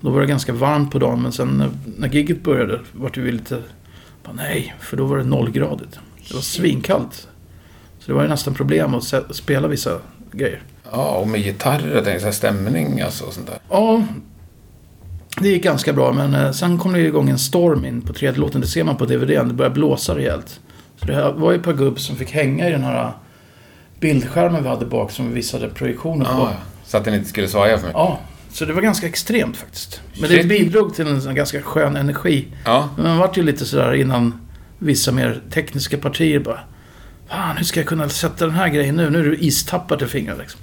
Då 0.00 0.10
var 0.10 0.20
det 0.20 0.26
ganska 0.26 0.52
varmt 0.52 0.92
på 0.92 0.98
dagen, 0.98 1.22
men 1.22 1.32
sen 1.32 1.48
när, 1.48 1.70
när 1.98 2.08
gigget 2.08 2.42
började 2.42 2.80
vart 2.92 3.16
vi 3.16 3.32
lite... 3.32 3.62
Bara, 4.24 4.32
nej, 4.32 4.74
för 4.80 4.96
då 4.96 5.04
var 5.04 5.18
det 5.18 5.24
nollgradigt. 5.24 5.98
Det 6.28 6.34
var 6.34 6.40
svinkallt. 6.40 7.28
Så 7.98 8.06
det 8.06 8.12
var 8.12 8.22
ju 8.22 8.28
nästan 8.28 8.54
problem 8.54 8.94
att 8.94 9.14
spela 9.30 9.68
vissa 9.68 9.98
grejer. 10.32 10.62
Ja, 10.92 11.16
och 11.16 11.28
med 11.28 11.40
gitarrer, 11.40 12.18
jag 12.22 12.34
stämning 12.34 13.00
alltså 13.00 13.24
och 13.24 13.32
sånt 13.32 13.46
där. 13.46 13.58
Ja, 13.70 14.04
det 15.40 15.48
gick 15.48 15.62
ganska 15.62 15.92
bra, 15.92 16.12
men 16.12 16.34
eh, 16.34 16.52
sen 16.52 16.78
kom 16.78 16.92
det 16.92 17.00
igång 17.00 17.28
en 17.30 17.38
storm 17.38 17.84
in 17.84 18.02
på 18.02 18.12
tredje 18.12 18.40
låten. 18.40 18.60
Det 18.60 18.66
ser 18.66 18.84
man 18.84 18.96
på 18.96 19.04
DVDn. 19.04 19.48
Det 19.48 19.54
började 19.54 19.74
blåsa 19.74 20.16
rejält. 20.16 20.60
Så 20.96 21.06
det 21.06 21.14
här 21.14 21.32
var 21.32 21.52
ju 21.52 21.58
ett 21.58 21.64
par 21.64 21.72
gubb 21.72 22.00
som 22.00 22.16
fick 22.16 22.30
hänga 22.30 22.68
i 22.68 22.72
den 22.72 22.84
här 22.84 23.12
bildskärmen 24.00 24.62
vi 24.62 24.68
hade 24.68 24.86
bak 24.86 25.10
som 25.10 25.28
vi 25.28 25.34
visade 25.34 25.68
projektioner 25.68 26.24
på. 26.24 26.30
Ja, 26.30 26.52
så 26.84 26.96
att 26.96 27.04
den 27.04 27.14
inte 27.14 27.28
skulle 27.28 27.48
svaja 27.48 27.78
för 27.78 27.86
mycket. 27.86 27.98
Ja, 27.98 28.18
så 28.52 28.64
det 28.64 28.72
var 28.72 28.82
ganska 28.82 29.06
extremt 29.06 29.56
faktiskt. 29.56 30.00
Men 30.20 30.28
Shit. 30.28 30.42
det 30.42 30.48
bidrog 30.48 30.94
till 30.94 31.06
en 31.06 31.34
ganska 31.34 31.62
skön 31.62 31.96
energi. 31.96 32.46
Ja, 32.64 32.88
Men 32.96 33.04
man 33.04 33.18
vart 33.18 33.38
ju 33.38 33.42
lite 33.42 33.64
sådär 33.64 33.94
innan 33.94 34.48
vissa 34.78 35.12
mer 35.12 35.42
tekniska 35.50 35.98
partier 35.98 36.38
bara... 36.38 36.60
Fan, 37.28 37.56
hur 37.56 37.64
ska 37.64 37.80
jag 37.80 37.86
kunna 37.86 38.08
sätta 38.08 38.46
den 38.46 38.54
här 38.54 38.68
grejen 38.68 38.96
nu? 38.96 39.10
Nu 39.10 39.18
är 39.20 39.24
du 39.24 39.36
istappad 39.36 40.02
i 40.02 40.06
fingret 40.06 40.38
liksom. 40.38 40.60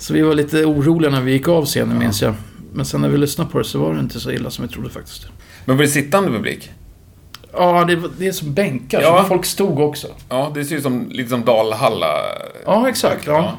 Så 0.00 0.12
vi 0.14 0.22
var 0.22 0.34
lite 0.34 0.64
oroliga 0.64 1.10
när 1.10 1.20
vi 1.20 1.32
gick 1.32 1.48
av 1.48 1.64
scenen, 1.64 1.98
minns 1.98 2.22
jag. 2.22 2.34
Men 2.72 2.84
sen 2.84 3.00
när 3.00 3.08
vi 3.08 3.18
lyssnade 3.18 3.50
på 3.50 3.58
det 3.58 3.64
så 3.64 3.78
var 3.78 3.94
det 3.94 4.00
inte 4.00 4.20
så 4.20 4.30
illa 4.30 4.50
som 4.50 4.66
vi 4.66 4.72
trodde 4.72 4.90
faktiskt. 4.90 5.26
men 5.64 5.76
var 5.76 5.84
det 5.84 5.90
sittande 5.90 6.30
publik? 6.30 6.70
Ja, 7.52 7.84
det, 7.84 7.96
var- 7.96 8.10
det 8.18 8.26
är 8.26 8.32
som 8.32 8.54
bänkar, 8.54 9.00
Ja. 9.02 9.22
så 9.22 9.28
folk 9.28 9.44
stod 9.44 9.80
också. 9.80 10.06
Ja, 10.28 10.50
det 10.54 10.64
ser 10.64 10.76
ut 10.76 10.82
som, 10.82 11.08
lite 11.10 11.30
som 11.30 11.44
Dalhalla. 11.44 12.06
Ja, 12.66 12.88
exakt. 12.88 13.26
Ja. 13.26 13.52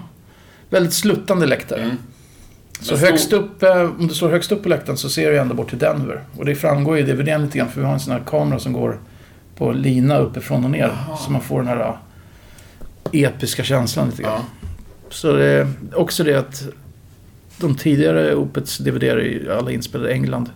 Väldigt 0.70 0.94
sluttande 0.94 1.46
läktare. 1.46 1.82
Mm. 1.84 1.98
Så 2.80 2.86
stod- 2.86 3.00
högst 3.00 3.34
upp, 3.34 3.64
eh, 3.64 3.82
om 4.00 4.08
du 4.08 4.14
står 4.14 4.30
högst 4.30 4.52
upp 4.52 4.64
på 4.64 4.70
läktaren 4.70 4.98
så 4.98 5.10
ser 5.10 5.32
du 5.32 5.38
ändå 5.38 5.56
bort 5.56 5.70
till 5.70 5.78
Denver. 5.80 6.24
Och 6.38 6.46
det 6.46 6.56
framgår 6.56 6.98
ju 6.98 7.04
i 7.04 7.06
DVDn 7.06 7.42
lite 7.42 7.58
grann 7.58 7.70
för 7.70 7.80
vi 7.82 7.86
har 7.88 7.94
en 7.94 8.00
sån 8.00 8.14
här 8.14 8.24
kamera 8.28 8.60
som 8.60 8.74
går 8.74 9.00
på 9.58 9.72
lina 9.72 10.18
uppifrån 10.18 10.64
och 10.64 10.72
ner. 10.72 10.98
Så 11.26 11.32
man 11.32 11.42
får 11.42 11.58
den 11.60 11.68
här 11.68 11.98
eh, 13.12 13.22
episka 13.24 13.64
känslan 13.64 14.10
lite 14.10 14.24
grann. 14.24 14.42
Ja. 14.62 14.68
Så 15.12 15.34
det 15.34 15.46
är 15.46 15.68
också 15.96 16.24
det 16.24 16.36
att 16.36 16.64
de 17.58 17.76
tidigare 17.76 18.36
Opets 18.36 18.78
DVD 18.78 19.04
är 19.04 19.50
alla 19.58 19.72
inspelade 19.72 20.10
i 20.10 20.14
England. 20.14 20.50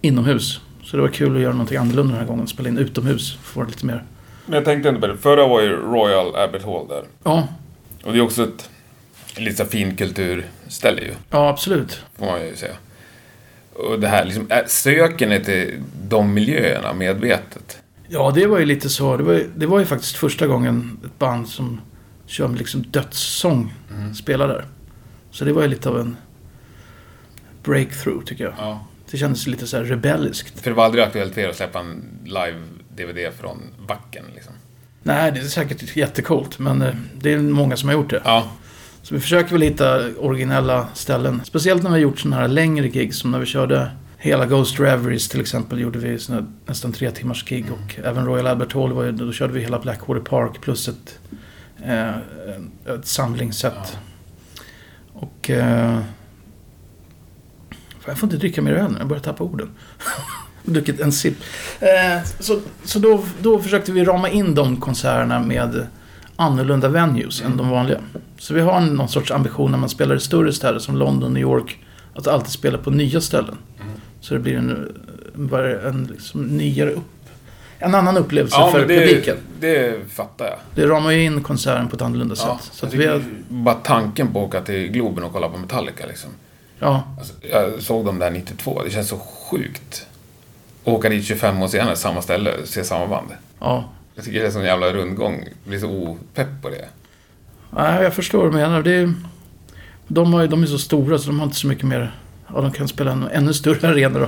Inomhus. 0.00 0.60
Så 0.82 0.96
det 0.96 1.02
var 1.02 1.08
kul 1.08 1.36
att 1.36 1.42
göra 1.42 1.52
någonting 1.52 1.76
annorlunda 1.78 2.12
den 2.12 2.20
här 2.20 2.28
gången. 2.28 2.46
Spela 2.46 2.68
in 2.68 2.78
utomhus. 2.78 3.38
Få 3.42 3.62
det 3.62 3.66
lite 3.70 3.86
mer... 3.86 4.04
Men 4.46 4.54
jag 4.54 4.64
tänkte 4.64 4.88
ändå 4.88 5.00
på 5.00 5.06
det. 5.06 5.16
Förra 5.16 5.46
var 5.46 5.60
ju 5.62 5.68
Royal 5.76 6.34
Albert 6.36 6.64
Hall 6.64 6.88
där. 6.88 7.02
Ja, 7.24 7.48
Och 8.04 8.12
det 8.12 8.18
är 8.18 8.22
också 8.22 8.42
ett 8.42 8.70
lite 9.36 9.56
så 9.56 9.62
här 9.62 9.70
finkulturställe 9.70 11.00
ju, 11.02 11.12
ja 11.30 11.48
absolut. 11.48 12.02
får 12.18 12.26
man 12.26 12.46
ju 12.46 12.56
säga. 12.56 12.72
Och 13.74 14.00
det 14.00 14.08
här 14.08 14.24
liksom, 14.24 14.46
är- 14.50 14.64
söker 14.66 15.26
ni 15.26 15.44
till 15.44 15.82
de 16.08 16.34
miljöerna 16.34 16.92
medvetet? 16.92 17.78
Ja, 18.08 18.32
det 18.34 18.46
var 18.46 18.58
ju 18.58 18.64
lite 18.66 18.88
så. 18.88 19.16
Det 19.16 19.22
var, 19.22 19.42
det 19.56 19.66
var 19.66 19.78
ju 19.78 19.84
faktiskt 19.84 20.16
första 20.16 20.46
gången 20.46 20.98
ett 21.04 21.18
band 21.18 21.48
som 21.48 21.80
kör 22.26 22.48
med 22.48 22.58
liksom 22.58 22.82
dödssång 22.82 23.74
spelar 24.14 24.48
där. 24.48 24.64
Så 25.30 25.44
det 25.44 25.52
var 25.52 25.62
ju 25.62 25.68
lite 25.68 25.88
av 25.88 26.00
en 26.00 26.16
breakthrough, 27.62 28.24
tycker 28.24 28.44
jag. 28.44 28.54
Ja. 28.58 28.86
Det 29.10 29.18
kändes 29.18 29.46
lite 29.46 29.66
så 29.66 29.76
här 29.76 29.84
rebelliskt. 29.84 30.60
För 30.60 30.70
det 30.70 30.76
var 30.76 30.84
aldrig 30.84 31.04
aktuellt 31.04 31.34
för 31.34 31.40
er 31.40 31.48
att 31.48 31.56
släppa 31.56 31.78
en 31.78 32.04
live-DVD 32.24 33.32
från 33.40 33.62
backen 33.86 34.24
liksom? 34.34 34.52
Nej, 35.02 35.32
det 35.32 35.40
är 35.40 35.44
säkert 35.44 35.96
jättecoolt, 35.96 36.58
men 36.58 36.82
eh, 36.82 36.94
det 37.18 37.32
är 37.32 37.38
många 37.38 37.76
som 37.76 37.88
har 37.88 37.96
gjort 37.96 38.10
det. 38.10 38.22
Ja. 38.24 38.48
Så 39.02 39.14
vi 39.14 39.20
försöker 39.20 39.52
väl 39.52 39.62
hitta 39.62 40.16
originella 40.18 40.88
ställen. 40.94 41.40
Speciellt 41.44 41.82
när 41.82 41.90
vi 41.90 41.94
har 41.94 42.00
gjort 42.00 42.18
sådana 42.18 42.36
här 42.36 42.48
längre 42.48 42.88
gig, 42.88 43.14
som 43.14 43.30
när 43.30 43.38
vi 43.38 43.46
körde 43.46 43.90
hela 44.18 44.46
Ghost 44.46 44.80
Reveries 44.80 45.28
till 45.28 45.40
exempel, 45.40 45.80
gjorde 45.80 45.98
vi 45.98 46.18
nästan 46.66 46.92
tre 46.92 47.10
timmars 47.10 47.44
gig. 47.44 47.66
Och 47.72 47.98
även 48.04 48.26
Royal 48.26 48.46
Albert 48.46 48.72
Hall, 48.72 48.92
var 48.92 49.04
ju, 49.04 49.12
då 49.12 49.32
körde 49.32 49.52
vi 49.52 49.60
hela 49.60 49.78
Blackwater 49.78 50.22
Park 50.22 50.60
plus 50.60 50.88
ett, 50.88 51.18
ett 52.86 53.06
samlingssätt. 53.06 53.98
Och... 55.12 55.50
Eh, 55.50 56.00
jag 58.06 58.18
får 58.18 58.26
inte 58.26 58.36
dricka 58.36 58.62
mer 58.62 58.72
öl 58.72 58.92
nu, 58.92 58.98
jag 58.98 59.08
börjar 59.08 59.22
tappa 59.22 59.44
orden. 59.44 59.70
Druckit 60.64 61.00
en 61.00 61.12
sipp. 61.12 61.36
Eh, 61.80 62.22
så 62.40 62.60
så 62.84 62.98
då, 62.98 63.24
då 63.42 63.58
försökte 63.58 63.92
vi 63.92 64.04
rama 64.04 64.28
in 64.28 64.54
de 64.54 64.76
konserterna 64.76 65.40
med 65.40 65.86
annorlunda 66.36 66.88
venues 66.88 67.42
än 67.42 67.56
de 67.56 67.68
vanliga. 67.68 68.00
Så 68.38 68.54
vi 68.54 68.60
har 68.60 68.80
någon 68.80 69.08
sorts 69.08 69.30
ambition 69.30 69.70
när 69.70 69.78
man 69.78 69.88
spelar 69.88 70.16
i 70.16 70.20
större 70.20 70.52
städer 70.52 70.78
som 70.78 70.96
London, 70.96 71.34
New 71.34 71.42
York, 71.42 71.78
att 72.14 72.26
alltid 72.26 72.52
spela 72.52 72.78
på 72.78 72.90
nya 72.90 73.20
ställen. 73.20 73.56
Så 74.20 74.34
det 74.34 74.40
blir 74.40 74.56
en, 74.56 74.96
en, 75.34 75.54
en 75.86 76.04
liksom 76.04 76.42
nyare 76.42 76.90
upp... 76.90 77.04
En 77.84 77.94
annan 77.94 78.16
upplevelse 78.16 78.56
Ja, 78.58 78.70
för 78.70 78.86
det, 78.86 78.98
publiken. 79.00 79.36
det 79.60 79.94
fattar 80.12 80.44
jag. 80.46 80.56
Det 80.74 80.86
ramar 80.86 81.10
ju 81.10 81.24
in 81.24 81.42
konserten 81.42 81.88
på 81.88 81.96
ett 81.96 82.02
annorlunda 82.02 82.34
Ja, 82.38 82.58
sätt. 82.62 82.70
Så 82.74 82.86
vi 82.96 83.06
har, 83.06 83.22
Bara 83.48 83.74
tanken 83.74 84.32
på 84.32 84.40
att 84.40 84.46
åka 84.46 84.60
till 84.60 84.88
Globen 84.88 85.24
och 85.24 85.32
kolla 85.32 85.48
på 85.48 85.58
Metallica 85.58 86.06
liksom. 86.06 86.30
ja, 86.78 87.02
Alltså, 87.18 87.34
jag 87.50 87.82
såg 87.82 88.04
dem 88.06 88.18
där 88.18 88.30
92, 88.30 88.82
det 88.84 88.90
känns 88.90 89.08
så 89.08 89.18
sjukt. 89.18 90.06
Åka 90.84 91.08
dit 91.08 91.24
25 91.24 91.62
år 91.62 91.68
senare, 91.68 91.96
samma 91.96 92.22
ställe, 92.22 92.52
se 92.64 92.84
samma 92.84 93.06
band. 93.06 93.28
ja. 93.60 93.84
Jag 94.16 94.24
tycker 94.24 94.40
det 94.40 94.46
är 94.46 94.50
sån 94.50 94.64
jävla 94.64 94.92
rundgång. 94.92 95.40
Jag 95.44 95.68
blir 95.70 95.78
så 95.78 95.86
opepp 95.90 96.62
på 96.62 96.68
det. 96.68 96.84
Nej, 97.70 98.02
jag 98.02 98.14
förstår 98.14 98.38
vad 98.42 98.52
du 98.52 98.56
menar. 98.56 98.82
Det 98.82 98.92
är, 98.94 99.14
de, 100.08 100.32
har, 100.34 100.40
ju- 100.42 100.46
de 100.48 100.62
är 100.62 100.66
så 100.66 100.78
stora 100.78 101.18
så 101.18 101.26
de 101.26 101.38
har 101.40 101.46
inte 101.46 101.56
så 101.58 101.66
mycket 101.66 101.84
mer... 101.84 102.14
Ja, 102.54 102.60
de 102.60 102.72
kan 102.72 102.88
spela 102.88 103.12
en 103.12 103.28
ännu 103.32 103.54
större 103.54 103.88
arena 103.88 104.18
då. 104.18 104.26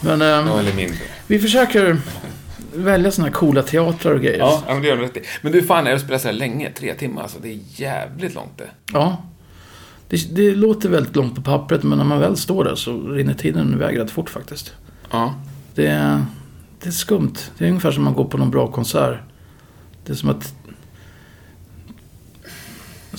Men 0.00 0.20
Ja, 0.20 0.38
eh, 0.40 0.58
eller 0.58 0.72
mindre. 0.74 0.98
vi 1.26 1.38
försöker 1.38 1.98
välja 2.74 3.10
sådana 3.10 3.28
här 3.28 3.34
coola 3.34 3.62
teatrar 3.62 4.14
och 4.14 4.20
grejer. 4.20 4.38
Ja, 4.38 4.62
men 4.66 4.82
det 4.82 4.88
gör 4.88 4.96
du 4.96 5.02
rätt 5.02 5.16
i. 5.16 5.22
Men 5.42 5.52
du, 5.52 5.62
fan, 5.62 5.86
är 5.86 5.94
att 5.94 6.00
spela 6.00 6.18
så 6.18 6.28
här 6.28 6.34
länge? 6.34 6.70
Tre 6.70 6.94
timmar, 6.94 7.22
alltså. 7.22 7.38
Det 7.42 7.48
är 7.48 7.58
jävligt 7.66 8.34
långt 8.34 8.58
det. 8.58 8.68
Ja. 8.92 9.22
Det, 10.08 10.34
det 10.36 10.54
låter 10.54 10.88
väldigt 10.88 11.16
långt 11.16 11.34
på 11.34 11.42
pappret, 11.42 11.82
men 11.82 11.98
när 11.98 12.04
man 12.04 12.20
väl 12.20 12.36
står 12.36 12.64
där 12.64 12.74
så 12.74 13.08
rinner 13.08 13.34
tiden 13.34 13.72
iväg 13.74 13.98
rätt 13.98 14.10
fort 14.10 14.30
faktiskt. 14.30 14.72
Ja. 15.10 15.34
Det 15.74 15.86
är, 15.86 16.24
det 16.82 16.88
är 16.88 16.92
skumt. 16.92 17.34
Det 17.58 17.64
är 17.64 17.68
ungefär 17.68 17.90
som 17.90 18.04
man 18.04 18.14
går 18.14 18.24
på 18.24 18.38
någon 18.38 18.50
bra 18.50 18.72
konsert. 18.72 19.18
Det 20.06 20.12
är 20.12 20.16
som 20.16 20.28
att... 20.28 20.54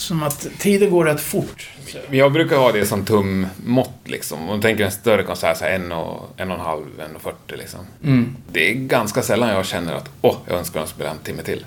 Som 0.02 0.24
att 0.24 0.48
tiden 0.60 0.90
går 0.90 1.06
rätt 1.06 1.22
fort. 1.22 1.70
Jag 2.10 2.32
brukar 2.32 2.58
ha 2.58 2.72
det 2.72 2.86
som 2.86 3.06
tummått 3.06 4.00
liksom. 4.04 4.50
Om 4.50 4.56
du 4.56 4.62
tänker 4.62 4.86
en 4.86 4.92
större 4.92 5.24
konsert, 5.24 5.58
så 5.58 5.66
här 5.66 5.72
en 5.72 5.92
och 5.92 6.30
en 6.38 6.52
och 6.52 6.58
en 6.58 6.66
halv, 6.66 6.86
en 7.00 7.16
och 7.16 7.22
fyrtio 7.22 7.56
liksom. 7.58 7.80
Mm. 8.04 8.36
Det 8.52 8.72
är 8.72 8.74
ganska 8.74 9.22
sällan 9.22 9.50
jag 9.50 9.66
känner 9.66 9.94
att 9.94 10.10
åh, 10.22 10.38
jag 10.48 10.58
önskar 10.58 10.80
att 10.80 10.88
de 10.88 10.94
spelade 10.94 11.16
en 11.16 11.24
timme 11.24 11.44
till. 11.44 11.66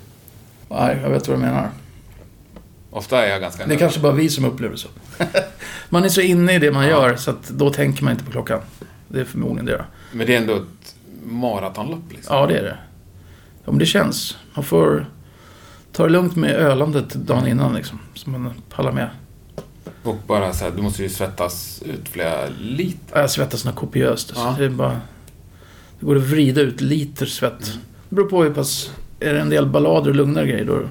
Nej, 0.69 0.99
jag 1.03 1.09
vet 1.09 1.27
vad 1.27 1.37
du 1.37 1.41
menar. 1.41 1.69
Ofta 2.91 3.25
är 3.25 3.29
jag 3.29 3.41
ganska 3.41 3.65
Det 3.65 3.73
är 3.73 3.79
kanske 3.79 3.99
bara 3.99 4.13
vi 4.13 4.29
som 4.29 4.45
upplever 4.45 4.75
så. 4.75 4.87
man 5.89 6.03
är 6.03 6.09
så 6.09 6.21
inne 6.21 6.55
i 6.55 6.59
det 6.59 6.71
man 6.71 6.87
gör 6.87 7.15
så 7.15 7.31
att 7.31 7.49
då 7.49 7.69
tänker 7.69 8.03
man 8.03 8.13
inte 8.13 8.25
på 8.25 8.31
klockan. 8.31 8.61
Det 9.07 9.19
är 9.19 9.25
förmodligen 9.25 9.65
det. 9.65 9.85
Men 10.11 10.27
det 10.27 10.33
är 10.33 10.37
ändå 10.37 10.55
ett 10.55 10.95
maratonlopp 11.23 12.11
liksom. 12.11 12.35
Ja, 12.35 12.47
det 12.47 12.57
är 12.57 12.63
det. 12.63 12.77
Ja, 13.65 13.71
men 13.71 13.77
det 13.79 13.85
känns. 13.85 14.37
Man 14.53 14.65
får 14.65 15.05
ta 15.95 16.03
det 16.03 16.09
lugnt 16.09 16.35
med 16.35 16.55
ölandet 16.55 17.09
dagen 17.13 17.47
innan 17.47 17.75
liksom. 17.75 17.99
Så 18.13 18.29
man 18.29 18.53
pallar 18.69 18.91
med. 18.91 19.09
Och 20.03 20.17
bara 20.27 20.53
så 20.53 20.63
här, 20.63 20.71
du 20.71 20.81
måste 20.81 21.03
ju 21.03 21.09
svettas 21.09 21.83
ut 21.85 22.09
flera 22.09 22.47
liter. 22.59 23.19
Jag 23.19 23.31
svettas 23.31 23.65
något 23.65 23.75
kopiöst. 23.75 24.29
Alltså. 24.29 24.43
Ja. 24.43 24.55
Det, 24.57 24.65
är 24.65 24.69
bara, 24.69 25.01
det 25.99 26.05
går 26.05 26.15
att 26.15 26.23
vrida 26.23 26.61
ut 26.61 26.81
liter 26.81 27.25
svett. 27.25 27.65
Det 28.09 28.15
beror 28.15 28.29
på 28.29 28.43
hur 28.43 28.53
pass... 28.53 28.91
Är 29.19 29.33
det 29.33 29.41
en 29.41 29.49
del 29.49 29.65
ballader 29.65 30.09
och 30.09 30.15
lugnare 30.15 30.47
grejer 30.47 30.65
då, 30.65 30.81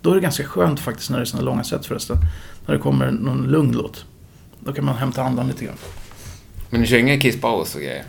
då 0.00 0.10
är 0.10 0.14
det 0.14 0.20
ganska 0.20 0.44
skönt 0.44 0.80
faktiskt 0.80 1.10
när 1.10 1.18
det 1.18 1.22
är 1.22 1.26
såna 1.26 1.42
långa 1.42 1.64
set 1.64 1.86
förresten. 1.86 2.16
När 2.66 2.74
det 2.74 2.80
kommer 2.80 3.10
någon 3.10 3.46
lugn 3.46 3.72
låt. 3.72 4.04
Då 4.60 4.72
kan 4.72 4.84
man 4.84 4.96
hämta 4.96 5.22
andan 5.22 5.48
lite 5.48 5.64
grann. 5.64 5.76
Men 6.70 6.80
ni 6.80 6.86
kör 6.86 6.96
ingen 6.96 7.20
kisspaus 7.20 7.74
och 7.74 7.80
grejer? 7.80 8.04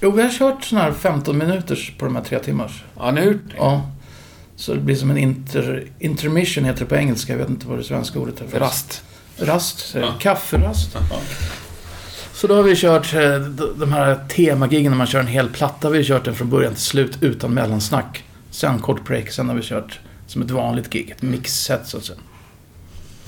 Jo, 0.00 0.10
vi 0.10 0.22
har 0.22 0.30
kört 0.30 0.64
såna 0.64 0.82
här 0.82 0.92
15 0.92 1.38
minuters 1.38 1.92
på 1.98 2.04
de 2.04 2.16
här 2.16 2.22
tre 2.22 2.38
timmars. 2.38 2.84
Ja, 2.96 3.10
ni 3.10 3.20
har 3.20 3.26
gjort 3.26 3.48
det? 3.48 3.56
Ja. 3.56 3.90
Så 4.56 4.74
det 4.74 4.80
blir 4.80 4.96
som 4.96 5.10
en 5.10 5.16
inter, 5.18 5.86
intermission 5.98 6.64
heter 6.64 6.80
det 6.80 6.86
på 6.86 6.96
engelska. 6.96 7.32
Jag 7.32 7.38
vet 7.38 7.48
inte 7.48 7.66
vad 7.66 7.78
det 7.78 7.84
svenska 7.84 8.18
ordet 8.18 8.40
är. 8.40 8.46
för. 8.46 8.60
Rast. 8.60 9.02
Rast. 9.36 9.94
Ja. 9.94 10.14
Kafferast. 10.20 10.96
Så 12.32 12.46
då 12.46 12.54
har 12.54 12.62
vi 12.62 12.76
kört 12.76 13.14
eh, 13.14 13.38
de 13.78 13.92
här 13.92 14.20
temagiggen 14.28 14.92
när 14.92 14.96
man 14.98 15.06
kör 15.06 15.20
en 15.20 15.26
hel 15.26 15.48
platta. 15.48 15.90
Vi 15.90 15.98
har 15.98 16.04
kört 16.04 16.24
den 16.24 16.34
från 16.34 16.50
början 16.50 16.74
till 16.74 16.82
slut 16.82 17.18
utan 17.20 17.54
mellansnack. 17.54 18.24
Sen 18.50 18.78
kort 18.78 19.04
break, 19.04 19.30
sen 19.30 19.48
har 19.48 19.56
vi 19.56 19.62
kört 19.62 20.00
som 20.26 20.42
ett 20.42 20.50
vanligt 20.50 20.90
gig. 20.90 21.10
Ett 21.10 21.22
mixset 21.22 21.86
så 21.86 21.96
att 21.96 22.04
säga. 22.04 22.18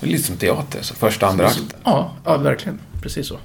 Det 0.00 0.06
är 0.06 0.10
lite 0.10 0.24
som 0.24 0.36
teater, 0.36 0.82
så 0.82 0.94
första, 0.94 1.26
andra 1.26 1.46
akten. 1.46 1.64
Ja, 1.84 2.12
ja, 2.24 2.36
verkligen. 2.36 2.78
Precis 3.02 3.26
så. 3.26 3.38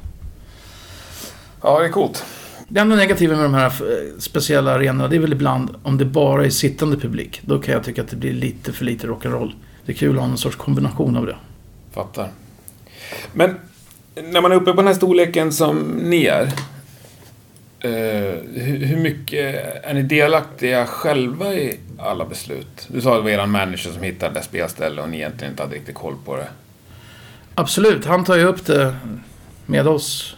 Ja, 1.62 1.80
det 1.80 1.86
är 1.86 1.89
coolt. 1.89 2.24
Det 2.67 2.80
enda 2.80 2.95
negativa 2.95 3.36
med 3.36 3.45
de 3.45 3.54
här 3.54 3.65
eh, 3.65 4.19
speciella 4.19 4.71
arenorna, 4.71 5.08
det 5.08 5.15
är 5.15 5.19
väl 5.19 5.34
ibland 5.34 5.76
om 5.84 5.97
det 5.97 6.06
bara 6.06 6.45
är 6.45 6.49
sittande 6.49 6.97
publik. 6.97 7.41
Då 7.45 7.60
kan 7.60 7.73
jag 7.73 7.84
tycka 7.84 8.02
att 8.02 8.10
det 8.10 8.15
blir 8.15 8.34
lite 8.34 8.73
för 8.73 8.86
lite 8.86 9.08
rock'n'roll. 9.08 9.54
Det 9.86 9.91
är 9.91 9.95
kul 9.95 10.15
att 10.15 10.21
ha 10.21 10.28
någon 10.28 10.38
sorts 10.38 10.56
kombination 10.56 11.17
av 11.17 11.26
det. 11.26 11.36
Fattar. 11.93 12.30
Men 13.34 13.56
när 14.15 14.41
man 14.41 14.52
är 14.52 14.56
uppe 14.56 14.71
på 14.71 14.78
den 14.78 14.88
här 14.88 14.93
storleken 14.93 15.52
som 15.52 15.80
ni 16.04 16.26
är. 16.26 16.52
Eh, 17.80 18.39
hur, 18.54 18.97
mycket 18.97 19.56
är 19.84 19.93
ni 19.93 20.04
delaktiga 20.04 20.86
själva 20.86 21.54
i 21.54 21.80
alla 21.97 22.26
beslut? 22.26 22.88
Du 22.88 23.02
sa 23.02 23.12
att 23.12 23.17
det 23.17 23.23
var 23.23 23.43
er 23.43 23.45
manager 23.45 23.91
som 23.91 24.04
hittade 24.04 24.34
det 24.34 24.41
spelställe 24.41 25.02
och 25.02 25.10
ni 25.10 25.17
egentligen 25.17 25.54
inte 25.54 25.63
hade 25.63 25.76
riktigt 25.76 25.95
koll 25.95 26.15
på 26.26 26.36
det. 26.36 26.47
Absolut, 27.56 28.06
han 28.06 28.23
tar 28.23 28.38
ju 28.38 28.43
upp 28.43 28.65
det 28.65 28.95
med 29.65 29.88
oss. 29.88 30.38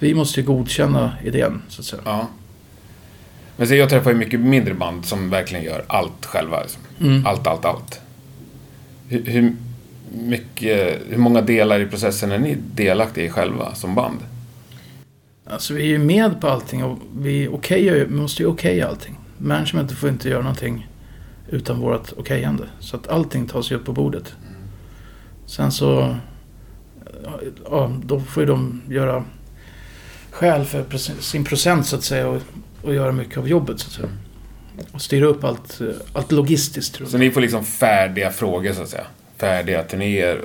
Vi 0.00 0.14
måste 0.14 0.40
ju 0.40 0.46
godkänna 0.46 1.12
idén, 1.24 1.62
så 1.68 1.80
att 1.80 1.86
säga. 1.86 2.02
Ja. 2.04 2.28
Men 3.56 3.68
så 3.68 3.74
jag 3.74 3.88
träffar 3.88 4.10
ju 4.10 4.16
mycket 4.16 4.40
mindre 4.40 4.74
band 4.74 5.04
som 5.04 5.30
verkligen 5.30 5.64
gör 5.64 5.84
allt 5.86 6.26
själva. 6.26 6.62
Liksom. 6.62 6.82
Mm. 7.00 7.26
Allt, 7.26 7.46
allt, 7.46 7.64
allt. 7.64 8.00
Hur, 9.08 9.24
hur, 9.24 9.56
mycket, 10.12 11.02
hur 11.08 11.18
många 11.18 11.40
delar 11.40 11.80
i 11.80 11.86
processen 11.86 12.32
är 12.32 12.38
ni 12.38 12.56
delaktiga 12.74 13.24
i 13.24 13.30
själva 13.30 13.74
som 13.74 13.94
band? 13.94 14.18
Alltså 15.46 15.74
vi 15.74 15.82
är 15.82 15.86
ju 15.86 15.98
med 15.98 16.40
på 16.40 16.48
allting 16.48 16.84
och 16.84 16.98
vi, 17.18 17.48
okejar 17.48 17.94
vi 17.94 18.14
måste 18.14 18.42
ju 18.42 18.48
okeja 18.48 18.88
allting. 18.88 19.18
Managementet 19.38 19.98
får 19.98 20.08
inte 20.08 20.28
göra 20.28 20.42
någonting 20.42 20.88
utan 21.48 21.80
vårt 21.80 22.12
okejande. 22.12 22.64
Så 22.78 22.96
att 22.96 23.08
allting 23.08 23.46
tas 23.46 23.72
ju 23.72 23.76
upp 23.76 23.84
på 23.84 23.92
bordet. 23.92 24.34
Sen 25.46 25.72
så... 25.72 26.16
Ja, 27.70 27.92
då 28.04 28.20
får 28.20 28.42
ju 28.42 28.46
de 28.46 28.82
göra 28.88 29.24
skäl 30.40 30.64
för 30.64 30.98
sin 31.22 31.44
procent 31.44 31.86
så 31.86 31.96
att 31.96 32.02
säga 32.02 32.28
och, 32.28 32.42
och 32.82 32.94
göra 32.94 33.12
mycket 33.12 33.38
av 33.38 33.48
jobbet 33.48 33.80
så 33.80 33.86
att 33.86 33.92
säga. 33.92 34.08
Och 34.92 35.02
styra 35.02 35.26
upp 35.26 35.44
allt, 35.44 35.80
eh, 35.80 35.86
allt 36.12 36.32
logistiskt. 36.32 36.94
Tror 36.94 37.04
jag. 37.06 37.10
Så 37.12 37.18
ni 37.18 37.30
får 37.30 37.40
liksom 37.40 37.64
färdiga 37.64 38.30
frågor 38.30 38.72
så 38.72 38.82
att 38.82 38.88
säga? 38.88 39.06
Färdiga 39.36 39.82
turnéer? 39.82 40.40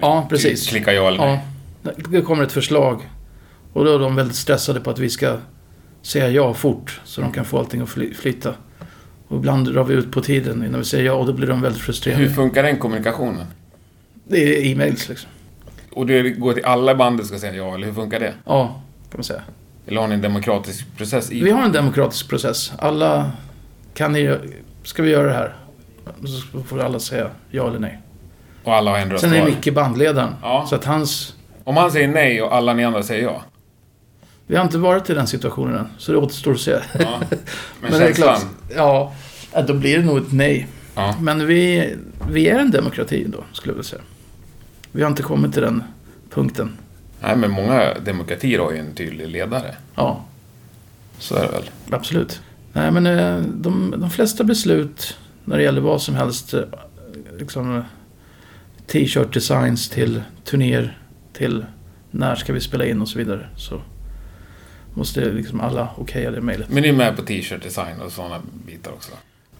Ja, 0.00 0.26
precis. 0.30 0.68
Klicka 0.68 0.92
ja 0.92 1.08
eller 1.08 1.18
nej? 1.18 1.40
Ja, 1.82 1.90
det 2.08 2.22
kommer 2.22 2.42
ett 2.44 2.52
förslag. 2.52 3.08
Och 3.72 3.84
då 3.84 3.94
är 3.94 3.98
de 3.98 4.16
väldigt 4.16 4.36
stressade 4.36 4.80
på 4.80 4.90
att 4.90 4.98
vi 4.98 5.10
ska 5.10 5.36
säga 6.02 6.28
ja 6.28 6.54
fort. 6.54 7.00
Så 7.04 7.20
de 7.20 7.32
kan 7.32 7.44
få 7.44 7.58
allting 7.58 7.80
att 7.80 7.88
fly- 7.88 8.14
flyta. 8.14 8.54
Och 9.28 9.36
ibland 9.36 9.72
drar 9.74 9.84
vi 9.84 9.94
ut 9.94 10.12
på 10.12 10.20
tiden 10.20 10.64
innan 10.64 10.80
vi 10.80 10.84
säger 10.86 11.04
ja 11.04 11.12
och 11.12 11.26
då 11.26 11.32
blir 11.32 11.46
de 11.46 11.60
väldigt 11.62 11.82
frustrerade. 11.82 12.22
Hur 12.22 12.30
funkar 12.30 12.62
den 12.62 12.78
kommunikationen? 12.78 13.46
Det 14.24 14.38
är 14.58 14.66
e-mails 14.72 15.08
liksom. 15.08 15.30
Och 15.92 16.06
det 16.06 16.30
går 16.30 16.52
till 16.52 16.64
alla 16.64 16.94
bandet 16.94 17.26
ska 17.26 17.38
säga 17.38 17.54
ja, 17.54 17.74
eller 17.74 17.86
hur 17.86 17.94
funkar 17.94 18.20
det? 18.20 18.34
Ja, 18.46 18.82
kan 19.12 19.18
man 19.18 19.24
säga. 19.24 19.42
Eller 19.86 20.00
har 20.00 20.08
ni 20.08 20.14
en 20.14 20.20
demokratisk 20.20 20.96
process 20.96 21.30
i 21.30 21.42
Vi 21.42 21.50
har 21.50 21.62
en 21.62 21.72
demokratisk 21.72 22.28
process. 22.28 22.72
Alla 22.78 23.30
kan 23.94 24.12
ni... 24.12 24.38
Ska 24.84 25.02
vi 25.02 25.10
göra 25.10 25.26
det 25.26 25.32
här? 25.32 25.56
Så 26.52 26.62
får 26.62 26.80
alla 26.80 27.00
säga 27.00 27.30
ja 27.50 27.68
eller 27.68 27.78
nej. 27.78 28.00
Och 28.64 28.74
alla 28.74 28.90
har 28.90 28.98
en 28.98 29.10
röst 29.10 29.20
Sen 29.24 29.32
är 29.32 29.40
var. 29.40 29.48
Micke 29.48 29.74
bandledaren. 29.74 30.34
Ja. 30.42 30.66
Så 30.68 30.74
att 30.74 30.84
hans... 30.84 31.34
Om 31.64 31.76
han 31.76 31.92
säger 31.92 32.08
nej 32.08 32.42
och 32.42 32.54
alla 32.54 32.74
ni 32.74 32.84
andra 32.84 33.02
säger 33.02 33.22
ja? 33.22 33.42
Vi 34.46 34.56
har 34.56 34.64
inte 34.64 34.78
varit 34.78 35.10
i 35.10 35.14
den 35.14 35.26
situationen 35.26 35.76
än, 35.76 35.86
så 35.98 36.12
det 36.12 36.18
återstår 36.18 36.52
att 36.52 36.60
se. 36.60 36.70
ja. 36.70 36.78
Men, 37.00 37.38
Men 37.80 37.90
det 37.90 37.96
är 37.96 38.06
känslan? 38.06 38.36
klart, 38.36 38.44
ja, 38.76 39.62
då 39.66 39.74
blir 39.74 39.98
det 39.98 40.04
nog 40.04 40.18
ett 40.18 40.32
nej. 40.32 40.66
Ja. 40.94 41.14
Men 41.20 41.46
vi, 41.46 41.94
vi 42.30 42.48
är 42.48 42.58
en 42.58 42.70
demokrati 42.70 43.24
då, 43.28 43.44
skulle 43.52 43.70
jag 43.70 43.74
vilja 43.76 43.88
säga. 43.88 44.02
Vi 44.92 45.02
har 45.02 45.10
inte 45.10 45.22
kommit 45.22 45.52
till 45.52 45.62
den 45.62 45.82
punkten. 46.30 46.72
Nej, 47.22 47.36
men 47.36 47.50
många 47.50 47.94
demokratier 48.04 48.58
har 48.58 48.72
ju 48.72 48.78
en 48.78 48.94
tydlig 48.94 49.28
ledare. 49.28 49.74
Ja, 49.94 50.24
Så 51.18 51.34
är 51.36 51.42
det 51.42 51.52
väl? 51.52 51.70
absolut. 51.90 52.40
Nej, 52.72 52.90
men 52.90 53.06
eh, 53.06 53.38
de, 53.38 53.94
de 53.98 54.10
flesta 54.10 54.44
beslut 54.44 55.16
när 55.44 55.56
det 55.56 55.62
gäller 55.62 55.80
vad 55.80 56.02
som 56.02 56.14
helst, 56.14 56.54
eh, 56.54 56.60
liksom 57.38 57.82
t-shirt 58.86 59.34
designs 59.34 59.88
till 59.88 60.22
turnéer, 60.44 60.98
till 61.32 61.64
när 62.10 62.34
ska 62.34 62.52
vi 62.52 62.60
spela 62.60 62.84
in 62.86 63.02
och 63.02 63.08
så 63.08 63.18
vidare, 63.18 63.46
så 63.56 63.80
måste 64.94 65.24
liksom 65.32 65.60
alla 65.60 65.88
okeja 65.96 66.30
det 66.30 66.40
mejlet. 66.40 66.68
Men 66.70 66.82
ni 66.82 66.88
är 66.88 66.92
med 66.92 67.16
på 67.16 67.22
t-shirt 67.22 67.62
design 67.62 68.00
och 68.00 68.12
sådana 68.12 68.40
bitar 68.66 68.90
också? 68.92 69.12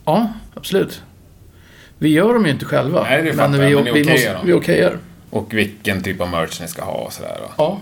Ja, 0.05 0.29
absolut. 0.55 1.03
Vi 1.98 2.09
gör 2.09 2.35
dem 2.35 2.44
ju 2.46 2.51
inte 2.53 2.64
själva. 2.64 3.03
Nej, 3.03 3.22
det 3.22 3.33
fattar 3.33 3.59
vi, 3.59 3.70
jag, 3.70 3.85
men 3.85 3.94
vi, 3.94 4.03
okejar 4.03 4.12
måste, 4.14 4.33
dem. 4.33 4.46
vi 4.46 4.53
okejar. 4.53 4.98
Och 5.32 5.54
vilken 5.54 6.02
typ 6.02 6.20
av 6.20 6.30
merch 6.30 6.60
ni 6.60 6.68
ska 6.68 6.84
ha 6.84 6.92
och 6.92 7.12
sådär. 7.12 7.36
Ja. 7.58 7.80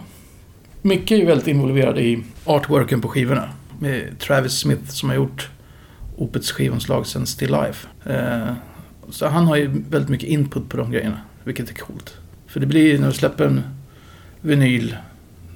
Mycket 0.83 1.11
är 1.11 1.17
ju 1.17 1.27
väldigt 1.27 1.47
involverade 1.47 2.03
i 2.03 2.23
artworken 2.45 3.01
på 3.01 3.09
skivorna. 3.09 3.49
Med 3.79 4.19
Travis 4.19 4.53
Smith 4.53 4.85
som 4.85 5.09
har 5.09 5.17
gjort 5.17 5.51
Opets 6.17 6.53
skivomslag 6.53 7.07
sen 7.07 7.27
Still 7.27 7.51
Life. 7.51 7.89
Eh, 8.05 8.55
så 9.11 9.27
han 9.27 9.47
har 9.47 9.57
ju 9.57 9.67
väldigt 9.89 10.09
mycket 10.09 10.29
input 10.29 10.69
på 10.69 10.77
de 10.77 10.91
grejerna. 10.91 11.21
Vilket 11.45 11.71
är 11.71 11.75
coolt. 11.75 12.17
För 12.47 12.61
det 12.61 12.67
blir 12.67 12.99
när 12.99 13.07
du 13.07 13.13
släpper 13.13 13.45
en 13.45 13.63
vinyl. 14.41 14.97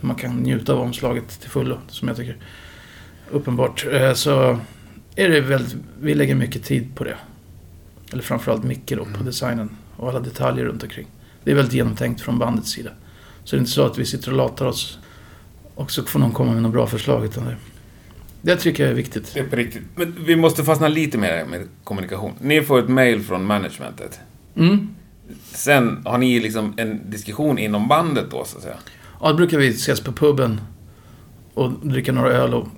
Man 0.01 0.17
kan 0.17 0.37
njuta 0.37 0.73
av 0.73 0.81
omslaget 0.81 1.41
till 1.41 1.51
fullo. 1.51 1.79
Som 1.89 2.09
jag 2.09 2.17
tycker. 2.17 2.37
Uppenbart. 3.31 3.87
Eh, 3.93 4.13
så 4.13 4.59
är 5.17 5.29
det 5.29 5.41
väldigt... 5.41 5.77
Vi 6.01 6.15
lägger 6.15 6.35
mycket 6.35 6.65
tid 6.65 6.95
på 6.95 7.05
det. 7.05 7.17
Eller 8.13 8.23
framförallt 8.23 8.65
Micke 8.65 8.93
då 8.97 9.05
på 9.05 9.25
designen. 9.25 9.77
Och 9.97 10.09
alla 10.09 10.21
detaljer 10.21 10.65
runt 10.65 10.83
omkring. 10.83 11.07
Det 11.45 11.51
är 11.51 11.55
väldigt 11.55 11.75
genomtänkt 11.75 12.21
från 12.21 12.39
bandets 12.39 12.71
sida. 12.71 12.91
Så 13.45 13.57
det 13.57 13.59
är 13.59 13.61
inte 13.61 13.71
så 13.71 13.87
att 13.87 13.99
vi 13.99 14.07
sitter 14.07 14.31
och 14.31 14.37
latar 14.37 14.67
oss 14.67 14.99
och 15.75 15.91
så 15.91 16.03
får 16.03 16.21
någon 16.21 16.33
komma 16.33 16.53
med 16.53 16.63
något 16.63 16.73
bra 16.73 16.87
förslag. 16.87 17.25
Utan 17.25 17.45
det, 17.45 17.57
det 18.43 18.57
tycker 18.57 18.83
jag 18.83 18.91
är 18.91 18.97
viktigt. 18.97 19.35
Det 19.35 19.41
är 19.41 19.45
på 19.45 19.57
riktigt. 19.57 19.83
Men 19.95 20.25
vi 20.25 20.37
måste 20.37 20.65
fastna 20.65 20.89
lite 20.89 21.19
mer 21.19 21.45
med 21.45 21.69
kommunikation. 21.85 22.33
Ni 22.41 22.63
får 22.63 22.79
ett 22.79 22.89
mail 22.89 23.23
från 23.23 23.45
managementet. 23.45 24.21
Mm. 24.57 24.95
Sen 25.45 26.03
har 26.05 26.19
ni 26.19 26.41
liksom 26.41 26.75
en 26.77 27.11
diskussion 27.11 27.59
inom 27.59 27.89
bandet 27.89 28.31
då, 28.31 28.45
så 28.45 28.57
att 28.57 28.63
säga. 28.63 28.77
Ja, 29.21 29.29
då 29.29 29.35
brukar 29.35 29.59
vi 29.59 29.69
ses 29.69 30.01
på 30.01 30.13
puben 30.13 30.61
och 31.55 31.71
dricka 31.71 32.13
några 32.13 32.31
öl 32.31 32.55
och 32.55 32.69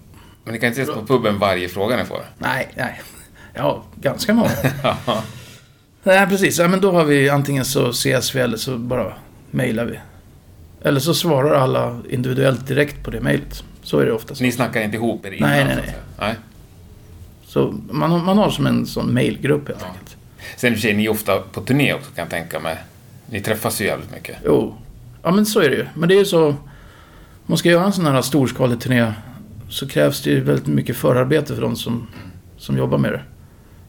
Men 0.44 0.54
ni 0.54 0.60
kan 0.60 0.68
inte 0.68 0.82
ses 0.82 0.94
på 0.94 1.06
puben 1.06 1.38
varje 1.38 1.68
fråga 1.68 1.96
ni 1.96 2.04
får? 2.04 2.20
Nej, 2.38 2.68
nej. 2.76 3.00
Ja, 3.54 3.84
ganska 4.00 4.34
många. 4.34 4.50
nej, 6.06 6.26
precis. 6.26 6.58
Ja, 6.58 6.68
men 6.68 6.80
då 6.80 6.92
har 6.92 7.04
vi 7.04 7.28
antingen 7.28 7.64
så 7.64 7.88
ses 7.90 8.34
vi 8.34 8.40
eller 8.40 8.56
så 8.56 8.78
bara 8.78 9.12
mejlar 9.50 9.84
vi. 9.84 9.98
Eller 10.82 11.00
så 11.00 11.14
svarar 11.14 11.54
alla 11.54 12.00
individuellt 12.10 12.66
direkt 12.66 13.02
på 13.04 13.10
det 13.10 13.20
mejlet. 13.20 13.64
Så 13.82 13.98
är 13.98 14.06
det 14.06 14.12
oftast. 14.12 14.40
Ni 14.40 14.52
snackar 14.52 14.80
inte 14.82 14.96
ihop 14.96 15.26
er 15.26 15.30
innan? 15.30 15.50
Nej, 15.50 15.64
nej, 15.64 15.76
nej. 15.76 15.94
nej. 16.18 16.34
Så 17.46 17.74
man, 17.90 18.10
har- 18.10 18.18
man 18.22 18.38
har 18.38 18.50
som 18.50 18.66
en 18.66 18.86
sån 18.86 19.06
mejlgrupp 19.06 19.68
helt 19.68 19.80
Ja. 19.80 19.86
enkelt. 19.86 20.16
Sen 20.56 20.72
i 20.72 20.74
och 20.74 20.78
för 20.78 20.82
sig, 20.82 20.94
ni 20.94 21.04
är 21.04 21.08
ofta 21.10 21.38
på 21.38 21.60
turné 21.60 21.94
också 21.94 22.10
kan 22.14 22.22
jag 22.22 22.30
tänka 22.30 22.60
mig. 22.60 22.76
Ni 23.30 23.40
träffas 23.40 23.80
ju 23.80 23.84
jävligt 23.84 24.10
mycket. 24.12 24.36
Jo. 24.44 24.74
Ja, 25.22 25.30
men 25.30 25.46
så 25.46 25.60
är 25.60 25.70
det 25.70 25.76
ju. 25.76 25.86
Men 25.94 26.08
det 26.08 26.14
är 26.14 26.18
ju 26.18 26.24
så... 26.24 26.46
Om 26.48 26.56
man 27.46 27.58
ska 27.58 27.68
göra 27.68 27.84
en 27.84 27.92
sån 27.92 28.06
här 28.06 28.22
storskalig 28.22 28.80
turné 28.80 29.12
så 29.68 29.88
krävs 29.88 30.22
det 30.22 30.30
ju 30.30 30.40
väldigt 30.40 30.66
mycket 30.66 30.96
förarbete 30.96 31.54
för 31.54 31.62
de 31.62 31.76
som, 31.76 32.06
som 32.58 32.78
jobbar 32.78 32.98
med 32.98 33.12
det. 33.12 33.20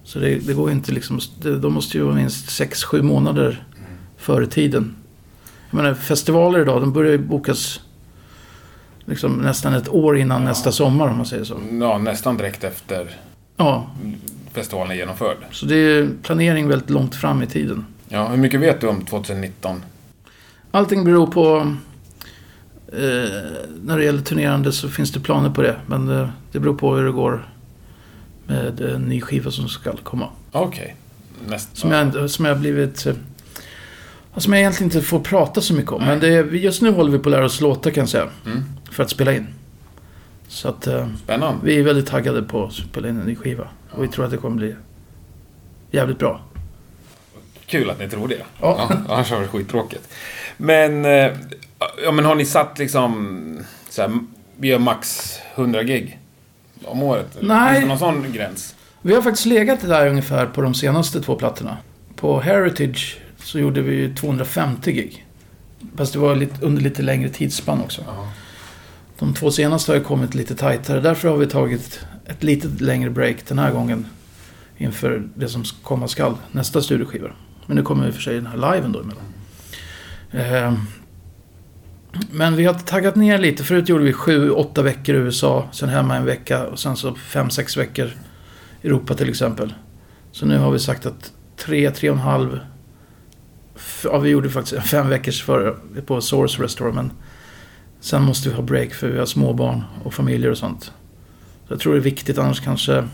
Så 0.07 0.19
det, 0.19 0.35
det 0.35 0.53
går 0.53 0.71
inte 0.71 0.91
liksom... 0.91 1.19
Det, 1.41 1.59
de 1.59 1.73
måste 1.73 1.97
ju 1.97 2.03
vara 2.03 2.15
minst 2.15 2.61
6-7 2.61 3.01
månader 3.01 3.63
före 4.17 4.47
tiden. 4.47 4.95
Jag 5.69 5.77
menar, 5.77 5.93
festivaler 5.93 6.59
idag, 6.59 6.81
de 6.81 6.93
börjar 6.93 7.11
ju 7.11 7.17
bokas 7.17 7.79
liksom 9.05 9.33
nästan 9.33 9.73
ett 9.73 9.89
år 9.89 10.17
innan 10.17 10.43
nästa 10.43 10.71
sommar 10.71 11.07
om 11.07 11.17
man 11.17 11.25
säger 11.25 11.43
så. 11.43 11.57
Ja, 11.81 11.97
nästan 11.97 12.37
direkt 12.37 12.63
efter 12.63 13.15
Ja, 13.57 13.89
festivalen 14.53 14.91
är 14.91 14.95
genomförd. 14.95 15.37
så 15.51 15.65
det 15.65 15.75
är 15.75 16.09
planering 16.23 16.67
väldigt 16.67 16.89
långt 16.89 17.15
fram 17.15 17.41
i 17.43 17.47
tiden. 17.47 17.85
Ja, 18.09 18.27
hur 18.27 18.37
mycket 18.37 18.59
vet 18.59 18.81
du 18.81 18.87
om 18.87 19.05
2019? 19.05 19.83
Allting 20.71 21.03
beror 21.03 21.27
på... 21.27 21.57
Eh, 22.93 23.29
när 23.83 23.97
det 23.97 24.03
gäller 24.03 24.21
turnerande 24.21 24.71
så 24.71 24.89
finns 24.89 25.11
det 25.11 25.19
planer 25.19 25.49
på 25.49 25.61
det. 25.61 25.75
Men 25.87 26.09
eh, 26.09 26.29
det 26.51 26.59
beror 26.59 26.75
på 26.75 26.95
hur 26.95 27.05
det 27.05 27.11
går 27.11 27.49
med 28.47 28.81
en 28.81 29.01
ny 29.01 29.21
skiva 29.21 29.51
som 29.51 29.69
ska 29.69 29.91
komma. 30.03 30.29
Okej. 30.51 30.95
Näst- 31.47 31.69
Som, 31.73 31.91
jag, 31.91 32.29
som 32.29 32.45
jag 32.45 32.53
har 32.53 32.59
blivit... 32.59 33.05
Eh, 33.05 33.13
som 34.37 34.53
jag 34.53 34.59
egentligen 34.59 34.91
inte 34.93 35.07
får 35.07 35.19
prata 35.19 35.61
så 35.61 35.73
mycket 35.73 35.91
om. 35.91 36.03
Men 36.05 36.19
det, 36.19 36.27
är- 36.27 36.43
just 36.53 36.81
nu 36.81 36.91
håller 36.91 37.11
vi 37.11 37.19
på 37.19 37.29
att 37.29 37.31
lära 37.35 37.45
oss 37.45 37.61
låtar 37.61 37.91
kan 37.91 38.01
jag 38.01 38.09
säga. 38.09 38.29
Mm. 38.45 38.63
För 38.91 39.03
att 39.03 39.09
spela 39.09 39.33
in. 39.33 39.47
Så 40.47 40.69
att 40.69 40.87
eh, 40.87 41.07
Spännande. 41.23 41.59
vi 41.63 41.79
är 41.79 41.83
väldigt 41.83 42.07
taggade 42.07 42.43
på 42.43 42.65
att 42.65 42.73
spela 42.73 43.09
in 43.09 43.19
en 43.19 43.25
ny 43.25 43.35
skiva. 43.35 43.67
Och 43.91 44.03
vi 44.03 44.07
tror 44.07 44.25
att 44.25 44.31
det 44.31 44.37
kommer 44.37 44.55
bli 44.57 44.75
jävligt 45.91 46.19
bra. 46.19 46.41
Kul 47.65 47.89
att 47.89 47.99
ni 47.99 48.09
tror 48.09 48.27
det. 48.27 48.41
Ja. 48.61 48.89
annars 49.09 49.31
var 49.31 49.41
det 49.41 49.47
skittråkigt. 49.47 50.09
Men, 50.57 51.05
eh, 51.05 51.31
ja, 52.03 52.11
men 52.13 52.25
har 52.25 52.35
ni 52.35 52.45
satt 52.45 52.79
liksom... 52.79 53.59
Så 53.89 54.01
här, 54.01 54.19
vi 54.57 54.67
gör 54.67 54.79
max 54.79 55.31
100 55.55 55.83
gig 55.83 56.19
om 56.85 57.03
året? 57.03 57.37
Nej. 57.41 57.73
Finns 57.73 57.83
det 57.83 57.87
någon 57.87 58.23
sån 58.23 58.31
gräns? 58.31 58.75
Vi 59.01 59.15
har 59.15 59.21
faktiskt 59.21 59.45
legat 59.45 59.81
där 59.81 60.07
ungefär 60.07 60.45
på 60.45 60.61
de 60.61 60.73
senaste 60.73 61.21
två 61.21 61.35
plattorna. 61.35 61.77
På 62.15 62.39
Heritage 62.39 63.17
så 63.37 63.59
gjorde 63.59 63.81
vi 63.81 63.95
ju 63.95 64.15
250 64.15 64.91
gig. 64.91 65.25
Fast 65.95 66.13
det 66.13 66.19
var 66.19 66.35
lite, 66.35 66.65
under 66.65 66.81
lite 66.81 67.01
längre 67.01 67.29
tidsspann 67.29 67.81
också. 67.81 68.01
De 69.19 69.33
två 69.33 69.51
senaste 69.51 69.91
har 69.91 69.97
ju 69.97 70.03
kommit 70.03 70.35
lite 70.35 70.55
tajtare. 70.55 70.99
Därför 71.01 71.29
har 71.29 71.37
vi 71.37 71.47
tagit 71.47 72.05
ett 72.25 72.43
lite 72.43 72.83
längre 72.83 73.09
break 73.09 73.45
den 73.47 73.59
här 73.59 73.71
gången. 73.71 74.05
Inför 74.77 75.23
det 75.35 75.49
som 75.49 75.63
komma 75.83 76.07
skall. 76.07 76.35
Nästa 76.51 76.81
studioskiva. 76.81 77.29
Men 77.65 77.75
nu 77.75 77.83
kommer 77.83 78.07
i 78.07 78.09
och 78.09 78.13
för 78.13 78.21
sig 78.21 78.35
den 78.35 78.47
här 78.47 78.73
liven 78.73 78.91
då 78.91 78.99
emellan. 78.99 79.23
Eh, 80.31 80.73
Men 82.31 82.55
vi 82.55 82.65
har 82.65 82.73
taggat 82.73 83.15
ner 83.15 83.37
lite. 83.37 83.63
Förut 83.63 83.89
gjorde 83.89 84.03
vi 84.03 84.13
sju, 84.13 84.51
åtta 84.51 84.81
veckor 84.81 85.15
i 85.15 85.17
USA. 85.17 85.67
Sen 85.71 85.89
hemma 85.89 86.15
en 86.15 86.25
vecka. 86.25 86.67
Och 86.67 86.79
sen 86.79 86.95
så 86.97 87.15
fem, 87.15 87.49
sex 87.49 87.77
veckor 87.77 88.11
Europa 88.83 89.13
till 89.13 89.29
exempel. 89.29 89.73
Så 90.31 90.45
nu 90.45 90.57
har 90.57 90.71
vi 90.71 90.79
sagt 90.79 91.05
att 91.05 91.31
tre, 91.57 91.91
tre 91.91 92.09
och 92.09 92.15
en 92.15 92.21
halv... 92.21 92.59
Ja, 94.03 94.17
vi 94.19 94.29
gjorde 94.29 94.49
faktiskt 94.49 94.87
fem 94.89 95.09
veckors 95.09 95.43
för, 95.43 95.77
på 96.05 96.21
Source 96.21 96.63
Restore, 96.63 96.93
men 96.93 97.11
sen 97.99 98.23
måste 98.23 98.49
vi 98.49 98.55
ha 98.55 98.63
break 98.63 98.93
för 98.93 99.09
vi 99.09 99.19
har 99.19 99.25
småbarn 99.25 99.83
och 100.03 100.13
familjer 100.13 100.51
och 100.51 100.57
sånt. 100.57 100.83
Så 101.67 101.73
jag 101.73 101.79
tror 101.79 101.93
det 101.93 101.99
är 101.99 102.03
viktigt, 102.03 102.37
annars 102.37 102.61
kanske... 102.61 103.07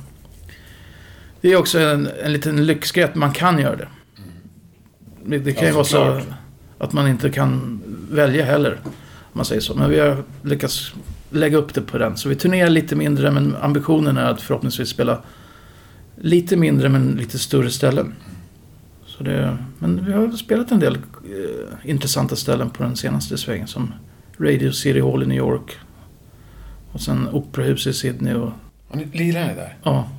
Det 1.42 1.52
är 1.52 1.56
också 1.56 1.80
en, 1.80 2.10
en 2.24 2.34
liten 2.34 2.66
lyxgrej 2.66 3.04
att 3.04 3.16
man 3.16 3.32
kan 3.32 3.60
göra 3.60 3.76
det. 3.76 3.88
Det, 5.26 5.38
det 5.38 5.54
kan 5.54 5.64
Ja, 5.64 5.70
ju 5.70 5.74
vara 5.74 5.84
så 5.84 5.90
såklart. 5.90 6.38
Att 6.78 6.94
man 6.94 7.08
inte 7.08 7.30
kan 7.30 7.82
välja 8.12 8.46
heller, 8.46 8.80
om 8.84 8.92
man 9.34 9.46
säger 9.46 9.62
så. 9.62 9.76
Men 9.76 9.90
vi 9.90 10.00
har 10.00 10.24
lyckats 10.42 10.94
lägga 11.30 11.58
upp 11.58 11.74
det 11.74 11.82
på 11.82 11.98
den. 11.98 12.18
Så 12.18 12.30
vi 12.30 12.36
turnerar 12.36 12.70
lite 12.70 12.96
mindre, 12.96 13.32
men 13.32 13.56
ambitionen 13.56 14.18
är 14.18 14.26
att 14.26 14.42
förhoppningsvis 14.42 14.90
spela 14.90 15.22
lite 16.16 16.56
mindre 16.58 16.90
men 16.90 17.12
lite 17.12 17.40
större 17.40 17.70
ställen. 17.70 18.14
Så 19.06 19.24
det, 19.24 19.58
men 19.80 20.06
vi 20.06 20.14
har 20.14 20.32
spelat 20.32 20.72
en 20.72 20.80
del 20.80 20.96
eh, 20.96 21.90
intressanta 21.90 22.36
ställen 22.36 22.70
på 22.70 22.84
den 22.84 22.96
senaste 22.96 23.38
svängen. 23.38 23.68
Som 23.68 23.94
Radio 24.40 24.72
City 24.72 25.02
Hall 25.02 25.24
i 25.24 25.26
New 25.26 25.38
York. 25.38 25.78
Och 26.92 27.02
sen 27.02 27.28
Operahus 27.32 27.88
i 27.88 27.94
Sydney. 27.94 28.34
Och, 28.34 28.52
Har 28.90 28.98
ni 28.98 29.06
lirar 29.06 29.48
ni 29.48 29.56
där? 29.56 29.78
ja, 29.84 30.10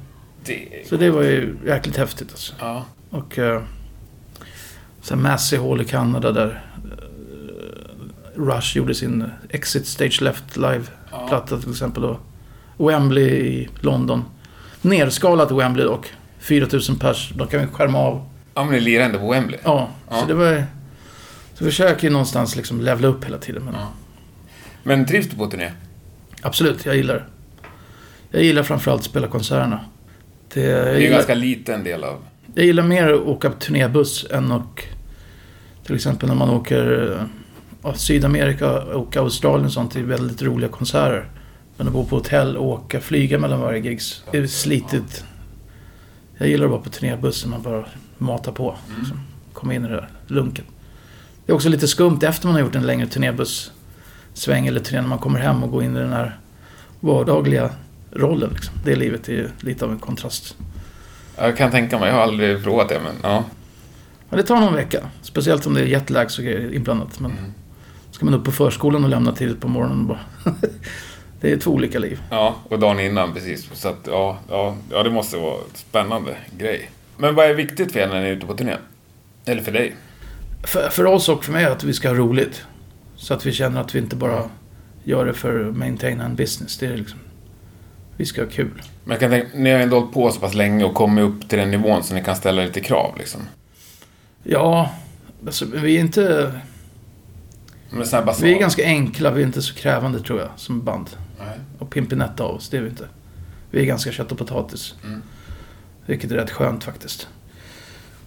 Det... 0.44 0.68
så 0.88 0.96
det 0.96 1.10
var 1.10 1.22
ju 1.22 1.56
jäkligt 1.66 1.96
häftigt 1.96 2.30
alltså. 2.30 2.54
Ja. 2.58 2.84
Och 3.10 3.38
eh, 3.38 3.62
sen 5.04 5.22
Massey 5.22 5.58
Hall 5.58 5.80
i 5.80 5.84
Kanada 5.84 6.32
där 6.32 6.62
eh, 6.84 8.40
Rush 8.40 8.76
gjorde 8.76 8.94
sin 8.94 9.24
Exit 9.48 9.86
Stage 9.86 10.22
Left 10.22 10.56
live-platta 10.56 11.58
till 11.60 11.70
exempel. 11.70 12.04
Och 12.04 12.20
Wembley 12.90 13.24
i 13.30 13.68
London. 13.80 14.24
Nerskalat 14.82 15.50
Wembley 15.50 15.84
dock. 15.84 16.06
4000 16.38 16.98
pers. 16.98 17.32
Då 17.34 17.46
kan 17.46 17.60
vi 17.60 17.66
skärma 17.66 17.98
av. 17.98 18.28
Ja, 18.54 18.64
men 18.64 18.72
ni 18.74 18.80
lirar 18.80 19.04
ändå 19.04 19.18
på 19.18 19.30
Wembley? 19.32 19.60
Ja, 19.64 19.88
Ja. 20.10 20.20
så 20.20 20.26
det 20.26 20.34
var... 20.34 20.64
Så 21.54 21.64
vi 21.64 21.70
försöker 21.70 22.04
ju 22.04 22.10
någonstans 22.10 22.56
liksom 22.56 22.80
levla 22.80 23.08
upp 23.08 23.24
hela 23.24 23.38
tiden. 23.38 23.64
Men 23.64 23.74
Ja. 23.74 23.88
Men 24.82 25.06
trivs 25.06 25.26
du 25.30 25.36
på 25.36 25.46
turné? 25.46 25.70
absolut, 26.42 26.86
jag 26.86 26.96
gillar 26.96 27.14
det. 27.14 27.24
Jag 28.30 28.42
gillar 28.42 28.62
framförallt 28.62 29.00
att 29.00 29.04
spela 29.06 29.26
konserterna. 29.26 29.80
Det, 30.54 30.60
Det 30.60 30.70
är 30.72 30.94
en 30.94 31.00
gillar, 31.00 31.14
ganska 31.16 31.34
liten 31.34 31.84
del 31.84 32.04
av... 32.04 32.16
jag 32.54 32.64
gillar 32.64 32.82
mer 32.82 33.12
att 33.12 33.20
åka 33.20 33.50
turnébuss 33.50 34.26
än 34.30 34.52
att... 34.52 34.80
Till 35.86 35.94
exempel 35.94 36.28
när 36.28 36.36
man 36.36 36.50
åker 36.50 37.18
ja, 37.82 37.94
Sydamerika 37.94 38.82
och 38.82 39.16
Australien 39.16 39.66
och 39.66 39.72
sånt. 39.72 39.92
Det 39.92 40.00
är 40.00 40.04
väldigt 40.04 40.42
roliga 40.42 40.68
konserter. 40.68 41.28
Men 41.76 41.86
att 41.86 41.92
bo 41.92 42.04
på 42.04 42.16
hotell 42.16 42.56
och 42.56 42.66
åka, 42.66 43.00
flyga 43.00 43.38
mellan 43.38 43.60
varje 43.60 43.82
gigs. 43.82 44.22
Det 44.30 44.38
är 44.38 44.46
slitigt. 44.46 45.24
Jag 46.38 46.48
gillar 46.48 46.64
att 46.64 46.70
vara 46.70 46.80
på 46.80 46.90
turnébussen. 46.90 47.50
Man 47.50 47.62
bara 47.62 47.84
matar 48.18 48.52
på. 48.52 48.76
Liksom. 48.98 49.20
Komma 49.52 49.74
in 49.74 49.84
i 49.84 49.88
det 49.88 49.94
där 49.94 50.08
lunken. 50.26 50.64
Det 51.46 51.52
är 51.52 51.54
också 51.54 51.68
lite 51.68 51.88
skumt 51.88 52.18
efter 52.22 52.46
man 52.46 52.54
har 52.54 52.60
gjort 52.60 52.74
en 52.74 52.86
längre 52.86 53.06
turnébuss-sväng 53.06 54.66
eller 54.66 54.80
turné 54.80 55.00
när 55.00 55.08
man 55.08 55.18
kommer 55.18 55.40
hem 55.40 55.62
och 55.62 55.70
går 55.70 55.82
in 55.82 55.96
i 55.96 56.00
den 56.00 56.12
här 56.12 56.38
vardagliga 57.00 57.70
rollen. 58.12 58.50
Liksom. 58.54 58.74
Det 58.84 58.96
livet 58.96 59.28
är 59.28 59.32
ju 59.32 59.48
lite 59.60 59.84
av 59.84 59.92
en 59.92 59.98
kontrast. 59.98 60.56
Jag 61.36 61.56
kan 61.56 61.70
tänka 61.70 61.98
mig, 61.98 62.08
jag 62.08 62.14
har 62.14 62.22
aldrig 62.22 62.62
provat 62.62 62.88
det, 62.88 63.00
men 63.04 63.14
ja. 63.22 63.44
Ja, 64.34 64.42
det 64.42 64.46
tar 64.48 64.60
någon 64.60 64.74
vecka. 64.74 65.00
Speciellt 65.22 65.66
om 65.66 65.74
det 65.74 65.80
är 65.80 65.84
jetlags 65.86 66.38
och 66.38 66.44
grejer 66.44 66.74
inblandat. 66.74 67.20
Men 67.20 67.30
Mm. 67.30 67.52
ska 68.10 68.24
man 68.24 68.34
upp 68.34 68.44
på 68.44 68.52
förskolan 68.52 69.04
och 69.04 69.10
lämna 69.10 69.32
tidigt 69.32 69.60
på 69.60 69.68
morgonen 69.68 70.06
bara... 70.06 70.20
det 71.40 71.52
är 71.52 71.56
två 71.56 71.70
olika 71.70 71.98
liv. 71.98 72.20
Ja, 72.30 72.54
och 72.68 72.78
dagen 72.78 73.00
innan 73.00 73.34
precis. 73.34 73.70
Så 73.72 73.88
att, 73.88 73.98
ja, 74.06 74.38
ja, 74.50 74.76
ja, 74.90 75.02
det 75.02 75.10
måste 75.10 75.36
vara 75.36 75.54
en 75.54 75.60
spännande 75.74 76.36
grej. 76.58 76.90
Men 77.16 77.34
vad 77.34 77.46
är 77.46 77.54
viktigt 77.54 77.92
för 77.92 78.00
er 78.00 78.08
när 78.08 78.20
ni 78.20 78.26
är 78.28 78.32
ute 78.32 78.46
på 78.46 78.54
turné? 78.54 78.76
Eller 79.44 79.62
för 79.62 79.72
dig? 79.72 79.96
För, 80.64 80.88
för 80.88 81.06
oss 81.06 81.28
och 81.28 81.44
för 81.44 81.52
mig 81.52 81.64
att 81.64 81.84
vi 81.84 81.92
ska 81.92 82.08
ha 82.08 82.14
roligt. 82.16 82.62
Så 83.16 83.34
att 83.34 83.46
vi 83.46 83.52
känner 83.52 83.80
att 83.80 83.94
vi 83.94 83.98
inte 83.98 84.16
bara 84.16 84.42
gör 85.04 85.26
det 85.26 85.34
för 85.34 85.68
att 85.68 85.76
maintaina 85.76 86.24
en 86.24 86.34
business. 86.34 86.78
Det 86.78 86.86
är 86.86 86.96
liksom... 86.96 87.18
Vi 88.16 88.26
ska 88.26 88.42
ha 88.42 88.48
kul. 88.50 88.82
Men 89.04 89.10
jag 89.10 89.20
kan 89.20 89.30
tänka, 89.30 89.48
ni 89.54 89.70
har 89.72 89.78
ändå 89.80 89.98
hållit 90.00 90.14
på 90.14 90.30
så 90.30 90.40
pass 90.40 90.54
länge 90.54 90.84
och 90.84 90.94
kommit 90.94 91.24
upp 91.24 91.48
till 91.48 91.58
den 91.58 91.70
nivån 91.70 92.02
så 92.02 92.14
ni 92.14 92.24
kan 92.24 92.36
ställa 92.36 92.62
lite 92.62 92.80
krav 92.80 93.14
liksom. 93.18 93.40
Ja, 94.44 94.94
alltså, 95.46 95.64
vi 95.64 95.96
är 95.96 96.00
inte... 96.00 96.52
Vi 98.40 98.54
är 98.54 98.58
ganska 98.58 98.84
enkla. 98.84 99.30
Vi 99.30 99.42
är 99.42 99.46
inte 99.46 99.62
så 99.62 99.74
krävande 99.74 100.20
tror 100.20 100.40
jag 100.40 100.48
som 100.56 100.84
band. 100.84 101.10
Nej. 101.38 101.58
Och 101.78 101.90
pimpinetta 101.90 102.44
av 102.44 102.54
oss, 102.54 102.68
det 102.68 102.76
är 102.76 102.80
vi 102.80 102.88
inte. 102.88 103.08
Vi 103.70 103.80
är 103.80 103.84
ganska 103.84 104.12
kött 104.12 104.32
och 104.32 104.38
potatis. 104.38 104.94
Mm. 105.04 105.22
Vilket 106.06 106.30
är 106.30 106.34
rätt 106.34 106.50
skönt 106.50 106.84
faktiskt. 106.84 107.28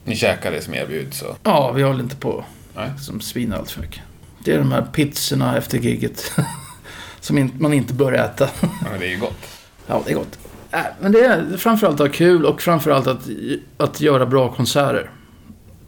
Ni 0.04 0.16
käkar 0.16 0.52
det 0.52 0.62
som 0.62 0.74
erbjuds 0.74 1.18
så. 1.18 1.36
Ja, 1.44 1.72
vi 1.72 1.84
håller 1.84 2.04
inte 2.04 2.16
på 2.16 2.46
Nej. 2.76 2.92
som 3.00 3.22
svinar 3.22 3.58
allt 3.58 3.72
för 3.72 3.82
mycket. 3.82 4.02
Det 4.44 4.54
är 4.54 4.58
de 4.58 4.72
här 4.72 4.82
pizzorna 4.82 5.58
efter 5.58 5.78
gigget 5.78 6.32
som 7.20 7.52
man 7.60 7.74
inte 7.74 7.94
bör 7.94 8.14
äta. 8.14 8.50
Ja, 8.62 8.68
men 8.92 9.00
det 9.00 9.06
är 9.06 9.10
ju 9.10 9.20
gott. 9.20 9.48
ja, 9.88 10.02
det 10.06 10.12
är 10.12 10.16
gott. 10.16 10.40
Äh, 10.72 10.80
men 11.02 11.12
det 11.12 11.20
är 11.20 11.58
framförallt 11.58 12.00
att 12.00 12.08
ha 12.08 12.14
kul 12.14 12.46
och 12.46 12.62
framförallt 12.62 13.08
att, 13.08 13.30
att 13.78 14.02
göra 14.02 14.26
bra 14.26 14.54
konserter. 14.54 15.12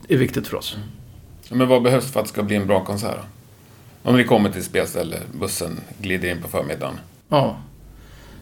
Är 0.09 0.17
viktigt 0.17 0.47
för 0.47 0.57
oss. 0.57 0.77
Men 1.49 1.67
vad 1.67 1.81
behövs 1.81 2.11
för 2.11 2.19
att 2.19 2.25
det 2.25 2.29
ska 2.29 2.43
bli 2.43 2.55
en 2.55 2.67
bra 2.67 2.85
konsert? 2.85 3.19
Om 4.03 4.17
ni 4.17 4.23
kommer 4.23 4.49
till 4.49 4.59
ett 4.59 4.65
spelställe, 4.65 5.17
bussen 5.39 5.79
glider 5.97 6.29
in 6.29 6.41
på 6.41 6.47
förmiddagen. 6.47 6.95
Ja. 7.29 7.57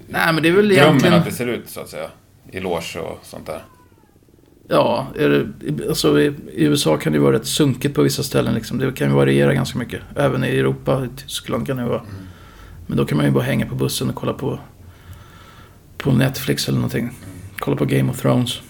Nej, 0.07 0.33
men 0.33 0.43
det 0.43 0.49
är 0.49 0.53
väl 0.53 0.69
drömmen 0.69 0.87
egentligen... 0.87 1.13
att 1.13 1.25
det 1.25 1.31
ser 1.31 1.47
ut 1.47 1.69
så 1.69 1.79
att 1.79 1.89
säga? 1.89 2.09
I 2.51 2.59
loge 2.59 2.99
och 2.99 3.19
sånt 3.23 3.45
där. 3.45 3.63
Ja, 4.67 5.07
är 5.19 5.29
det, 5.29 5.87
alltså, 5.89 6.21
i, 6.21 6.33
USA 6.53 6.97
kan 6.97 7.13
det 7.13 7.19
vara 7.19 7.35
rätt 7.35 7.47
sunkigt 7.47 7.95
på 7.95 8.01
vissa 8.01 8.23
ställen. 8.23 8.53
Liksom. 8.53 8.77
Det 8.77 8.91
kan 8.91 9.09
ju 9.09 9.15
variera 9.15 9.53
ganska 9.53 9.79
mycket. 9.79 10.01
Även 10.15 10.43
i 10.43 10.47
Europa, 10.47 11.05
i 11.05 11.17
Tyskland 11.17 11.67
kan 11.67 11.77
det 11.77 11.85
vara. 11.85 12.01
Men 12.87 12.97
då 12.97 13.05
kan 13.05 13.17
man 13.17 13.25
ju 13.25 13.31
bara 13.31 13.43
hänga 13.43 13.65
på 13.65 13.75
bussen 13.75 14.09
och 14.09 14.15
kolla 14.15 14.33
på, 14.33 14.59
på 15.97 16.11
Netflix 16.11 16.67
eller 16.67 16.77
någonting. 16.77 17.11
Kolla 17.59 17.77
på 17.77 17.85
Game 17.85 18.11
of 18.11 18.21
Thrones. 18.21 18.61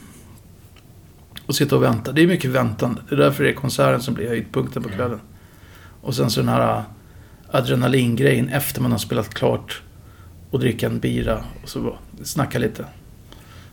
Och 1.48 1.56
sitta 1.56 1.76
och 1.76 1.84
vänta. 1.84 2.12
Det 2.12 2.22
är 2.22 2.28
mycket 2.28 2.52
väntande. 2.52 3.02
Det 3.10 3.16
är 3.16 3.20
därför 3.20 3.44
det 3.44 3.50
är 3.50 3.54
konserten 3.54 4.02
som 4.02 4.14
blir 4.14 4.28
höjdpunkten 4.28 4.84
på 4.84 4.90
kvällen. 4.90 5.20
Och 6.02 6.16
sen 6.16 6.30
så 6.30 6.40
den 6.40 6.50
här 6.50 6.84
adrenalingrejen 7.52 8.50
efter 8.50 8.82
man 8.82 8.92
har 8.92 9.00
spelat 9.00 9.34
klart. 9.34 9.82
Och 10.52 10.60
dricka 10.60 10.86
en 10.86 11.00
bira 11.00 11.44
och 11.64 11.70
så 11.70 11.98
snacka 12.24 12.60
lite. 12.60 12.86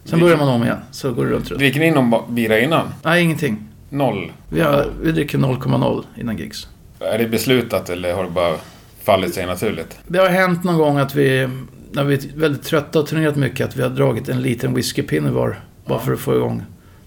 Sen 0.05 0.21
börjar 0.21 0.37
man 0.37 0.49
om 0.49 0.63
igen. 0.63 0.79
Så 0.91 1.13
går 1.13 1.25
det 1.25 1.31
runt 1.31 1.51
runt. 1.51 1.59
Dricker 1.59 1.81
ni 1.81 1.91
någon 1.91 2.35
bira 2.35 2.61
innan? 2.61 2.87
Nej, 3.03 3.23
ingenting. 3.23 3.69
Noll? 3.91 4.33
Vi, 4.49 4.61
har, 4.61 4.87
vi 5.03 5.13
dricker 5.13 5.39
0,0 5.39 6.05
innan 6.17 6.37
gigs. 6.37 6.69
Är 7.01 7.19
det 7.19 7.29
beslutat 7.29 7.91
eller 7.91 8.15
har 8.15 8.25
det 8.25 8.31
bara 8.31 8.57
fallit 9.03 9.35
sig 9.35 9.47
naturligt? 9.47 9.99
Det 10.07 10.19
har 10.19 10.29
hänt 10.29 10.65
någon 10.65 10.79
gång 10.79 10.99
att 10.99 11.15
vi, 11.15 11.49
när 11.93 12.05
vi 12.05 12.15
är 12.15 12.21
väldigt 12.37 12.63
trötta 12.63 12.99
och 12.99 13.07
turnerat 13.07 13.37
mycket, 13.37 13.69
att 13.69 13.77
vi 13.77 13.83
har 13.83 13.91
dragit 13.91 14.29
en 14.29 14.43
liten 14.43 14.75
whiskypinne 14.75 15.31
var. 15.31 15.61
Bara 15.87 15.99
för 15.99 16.13
att 16.13 16.21
få 16.21 16.35
igång 16.35 16.63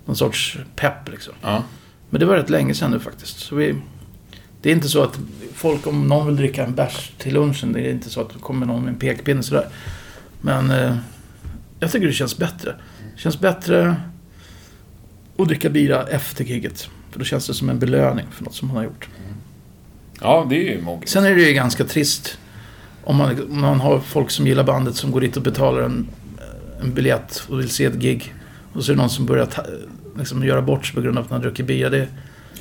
någon 0.08 0.16
sorts 0.16 0.58
pepp 0.76 1.10
liksom. 1.10 1.34
Ja. 1.42 1.64
Men 2.10 2.20
det 2.20 2.26
var 2.26 2.36
rätt 2.36 2.50
länge 2.50 2.74
sedan 2.74 2.92
nu 2.92 3.00
faktiskt. 3.00 3.40
Så 3.40 3.56
vi, 3.56 3.76
det 4.62 4.70
är 4.70 4.74
inte 4.74 4.90
så 4.90 5.04
att 5.04 5.20
folk, 5.54 5.88
om 5.88 6.08
någon 6.08 6.28
vill 6.28 6.36
dricka 6.36 6.66
en 6.66 6.76
bärs 6.76 7.12
till 7.18 7.34
lunchen, 7.34 7.74
det 7.74 7.82
är 7.82 7.92
inte 7.92 8.10
så 8.10 8.22
att 8.22 8.30
det 8.30 8.40
kommer 8.40 8.66
någon 8.66 8.84
med 8.84 8.94
en 8.94 9.00
pekpinne 9.00 9.44
sådär. 9.44 9.68
Men 10.42 10.72
eh, 10.72 10.98
jag 11.80 11.92
tycker 11.92 12.08
det 12.08 12.14
känns 12.14 12.38
bättre. 12.38 12.76
Det 13.16 13.22
känns 13.22 13.40
bättre 13.40 13.96
att 15.38 15.48
dricka 15.48 15.70
bira 15.70 16.08
efter 16.08 16.44
giget. 16.44 16.90
För 17.12 17.20
då 17.20 17.26
känns 17.26 17.48
det 17.48 17.54
som 17.54 17.70
en 17.70 17.80
belöning 17.80 18.26
för 18.32 18.44
något 18.44 18.56
som 18.56 18.68
man 18.68 18.78
har 18.78 18.84
gjort. 18.84 19.08
Ja, 20.22 20.48
det 20.50 20.56
är 20.56 20.76
ju 20.76 20.82
moget. 20.82 21.10
Sen 21.10 21.26
är 21.26 21.36
det 21.36 21.42
ju 21.42 21.54
ganska 21.54 21.84
trist 21.84 22.38
om 23.04 23.16
man, 23.16 23.52
om 23.52 23.62
man 23.62 23.80
har 23.80 24.00
folk 24.00 24.32
som 24.32 24.48
gillar 24.48 24.64
bandet 24.64 24.96
som 24.96 25.12
går 25.12 25.22
dit 25.22 25.38
och 25.38 25.44
betalar 25.44 25.82
en, 25.82 26.08
en 26.82 26.94
biljett 26.94 27.44
och 27.50 27.60
vill 27.60 27.70
se 27.70 27.86
ett 27.86 27.96
gig. 27.96 28.34
Och 28.74 28.84
så 28.84 28.92
är 28.92 28.96
det 28.96 29.02
någon 29.02 29.10
som 29.10 29.26
börjar 29.26 29.46
ta, 29.46 29.66
liksom 30.18 30.44
göra 30.44 30.62
bort 30.62 30.86
sig 30.86 30.96
på 30.96 31.02
grund 31.02 31.18
av 31.18 31.24
att 31.24 31.30
man 31.30 31.42
druckit 31.42 31.66
bira. 31.66 31.90
Det, 31.90 32.08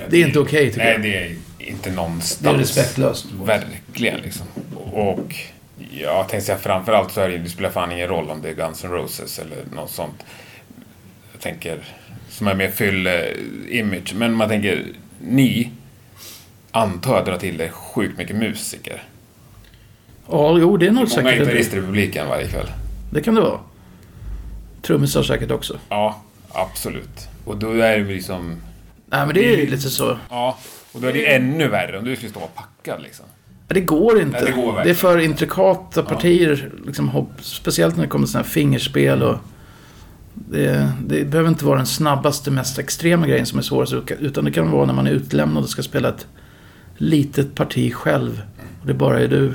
det 0.09 0.23
är 0.23 0.27
inte 0.27 0.39
okej 0.39 0.71
tycker 0.71 0.85
Nej, 0.85 0.93
jag. 0.93 1.03
det 1.03 1.17
är 1.17 1.37
inte 1.71 1.91
någonstans. 1.91 2.39
Det 2.41 2.49
är 2.49 2.55
respektlöst. 2.59 3.27
Verkligen 3.45 4.21
liksom. 4.21 4.47
Och 4.93 5.35
jag 5.91 6.29
tänkte 6.29 6.47
säga 6.47 6.59
framförallt 6.59 7.13
så 7.13 7.21
är 7.21 7.29
det 7.29 7.39
det 7.39 7.49
spelar 7.49 7.71
fan 7.71 7.93
ingen 7.93 8.09
roll 8.09 8.31
om 8.31 8.43
det 8.43 8.49
är 8.49 8.55
Guns 8.55 8.85
N' 8.85 8.91
Roses 8.91 9.39
eller 9.39 9.57
något 9.73 9.91
sånt. 9.91 10.25
Jag 11.33 11.41
tänker, 11.41 11.79
som 12.29 12.47
är 12.49 12.55
mer 12.55 12.71
fyll-image. 12.71 14.15
Men 14.15 14.33
man 14.33 14.49
tänker, 14.49 14.87
ni 15.21 15.71
antar 16.71 17.17
jag 17.17 17.25
drar 17.25 17.39
till 17.39 17.57
det 17.57 17.69
sjukt 17.71 18.19
mycket 18.19 18.37
musiker. 18.37 19.03
Ja, 20.31 20.59
jo 20.59 20.77
det 20.77 20.87
är 20.87 20.91
nog 20.91 20.97
Många 20.97 21.09
säkert. 21.11 21.39
gitarrister 21.39 21.77
i 21.79 21.81
publiken 21.81 22.29
varje 22.29 22.49
kväll. 22.49 22.67
Det 23.11 23.23
kan 23.23 23.35
det 23.35 23.41
vara. 23.41 23.61
Trummisar 24.83 25.23
säkert 25.23 25.51
också. 25.51 25.79
Ja, 25.89 26.23
absolut. 26.53 27.29
Och 27.47 27.57
då 27.57 27.71
är 27.71 27.99
det 27.99 28.05
liksom... 28.05 28.57
Nej 29.07 29.27
men 29.27 29.35
det 29.35 29.55
är 29.55 29.57
ju 29.57 29.67
lite 29.71 29.91
så. 29.91 30.19
Ja, 30.31 30.59
och 30.93 31.01
då 31.01 31.09
är 31.09 31.13
det 31.13 31.35
ännu 31.35 31.69
värre 31.69 31.99
om 31.99 32.05
du 32.05 32.17
skulle 32.17 32.31
stå 32.31 32.41
och 32.41 32.55
packa 32.55 32.99
liksom. 32.99 33.27
Ja, 33.69 33.75
Det 33.75 33.81
går 33.81 34.21
inte. 34.21 34.41
Nej, 34.45 34.53
det 34.55 34.63
går 34.63 34.81
det 34.85 34.91
är 34.91 34.95
för 34.95 35.19
intrikata 35.19 36.03
partier. 36.03 36.71
Liksom, 36.87 37.09
hopp- 37.09 37.41
speciellt 37.43 37.97
när 37.97 38.05
det 38.05 38.11
kommer 38.11 38.27
sådana 38.27 38.43
här 38.45 38.51
fingerspel 38.51 39.23
och... 39.23 39.37
Det, 40.35 40.93
det 41.07 41.25
behöver 41.25 41.49
inte 41.49 41.65
vara 41.65 41.77
den 41.77 41.87
snabbaste, 41.87 42.51
mest 42.51 42.79
extrema 42.79 43.27
grejen 43.27 43.47
som 43.47 43.59
är 43.59 43.63
svårast. 43.63 43.93
Utan 44.21 44.45
det 44.45 44.51
kan 44.53 44.71
vara 44.71 44.87
när 44.87 44.95
man 44.95 45.07
är 45.07 45.11
utlämnad 45.11 45.63
och 45.63 45.69
ska 45.71 45.83
spela 45.83 46.09
ett 46.09 46.27
litet 46.97 47.55
parti 47.55 47.95
själv. 47.95 48.43
Och 48.81 48.87
det 48.87 48.95
bara 48.95 49.21
är 49.21 49.29
du. 49.29 49.53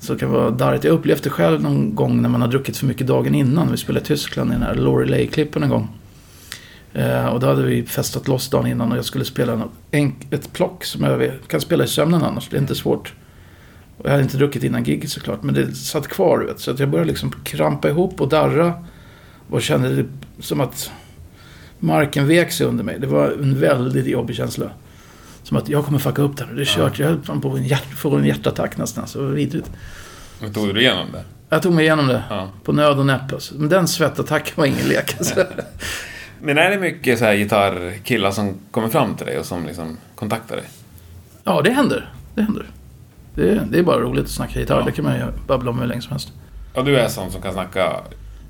Så 0.00 0.12
det 0.12 0.18
kan 0.18 0.30
vara 0.30 0.50
darrigt. 0.50 0.84
Jag 0.84 0.92
upplevde 0.92 1.22
det 1.24 1.30
själv 1.30 1.62
någon 1.62 1.94
gång 1.94 2.22
när 2.22 2.28
man 2.28 2.40
har 2.40 2.48
druckit 2.48 2.76
för 2.76 2.86
mycket 2.86 3.06
dagen 3.06 3.34
innan. 3.34 3.70
Vi 3.70 3.76
spelade 3.76 4.04
i 4.04 4.06
Tyskland 4.06 4.50
i 4.50 4.52
den 4.54 4.62
här 4.62 4.74
Loreley-klippen 4.74 5.62
en 5.62 5.68
gång. 5.68 5.88
Eh, 6.94 7.26
och 7.26 7.40
då 7.40 7.46
hade 7.46 7.62
vi 7.62 7.86
festat 7.86 8.28
loss 8.28 8.48
dagen 8.48 8.66
innan 8.66 8.92
och 8.92 8.98
jag 8.98 9.04
skulle 9.04 9.24
spela 9.24 9.68
en, 9.90 10.14
ett 10.30 10.52
plock 10.52 10.84
som 10.84 11.02
jag 11.04 11.32
kan 11.46 11.60
spela 11.60 11.84
i 11.84 11.86
sömnen 11.86 12.22
annars. 12.22 12.48
Det 12.48 12.56
är 12.56 12.60
inte 12.60 12.74
svårt. 12.74 13.14
Och 13.98 14.06
jag 14.06 14.10
hade 14.10 14.22
inte 14.22 14.36
druckit 14.36 14.64
innan 14.64 14.84
giget 14.84 15.10
såklart. 15.10 15.42
Men 15.42 15.54
det 15.54 15.74
satt 15.74 16.08
kvar 16.08 16.38
vet. 16.38 16.60
Så 16.60 16.70
att 16.70 16.78
jag 16.78 16.88
började 16.88 17.08
liksom 17.08 17.32
krampa 17.44 17.88
ihop 17.88 18.20
och 18.20 18.28
darra. 18.28 18.74
Och 19.50 19.62
kände 19.62 19.96
det 19.96 20.06
som 20.40 20.60
att 20.60 20.90
marken 21.78 22.26
vek 22.26 22.52
sig 22.52 22.66
under 22.66 22.84
mig. 22.84 22.98
Det 23.00 23.06
var 23.06 23.30
en 23.30 23.60
väldigt 23.60 24.06
jobbig 24.06 24.36
känsla. 24.36 24.70
Som 25.42 25.56
att 25.56 25.68
jag 25.68 25.84
kommer 25.84 25.98
fucka 25.98 26.22
upp 26.22 26.36
det 26.36 26.44
här. 26.44 26.54
Det 26.54 26.62
är 26.62 26.64
kört. 26.64 26.98
Jag 26.98 27.08
höll 27.08 27.40
på 27.40 27.48
en 27.48 27.64
hjärt, 27.64 27.94
får 27.94 28.18
en 28.18 28.24
hjärtattack 28.24 28.76
nästan. 28.76 29.06
Så 29.06 29.18
det 29.18 29.24
var 29.24 29.32
vidrigt. 29.32 29.70
Men 30.40 30.52
tog 30.52 30.74
du 30.74 30.80
igenom 30.80 31.06
det? 31.12 31.24
Jag 31.48 31.62
tog 31.62 31.72
mig 31.72 31.84
igenom 31.84 32.06
det. 32.06 32.22
Ja. 32.30 32.48
På 32.64 32.72
nöd 32.72 32.98
och 32.98 33.06
näppe. 33.06 33.34
alltså. 33.34 33.54
Men 33.54 33.68
den 33.68 33.88
svettattacken 33.88 34.52
var 34.56 34.66
ingen 34.66 34.88
lek. 34.88 35.14
Alltså. 35.18 35.34
Men 36.44 36.58
är 36.58 36.70
det 36.70 36.78
mycket 36.78 37.18
så 37.18 37.24
här 37.24 37.34
gitarrkillar 37.34 38.30
som 38.30 38.54
kommer 38.70 38.88
fram 38.88 39.14
till 39.14 39.26
dig 39.26 39.38
och 39.38 39.46
som 39.46 39.66
liksom 39.66 39.96
kontaktar 40.14 40.56
dig? 40.56 40.64
Ja, 41.44 41.62
det 41.62 41.70
händer. 41.70 42.12
Det 42.34 42.42
händer. 42.42 42.66
Det 43.34 43.48
är, 43.50 43.66
det 43.70 43.78
är 43.78 43.82
bara 43.82 44.00
roligt 44.00 44.24
att 44.24 44.30
snacka 44.30 44.60
gitarr. 44.60 44.78
Ja. 44.78 44.84
Det 44.84 44.92
kan 44.92 45.04
man 45.04 45.16
ju 45.16 45.24
babbla 45.46 45.70
om 45.70 45.78
hur 45.78 45.86
länge 45.86 46.02
som 46.02 46.10
helst. 46.10 46.32
Ja, 46.74 46.82
du 46.82 46.96
är 46.98 47.08
sån 47.08 47.30
som 47.32 47.42
kan 47.42 47.52
snacka... 47.52 47.92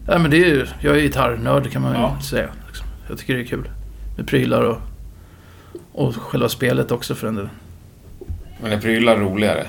Nej, 0.09 0.19
men 0.19 0.31
det 0.31 0.37
är 0.37 0.47
ju, 0.47 0.67
jag 0.81 0.97
är 0.97 1.01
gitarrnörd 1.01 1.71
kan 1.73 1.83
man 1.83 1.93
ju 1.95 1.99
Ja. 2.01 2.21
säga. 2.21 2.49
Liksom. 2.67 2.87
Jag 3.09 3.19
tycker 3.19 3.35
det 3.35 3.41
är 3.41 3.45
kul. 3.45 3.71
Med 4.17 4.27
prylar 4.27 4.63
och, 4.63 4.79
och 5.93 6.15
själva 6.17 6.49
spelet 6.49 6.91
också 6.91 7.15
för 7.15 7.27
en 7.29 7.35
del. 7.35 7.49
Men 8.63 8.73
är 8.73 8.81
prylar 8.81 9.17
roligare 9.17 9.67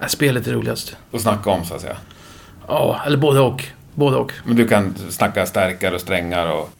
Äh, 0.00 0.06
spelet 0.06 0.46
är 0.46 0.52
roligast. 0.52 0.96
att 1.12 1.20
snacka 1.20 1.50
om 1.50 1.64
så 1.64 1.74
att 1.74 1.80
säga? 1.80 1.96
Ja, 2.68 3.00
eller 3.06 3.16
både 3.18 3.40
och. 3.40 3.64
Både 3.94 4.16
och. 4.16 4.32
Men 4.44 4.56
du 4.56 4.68
kan 4.68 4.94
snacka 5.08 5.46
stärkare 5.46 5.94
och 5.94 6.00
strängar 6.00 6.46
och... 6.52 6.70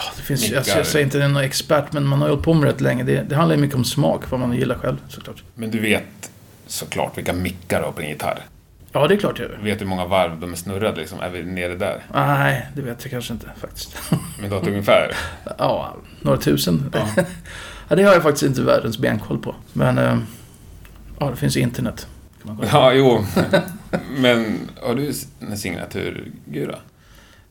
Ja, 0.00 0.12
det 0.16 0.22
finns, 0.22 0.42
Nickar. 0.42 0.56
jag, 0.66 0.78
jag 0.78 0.86
säger 0.86 1.04
inte 1.04 1.16
att 1.16 1.20
jag 1.20 1.30
är 1.30 1.34
någon 1.34 1.44
expert, 1.44 1.92
men 1.92 2.06
man 2.06 2.20
har 2.20 2.28
hållit 2.28 2.44
på 2.44 2.54
med 2.54 2.68
det 2.68 2.72
rätt 2.72 2.80
länge. 2.80 3.02
Det, 3.04 3.22
det 3.22 3.36
handlar 3.36 3.56
ju 3.56 3.62
mycket 3.62 3.76
om 3.76 3.84
smak, 3.84 4.30
vad 4.30 4.40
man 4.40 4.52
gillar 4.52 4.74
själv 4.74 4.96
såklart. 5.08 5.42
Men 5.54 5.70
du 5.70 5.80
vet 5.80 6.30
såklart 6.66 7.18
vilka 7.18 7.32
mickar 7.32 7.78
du 7.78 7.84
har 7.84 7.92
på 7.92 8.00
din 8.00 8.10
gitarr. 8.10 8.40
Ja, 8.92 9.08
det 9.08 9.14
är 9.14 9.18
klart 9.18 9.38
jag 9.38 9.50
gör. 9.50 9.56
Du 9.56 9.64
vet 9.64 9.80
hur 9.80 9.86
många 9.86 10.06
varv 10.06 10.40
de 10.40 10.52
är 10.52 10.56
snurrade 10.56 11.00
liksom. 11.00 11.20
Är 11.20 11.30
vi 11.30 11.42
nere 11.42 11.76
där? 11.76 12.02
Nej, 12.14 12.66
det 12.74 12.82
vet 12.82 13.04
jag 13.04 13.10
kanske 13.10 13.32
inte 13.32 13.46
faktiskt. 13.60 13.96
Men 14.40 14.50
du 14.50 14.56
har 14.56 14.68
ungefär... 14.68 15.12
ja, 15.58 15.96
några 16.20 16.38
tusen. 16.38 16.92
Ja. 17.88 17.96
det 17.96 18.02
har 18.02 18.12
jag 18.12 18.22
faktiskt 18.22 18.42
inte 18.42 18.62
världens 18.62 18.98
benkoll 18.98 19.38
på. 19.38 19.54
Men 19.72 19.98
eh, 19.98 20.18
ja, 21.18 21.30
det 21.30 21.36
finns 21.36 21.56
internet. 21.56 22.06
Ja, 22.72 22.92
jo. 22.92 23.24
Men 24.16 24.58
har 24.82 24.94
du 24.94 25.12
en 25.40 25.58
signaturgura? 25.58 26.78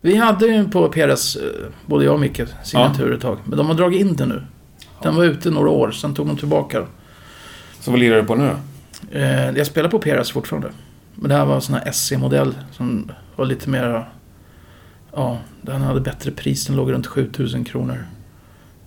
Vi 0.02 0.16
hade 0.16 0.48
ju 0.48 0.70
på 0.70 0.90
PRS, 0.90 1.36
eh, 1.36 1.42
både 1.86 2.06
jag 2.06 2.14
och 2.14 2.20
Micke, 2.20 2.42
signatur 2.64 3.14
ett 3.14 3.22
tag. 3.22 3.38
Men 3.46 3.58
de 3.58 3.68
har 3.68 3.74
dragit 3.74 4.02
in 4.02 4.16
den 4.16 4.30
nu. 4.30 4.44
Den 5.02 5.16
var 5.16 5.24
ute 5.24 5.50
några 5.50 5.70
år, 5.70 5.92
sen 5.92 6.14
tog 6.14 6.28
de 6.28 6.38
tillbaka 6.38 6.80
den. 6.80 6.88
Så 7.80 7.92
vad 7.92 8.00
lirar 8.00 8.16
du 8.16 8.24
på 8.24 8.36
nu 8.36 8.48
då? 8.48 8.56
Eh, 9.18 9.50
jag 9.50 9.68
spelar 9.68 9.90
på 9.90 10.00
PRS 10.00 10.32
fortfarande. 10.32 10.72
Men 11.16 11.30
det 11.30 11.36
här 11.36 11.46
var 11.46 11.56
en 11.56 11.62
sån 11.62 11.76
här 11.76 11.92
SC-modell 11.92 12.56
som 12.72 13.12
var 13.36 13.46
lite 13.46 13.70
mer... 13.70 14.10
Ja, 15.14 15.38
den 15.62 15.82
hade 15.82 16.02
bättre 16.02 16.32
pris. 16.32 16.66
Den 16.66 16.76
låg 16.76 16.92
runt 16.92 17.08
7000 17.08 17.64
kronor. 17.64 18.06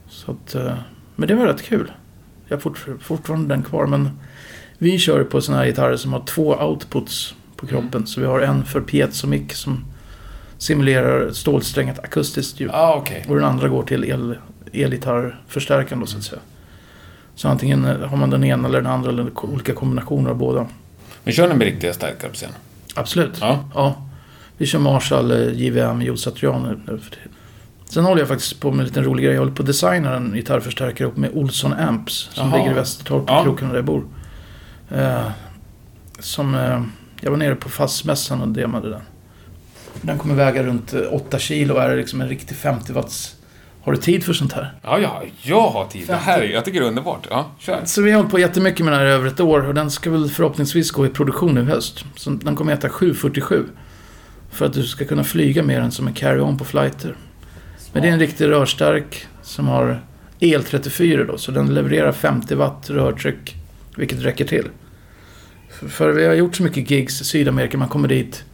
Så 0.08 0.30
att, 0.32 0.54
eh, 0.54 0.74
men 1.16 1.28
det 1.28 1.34
var 1.34 1.46
rätt 1.46 1.62
kul. 1.62 1.92
Jag 2.48 2.56
har 2.56 2.60
fort, 2.60 2.86
fortfarande 3.00 3.54
den 3.54 3.62
kvar, 3.62 3.86
men 3.86 4.10
vi 4.78 4.98
kör 4.98 5.24
på 5.24 5.40
såna 5.40 5.58
här 5.58 5.66
gitarrer 5.66 5.96
som 5.96 6.12
har 6.12 6.20
två 6.20 6.54
outputs 6.54 7.34
på 7.56 7.66
kroppen. 7.66 8.06
Så 8.06 8.20
vi 8.20 8.26
har 8.26 8.40
en 8.40 8.64
för 8.64 8.80
piezo 8.80 9.26
mic 9.26 9.52
som 9.52 9.84
simulerar 10.62 11.30
stålsträngat 11.32 11.98
akustiskt 11.98 12.60
ljud. 12.60 12.70
Ah, 12.72 12.94
okej. 12.94 13.24
Och 13.28 13.34
den 13.34 13.44
andra 13.44 13.68
går 13.68 13.82
till 13.82 14.04
el, 14.04 14.36
elgitarrförstärkaren 14.72 16.00
då 16.00 16.06
så 16.06 16.16
att 16.18 16.24
säga. 16.24 16.40
Så 17.34 17.48
antingen 17.48 17.84
har 17.84 18.16
man 18.16 18.30
den 18.30 18.44
ena 18.44 18.68
eller 18.68 18.80
den 18.82 18.92
andra 18.92 19.10
eller 19.10 19.44
olika 19.44 19.74
kombinationer 19.74 20.30
av 20.30 20.36
båda. 20.36 20.66
Men 21.24 21.34
kör 21.34 21.48
ni 21.48 21.54
med 21.54 21.64
riktiga 21.64 21.92
stärkare 21.92 22.28
på 22.30 22.34
scen? 22.36 22.50
Absolut. 22.94 23.38
Ja. 23.40 23.64
Ja. 23.74 23.94
Vi 24.56 24.66
kör 24.66 24.78
Marshall 24.78 25.30
eh, 25.30 25.52
JVM 25.62 26.02
Joe 26.02 26.16
Satrian 26.16 26.62
nu 26.86 26.98
för 26.98 27.10
tiden. 27.10 27.28
Sen 27.88 28.04
håller 28.04 28.20
jag 28.20 28.28
faktiskt 28.28 28.60
på 28.60 28.70
med 28.70 28.80
en 28.80 28.86
liten 28.86 29.04
rolig 29.04 29.24
grej. 29.24 29.34
Jag 29.34 29.40
håller 29.40 29.54
på 29.54 29.62
att 29.62 29.66
designa 29.66 30.16
en 30.16 30.32
gitarrförstärkare 30.34 31.08
upp 31.08 31.16
med 31.16 31.30
Olsson 31.34 31.72
Amps. 31.72 32.28
Som 32.32 32.48
Jaha. 32.48 32.58
ligger 32.58 32.70
i 32.70 32.74
Västertorp, 32.74 33.24
Ja. 33.26 33.42
kroken 33.42 33.68
där 33.68 33.76
jag 33.76 33.84
bor. 33.84 34.04
Eh, 34.90 35.28
som, 36.18 36.54
eh, 36.54 36.82
jag 37.20 37.30
var 37.30 37.38
nere 37.38 37.54
på 37.54 37.68
fastmässan 37.68 38.40
och 38.42 38.48
demade 38.48 38.90
den. 38.90 39.00
Den 40.00 40.18
kommer 40.18 40.34
väga 40.34 40.62
runt 40.62 40.92
eh, 40.94 41.00
8 41.10 41.38
kilo 41.38 41.74
och 41.74 41.82
är 41.82 41.96
liksom 41.96 42.20
en 42.20 42.28
riktig 42.28 42.56
50 42.56 42.92
watts. 42.92 43.36
Har 43.84 43.92
du 43.92 43.98
tid 43.98 44.24
för 44.24 44.32
sånt 44.32 44.52
här? 44.52 44.72
Ja, 44.82 44.98
ja, 44.98 45.22
jag 45.42 45.68
har 45.68 45.84
tid. 45.86 46.06
Det 46.06 46.14
här, 46.14 46.40
är- 46.40 46.48
jag 46.52 46.64
tycker 46.64 46.80
det 46.80 46.86
är 46.86 46.88
underbart. 46.88 47.26
Ja, 47.30 47.50
kör. 47.58 47.80
Så 47.84 48.02
vi 48.02 48.10
har 48.10 48.16
hållit 48.16 48.30
på 48.30 48.38
jättemycket 48.38 48.84
med 48.84 48.92
den 48.92 49.00
här 49.00 49.06
över 49.06 49.26
ett 49.26 49.40
år 49.40 49.66
och 49.68 49.74
den 49.74 49.90
ska 49.90 50.10
väl 50.10 50.28
förhoppningsvis 50.30 50.90
gå 50.90 51.06
i 51.06 51.08
produktion 51.08 51.54
nu 51.54 51.60
i 51.60 51.64
höst. 51.64 52.04
Så 52.16 52.30
den 52.30 52.56
kommer 52.56 52.72
heta 52.72 52.88
747. 52.88 53.64
För 54.50 54.66
att 54.66 54.72
du 54.72 54.82
ska 54.82 55.04
kunna 55.04 55.24
flyga 55.24 55.62
med 55.62 55.82
den 55.82 55.90
som 55.90 56.06
en 56.06 56.14
carry-on 56.14 56.58
på 56.58 56.64
flighter. 56.64 57.16
Men 57.92 58.02
det 58.02 58.08
är 58.08 58.12
en 58.12 58.18
riktig 58.18 58.46
rörstark 58.48 59.26
som 59.42 59.68
har 59.68 60.00
el-34 60.40 61.26
då. 61.26 61.38
Så 61.38 61.52
den 61.52 61.74
levererar 61.74 62.12
50 62.12 62.54
watt 62.54 62.90
rörtryck. 62.90 63.56
Vilket 63.96 64.18
räcker 64.22 64.44
till. 64.44 64.68
För 65.88 66.10
vi 66.10 66.26
har 66.26 66.34
gjort 66.34 66.56
så 66.56 66.62
mycket 66.62 66.90
gigs 66.90 67.20
i 67.20 67.24
Sydamerika. 67.24 67.78
Man 67.78 67.88
kommer 67.88 68.08
dit. 68.08 68.44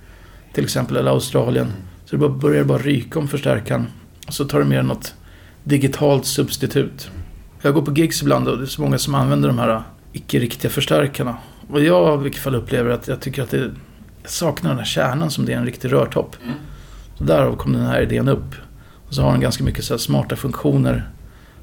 Till 0.52 0.64
exempel 0.64 0.96
eller 0.96 1.10
Australien. 1.10 1.72
Så 2.04 2.16
det 2.16 2.28
börjar 2.28 2.64
bara 2.64 2.78
ryka 2.78 3.18
om 3.18 3.28
förstärkaren. 3.28 3.86
Och 4.26 4.34
så 4.34 4.44
tar 4.44 4.58
du 4.58 4.64
med 4.64 4.84
något 4.84 5.14
digitalt 5.64 6.26
substitut. 6.26 7.10
Jag 7.62 7.74
går 7.74 7.82
på 7.82 7.92
gigs 7.92 8.22
ibland 8.22 8.48
och 8.48 8.58
det 8.58 8.64
är 8.64 8.66
så 8.66 8.82
många 8.82 8.98
som 8.98 9.14
använder 9.14 9.48
de 9.48 9.58
här 9.58 9.82
icke-riktiga 10.12 10.70
förstärkarna. 10.70 11.36
Och 11.70 11.84
jag 11.84 12.20
i 12.20 12.22
vilket 12.22 12.42
fall 12.42 12.54
upplever 12.54 12.90
att 12.90 13.08
jag 13.08 13.20
tycker 13.20 13.42
att 13.42 13.50
det 13.50 13.70
saknar 14.24 14.70
den 14.70 14.78
här 14.78 14.86
kärnan 14.86 15.30
som 15.30 15.44
det 15.44 15.52
är 15.52 15.56
en 15.56 15.64
riktig 15.64 15.92
rörtopp. 15.92 16.36
Så 17.18 17.24
därav 17.24 17.56
kom 17.56 17.72
den 17.72 17.86
här 17.86 18.00
idén 18.00 18.28
upp. 18.28 18.54
Och 19.08 19.14
så 19.14 19.22
har 19.22 19.32
den 19.32 19.40
ganska 19.40 19.64
mycket 19.64 19.84
så 19.84 19.94
här 19.94 19.98
smarta 19.98 20.36
funktioner 20.36 21.10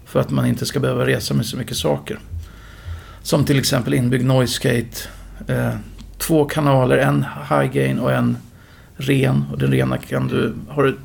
för 0.05 0.19
att 0.19 0.29
man 0.29 0.45
inte 0.45 0.65
ska 0.65 0.79
behöva 0.79 1.07
resa 1.07 1.33
med 1.33 1.45
så 1.45 1.57
mycket 1.57 1.77
saker. 1.77 2.19
Som 3.21 3.45
till 3.45 3.59
exempel 3.59 3.93
inbyggd 3.93 4.25
noise 4.25 4.69
gate. 4.69 4.97
Eh, 5.47 5.75
två 6.17 6.45
kanaler, 6.45 6.97
en 6.97 7.25
high 7.49 7.73
gain 7.73 7.99
och 7.99 8.11
en 8.11 8.37
ren. 8.97 9.45
Och 9.51 9.57
den 9.57 9.71
rena 9.71 9.97
kan 9.97 10.27
du... 10.27 10.53
Har 10.69 10.83
du 10.83 10.89
ett 10.89 10.99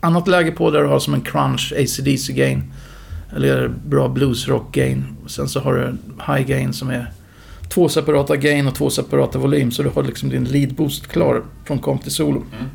annat 0.00 0.28
läge 0.28 0.50
på 0.50 0.70
där 0.70 0.82
du 0.82 0.88
har 0.88 0.98
som 0.98 1.14
en 1.14 1.20
crunch 1.20 1.72
ACDC 1.76 2.32
gain. 2.32 2.72
Eller 3.36 3.68
bra 3.68 4.08
bluesrock 4.08 4.74
gain. 4.74 5.16
Sen 5.26 5.48
så 5.48 5.60
har 5.60 5.74
du 5.74 5.96
high 6.32 6.48
gain 6.48 6.72
som 6.72 6.90
är 6.90 7.12
två 7.68 7.88
separata 7.88 8.36
gain 8.36 8.66
och 8.66 8.74
två 8.74 8.90
separata 8.90 9.38
volym. 9.38 9.70
Så 9.70 9.82
du 9.82 9.88
har 9.88 10.02
liksom 10.02 10.28
din 10.28 10.44
lead 10.44 10.74
boost 10.74 11.06
klar 11.06 11.42
från 11.64 11.78
komp 11.78 12.02
till 12.02 12.12
solo. 12.12 12.44
Mm. 12.58 12.70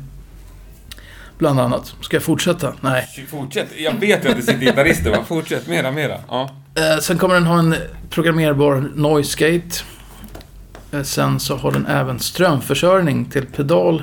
Bland 1.38 1.60
annat. 1.60 1.94
Ska 2.00 2.16
jag 2.16 2.22
fortsätta? 2.22 2.72
Nej. 2.80 3.26
Fortsätt. 3.28 3.68
Jag 3.78 3.92
vet 3.92 4.24
ju 4.24 4.28
att 4.28 4.36
det 4.36 4.42
sitter 4.42 4.60
gitarrister 4.60 5.10
va? 5.10 5.24
Fortsätt. 5.26 5.68
Mera, 5.68 5.92
mera. 5.92 6.18
Ja. 6.28 6.50
Eh, 6.74 6.98
sen 7.00 7.18
kommer 7.18 7.34
den 7.34 7.46
ha 7.46 7.58
en 7.58 7.74
programmerbar 8.10 8.90
noise 8.94 9.38
gate. 9.38 9.76
Eh, 10.92 11.02
sen 11.02 11.40
så 11.40 11.56
har 11.56 11.72
den 11.72 11.86
även 11.86 12.18
strömförsörjning 12.18 13.24
till 13.24 13.46
pedal 13.46 14.02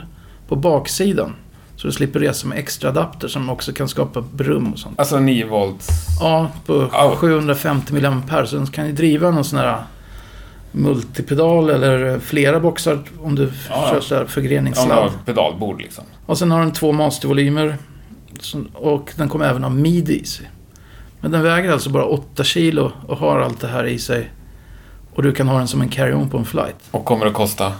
på 0.52 0.56
baksidan. 0.58 1.34
Så 1.76 1.88
du 1.88 1.94
slipper 1.94 2.20
resa 2.20 2.48
med 2.48 2.58
extra 2.58 2.90
adapter 2.90 3.28
som 3.28 3.50
också 3.50 3.74
kan 3.74 3.88
skapa 3.90 4.22
brum 4.22 4.74
och 4.74 4.80
sånt. 4.80 5.00
Alltså 5.00 5.20
9 5.20 5.46
volts. 5.48 5.88
Ja, 6.20 6.48
på 6.66 6.90
Ja. 6.94 7.16
750 7.18 7.94
mAh. 7.94 8.46
Så 8.46 8.56
den 8.56 8.68
kan 8.68 8.88
ju 8.88 8.92
driva 8.94 9.32
någon 9.32 9.44
sån 9.44 9.60
här 9.60 9.84
multipedal 10.72 11.70
eller 11.70 12.20
flera 12.20 12.60
boxar 12.60 13.00
om 13.22 13.36
du 13.36 13.52
Ja, 13.70 13.86
kör 13.90 13.96
ja. 13.96 14.02
så 14.02 14.16
här 14.16 14.26
förgreningssladd. 14.26 14.90
har 14.98 15.12
pedalbord 15.26 15.82
liksom. 15.82 16.04
Och 16.26 16.38
sen 16.38 16.52
har 16.52 16.60
den 16.60 16.74
två 16.74 16.92
mastervolymer. 16.92 17.78
Och 18.74 19.12
den 19.16 19.30
kommer 19.30 19.46
även 19.46 19.64
ha 19.64 19.70
midi 19.70 20.22
i 20.22 20.26
sig. 20.26 20.50
Men 21.22 21.32
den 21.32 21.44
väger 21.44 21.72
alltså 21.72 21.90
bara 21.90 22.06
8 22.06 22.44
kilo 22.44 22.92
och 23.08 23.18
har 23.18 23.40
allt 23.40 23.60
det 23.62 23.68
här 23.68 23.84
i 23.86 24.00
sig. 24.00 24.32
Och 25.14 25.24
du 25.24 25.32
kan 25.32 25.48
ha 25.48 25.58
den 25.58 25.68
som 25.68 25.82
en 25.82 25.90
carry-on 25.90 26.30
på 26.30 26.38
en 26.38 26.46
flight. 26.46 26.76
Och 26.92 27.06
kommer 27.06 27.26
att 27.26 27.34
kosta 27.34 27.64
Ja, 27.64 27.72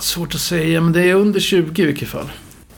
Svårt 0.00 0.34
att 0.34 0.40
säga, 0.40 0.80
men 0.80 0.92
det 0.92 1.10
är 1.10 1.14
under 1.14 1.40
20 1.40 1.82
i 1.82 1.86
vilket 1.86 2.08
fall. 2.08 2.28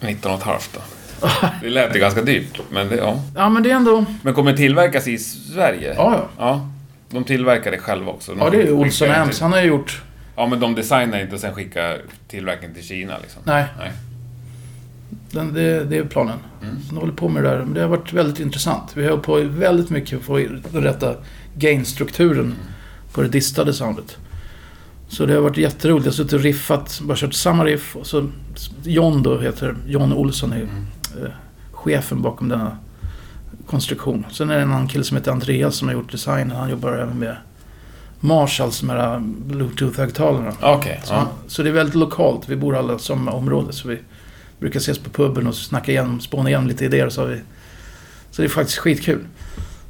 19,5 0.00 0.58
då. 0.74 0.80
Det 1.62 1.70
lät 1.70 1.96
ju 1.96 2.00
ganska 2.00 2.22
dyrt. 2.22 2.60
Men 2.70 2.88
det, 2.88 2.96
ja. 2.96 3.22
Ja, 3.36 3.48
men 3.48 3.62
det 3.62 3.70
är 3.70 3.74
ändå... 3.74 4.04
Men 4.22 4.34
kommer 4.34 4.50
det 4.50 4.56
tillverkas 4.56 5.08
i 5.08 5.18
Sverige? 5.18 5.94
Ja, 5.96 6.14
ja. 6.14 6.28
Ja. 6.38 6.70
De 7.10 7.24
tillverkar 7.24 7.70
det 7.70 7.78
själva 7.78 8.12
också. 8.12 8.32
De 8.34 8.38
Ja, 8.40 8.50
det 8.50 8.62
är 8.62 8.72
Olsson 8.72 9.08
till- 9.30 9.40
Han 9.42 9.52
har 9.52 9.60
ju 9.60 9.66
gjort... 9.66 10.02
Ja, 10.36 10.46
men 10.46 10.60
de 10.60 10.74
designar 10.74 11.20
inte 11.20 11.34
och 11.34 11.40
sen 11.40 11.54
skickar 11.54 12.00
tillverkningen 12.28 12.74
till 12.74 12.84
Kina 12.84 13.18
liksom. 13.22 13.42
Nej, 13.44 13.64
Nej. 13.78 13.92
den, 15.30 15.54
det, 15.54 15.84
det 15.84 15.96
är 15.96 16.04
planen. 16.04 16.38
Mm. 16.62 16.76
De 16.88 16.96
håller 16.96 17.12
på 17.12 17.28
med 17.28 17.42
det 17.42 17.48
där. 17.50 17.58
Men 17.58 17.74
det 17.74 17.80
har 17.80 17.88
varit 17.88 18.12
väldigt 18.12 18.40
intressant. 18.40 18.90
Vi 18.94 19.06
har 19.06 19.16
på 19.16 19.40
väldigt 19.40 19.90
mycket 19.90 20.18
att 20.18 20.24
få 20.24 20.36
den 20.72 20.82
rätta 20.82 21.14
gain-strukturen 21.56 22.54
på 23.12 23.22
det 23.22 23.28
distade 23.28 23.72
soundet. 23.72 24.16
Så 25.12 25.26
det 25.26 25.34
har 25.34 25.40
varit 25.40 25.56
jätteroligt. 25.56 26.04
Jag 26.06 26.12
har 26.12 26.16
suttit 26.16 26.32
och 26.32 26.40
riffat, 26.40 27.00
bara 27.02 27.16
kört 27.16 27.34
samma 27.34 27.64
riff. 27.64 27.96
Och 27.96 28.06
så 28.06 28.28
John 28.84 29.22
då 29.22 29.38
heter, 29.38 29.76
John 29.86 30.12
Olsson 30.12 30.52
är 30.52 30.56
Mm. 30.56 30.86
eh, 31.24 31.30
chefen 31.72 32.22
bakom 32.22 32.48
denna 32.48 32.76
konstruktion. 33.66 34.26
Sen 34.30 34.50
är 34.50 34.56
det 34.56 34.62
en 34.62 34.72
annan 34.72 34.88
kille 34.88 35.04
som 35.04 35.16
heter 35.16 35.32
Andreas 35.32 35.76
som 35.76 35.88
har 35.88 35.94
gjort 35.94 36.12
designen. 36.12 36.56
Han 36.56 36.70
jobbar 36.70 36.92
även 36.92 37.18
med 37.18 37.36
Marshall, 38.20 38.72
som 38.72 38.90
är 38.90 39.18
bluetooth-högtalarna. 39.46 40.52
Okej. 40.62 41.00
Så, 41.04 41.12
ja. 41.14 41.28
så 41.46 41.62
det 41.62 41.68
är 41.68 41.72
väldigt 41.72 41.94
lokalt. 41.94 42.48
Vi 42.48 42.56
bor 42.56 42.76
alla 42.76 42.96
i 42.96 42.98
samma 42.98 43.32
område. 43.32 43.72
Så 43.72 43.88
vi 43.88 43.98
brukar 44.60 44.80
ses 44.80 44.98
på 44.98 45.10
puben 45.10 45.46
och 45.46 45.54
snacka 45.54 45.92
igenom, 45.92 46.20
spåna 46.20 46.48
igenom 46.48 46.66
lite 46.66 46.84
idéer. 46.84 47.08
Så, 47.08 47.24
vi, 47.24 47.40
så 48.30 48.42
det 48.42 48.46
är 48.46 48.50
faktiskt 48.50 48.78
skitkul. 48.78 49.20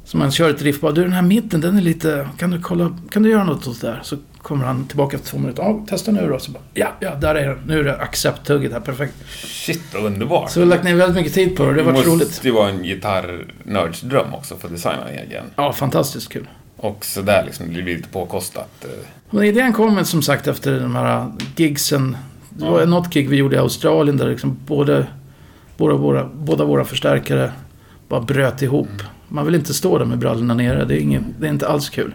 Så 0.05 0.17
man 0.17 0.31
kör 0.31 0.49
ett 0.49 0.61
riff 0.61 0.81
bara, 0.81 0.91
du 0.91 1.01
den 1.03 1.13
här 1.13 1.21
mitten 1.21 1.61
den 1.61 1.77
är 1.77 1.81
lite, 1.81 2.29
kan 2.37 2.51
du 2.51 2.61
kolla, 2.61 2.97
kan 3.09 3.23
du 3.23 3.29
göra 3.29 3.43
något 3.43 3.67
åt 3.67 3.81
det 3.81 3.87
där? 3.87 3.99
Så 4.03 4.17
kommer 4.43 4.65
han 4.65 4.87
tillbaka 4.87 5.15
efter 5.17 5.29
två 5.29 5.37
minuter, 5.37 5.63
ja 5.63 5.85
testa 5.89 6.11
nu 6.11 6.27
då. 6.27 6.39
Så 6.39 6.51
bara, 6.51 6.63
ja, 6.73 6.87
ja 6.99 7.15
där 7.15 7.35
är 7.35 7.47
den. 7.47 7.59
Nu 7.67 7.79
är 7.79 7.83
det 7.83 7.97
accept-tugget 7.97 8.71
här, 8.73 8.79
perfekt. 8.79 9.13
Shit, 9.35 9.81
vad 9.93 10.03
underbart. 10.03 10.51
Så 10.51 10.59
vi 10.59 10.65
har 10.65 10.69
lagt 10.69 10.83
ner 10.83 10.95
väldigt 10.95 11.15
mycket 11.17 11.33
tid 11.33 11.55
på 11.57 11.65
det, 11.65 11.73
det 11.73 11.81
har 11.83 11.91
varit 11.91 12.07
måste 12.07 12.09
roligt. 12.25 12.45
ju 12.45 12.51
vara 12.51 12.69
en 12.69 12.83
gitarrnörds 12.83 14.01
dröm 14.01 14.33
också 14.33 14.55
för 14.57 14.67
att 14.67 14.73
designa 14.73 15.09
en 15.09 15.19
egen. 15.27 15.43
Ja, 15.55 15.73
fantastiskt 15.73 16.29
kul. 16.29 16.47
Och 16.77 17.05
sådär 17.05 17.43
liksom, 17.45 17.73
det 17.73 17.81
blir 17.81 17.95
lite 17.95 18.09
påkostat. 18.09 18.69
eh. 18.85 18.89
Men 19.29 19.43
idén 19.43 19.73
kom 19.73 20.05
som 20.05 20.21
sagt 20.21 20.47
efter 20.47 20.79
de 20.79 20.95
här 20.95 21.31
gigsen. 21.55 22.17
Det 22.49 22.65
var 22.65 22.79
Ja. 22.79 22.85
något 22.85 23.13
gig 23.13 23.29
vi 23.29 23.35
gjorde 23.37 23.55
i 23.55 23.59
Australien 23.59 24.17
där 24.17 24.29
liksom 24.29 24.57
både, 24.65 25.07
båda, 25.77 25.93
våra, 25.95 26.29
båda 26.33 26.65
våra 26.65 26.85
förstärkare 26.85 27.51
bara 28.07 28.21
bröt 28.21 28.61
ihop. 28.61 28.87
Man 29.27 29.45
vill 29.45 29.55
inte 29.55 29.73
stå 29.73 29.97
där 29.97 30.05
med 30.05 30.17
brallorna 30.17 30.53
nere. 30.53 30.85
Det 30.85 30.95
är, 30.95 30.99
ingen, 30.99 31.25
det 31.39 31.45
är 31.47 31.49
inte 31.51 31.67
alls 31.67 31.89
kul. 31.89 32.13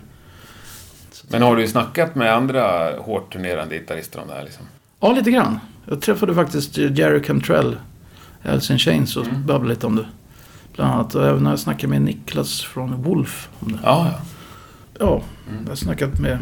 Men 1.29 1.43
har 1.43 1.57
du 1.57 1.69
snackat 1.69 2.15
med 2.15 2.35
andra 2.35 2.93
hårt 2.99 3.33
turnerande 3.33 3.75
gitarrister 3.79 4.21
om 4.21 4.29
det 4.29 4.35
här 4.35 4.45
liksom? 4.45 4.65
Ja, 5.01 5.13
lite 5.13 5.31
grann. 5.31 5.59
Jag 5.87 6.01
träffade 6.03 6.35
faktiskt 6.35 6.77
Jerry 6.79 7.23
Cantrell, 7.23 7.77
Alice 8.45 8.73
in 8.73 8.79
Chains, 8.79 9.17
och 9.17 9.27
Mm. 9.27 9.47
babblade 9.47 9.75
lite 9.75 9.87
om 9.87 9.97
det. 9.97 10.07
Bland 10.75 10.93
annat. 10.95 11.15
Och 11.15 11.27
även 11.27 11.43
när 11.43 11.51
jag 11.51 11.59
snackade 11.59 11.89
med 11.91 12.03
Niklas 12.03 12.61
från 12.63 13.03
Wolf 13.03 13.49
om 13.61 13.73
det. 13.73 13.79
Ja, 13.85 14.07
ja. 14.13 14.21
Ja, 15.01 15.23
Mm. 15.51 15.63
jag 15.63 15.69
har 15.71 15.77
snackat 15.77 16.21
med 16.21 16.39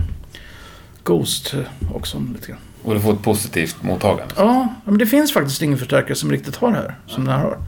Ghost 1.05 1.55
också 1.95 2.23
lite 2.35 2.47
grann. 2.49 2.59
Och 2.83 2.95
du 2.95 3.01
får 3.01 3.13
ett 3.13 3.23
positivt 3.23 3.83
mottagande. 3.83 4.35
Ja, 4.37 4.75
men 4.85 4.99
det 4.99 5.07
finns 5.07 5.33
faktiskt 5.33 5.63
ingen 5.63 5.79
förstärkare 5.79 6.15
som 6.15 6.31
riktigt 6.31 6.57
har 6.57 6.71
det 6.71 6.77
här. 6.77 6.95
Som 7.07 7.25
den 7.25 7.35
här 7.35 7.43
har. 7.43 7.59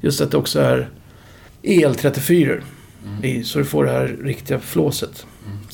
Just 0.00 0.20
att 0.20 0.30
det 0.30 0.36
också 0.36 0.60
är 0.60 0.88
el-34 1.62 2.60
i. 3.22 3.44
Så 3.44 3.58
du 3.58 3.64
får 3.64 3.84
det 3.84 3.90
här 3.90 4.06
riktiga 4.22 4.58
flåset. 4.58 5.26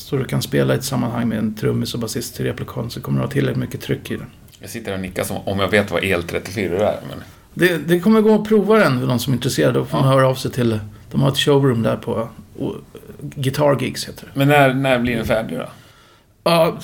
Så 0.09 0.15
du 0.15 0.25
kan 0.25 0.41
spela 0.41 0.73
i 0.73 0.77
ett 0.77 0.83
sammanhang 0.83 1.29
med 1.29 1.37
en 1.37 1.55
trummis 1.55 1.93
och 1.93 1.99
basist 1.99 2.35
till 2.35 2.45
replikan 2.45 2.89
så 2.89 3.01
kommer 3.01 3.19
du 3.19 3.25
ha 3.25 3.31
tillräckligt 3.31 3.59
mycket 3.59 3.81
tryck 3.81 4.11
i 4.11 4.17
den. 4.17 4.25
Jag 4.59 4.69
sitter 4.69 4.93
och 4.93 4.99
nickar 4.99 5.23
som 5.23 5.37
om 5.37 5.59
jag 5.59 5.67
vet 5.67 5.91
vad 5.91 6.03
el-34 6.03 6.73
är. 6.73 6.99
Men... 7.09 7.23
Det, 7.53 7.77
det 7.77 7.99
kommer 7.99 8.21
gå 8.21 8.35
att 8.35 8.47
prova 8.47 8.77
den 8.77 8.99
för 8.99 9.07
någon 9.07 9.19
som 9.19 9.33
är 9.33 9.37
intresserad. 9.37 9.73
Då 9.73 9.85
får 9.85 9.97
man 9.97 10.07
höra 10.07 10.27
av 10.27 10.35
sig 10.35 10.51
till... 10.51 10.79
De 11.11 11.21
har 11.21 11.29
ett 11.29 11.37
showroom 11.37 11.83
där 11.83 11.95
på... 11.95 12.29
Och, 12.59 12.75
Guitar 13.21 13.79
Gigs 13.81 14.07
heter 14.07 14.25
det. 14.25 14.39
Men 14.39 14.47
när, 14.47 14.73
när 14.73 14.99
blir 14.99 15.15
den 15.15 15.25
färdig 15.25 15.57
då? 15.57 15.69
Ja, 16.43 16.77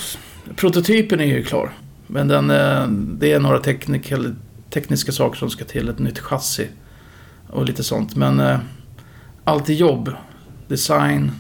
prototypen 0.55 1.19
är 1.19 1.25
ju 1.25 1.43
klar. 1.43 1.71
Men 2.07 2.27
den, 2.27 2.49
eh, 2.49 2.87
det 2.89 3.31
är 3.31 3.39
några 3.39 3.59
teknik- 3.59 4.35
tekniska 4.69 5.11
saker 5.11 5.37
som 5.39 5.49
ska 5.49 5.65
till. 5.65 5.89
Ett 5.89 5.99
nytt 5.99 6.19
chassi 6.19 6.67
och 7.49 7.65
lite 7.65 7.83
sånt. 7.83 8.15
Men 8.15 8.39
eh, 8.39 8.57
allt 9.43 9.69
i 9.69 9.73
jobb, 9.73 10.11
design 10.67 11.31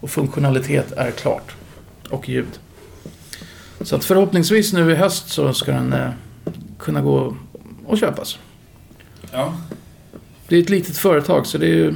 och 0.00 0.10
funktionalitet 0.10 0.92
är 0.92 1.10
klart. 1.10 1.54
Och 2.10 2.28
ljud. 2.28 2.58
Så 3.80 3.96
att 3.96 4.04
förhoppningsvis 4.04 4.72
nu 4.72 4.92
i 4.92 4.94
höst 4.94 5.28
så 5.28 5.52
ska 5.54 5.72
den 5.72 5.92
eh, 5.92 6.10
kunna 6.78 7.00
gå 7.00 7.36
och 7.86 7.98
köpas. 7.98 8.38
Ja. 9.32 9.54
Det 10.48 10.56
är 10.56 10.62
ett 10.62 10.70
litet 10.70 10.96
företag 10.96 11.46
så 11.46 11.58
det 11.58 11.66
är 11.66 11.74
ju... 11.74 11.94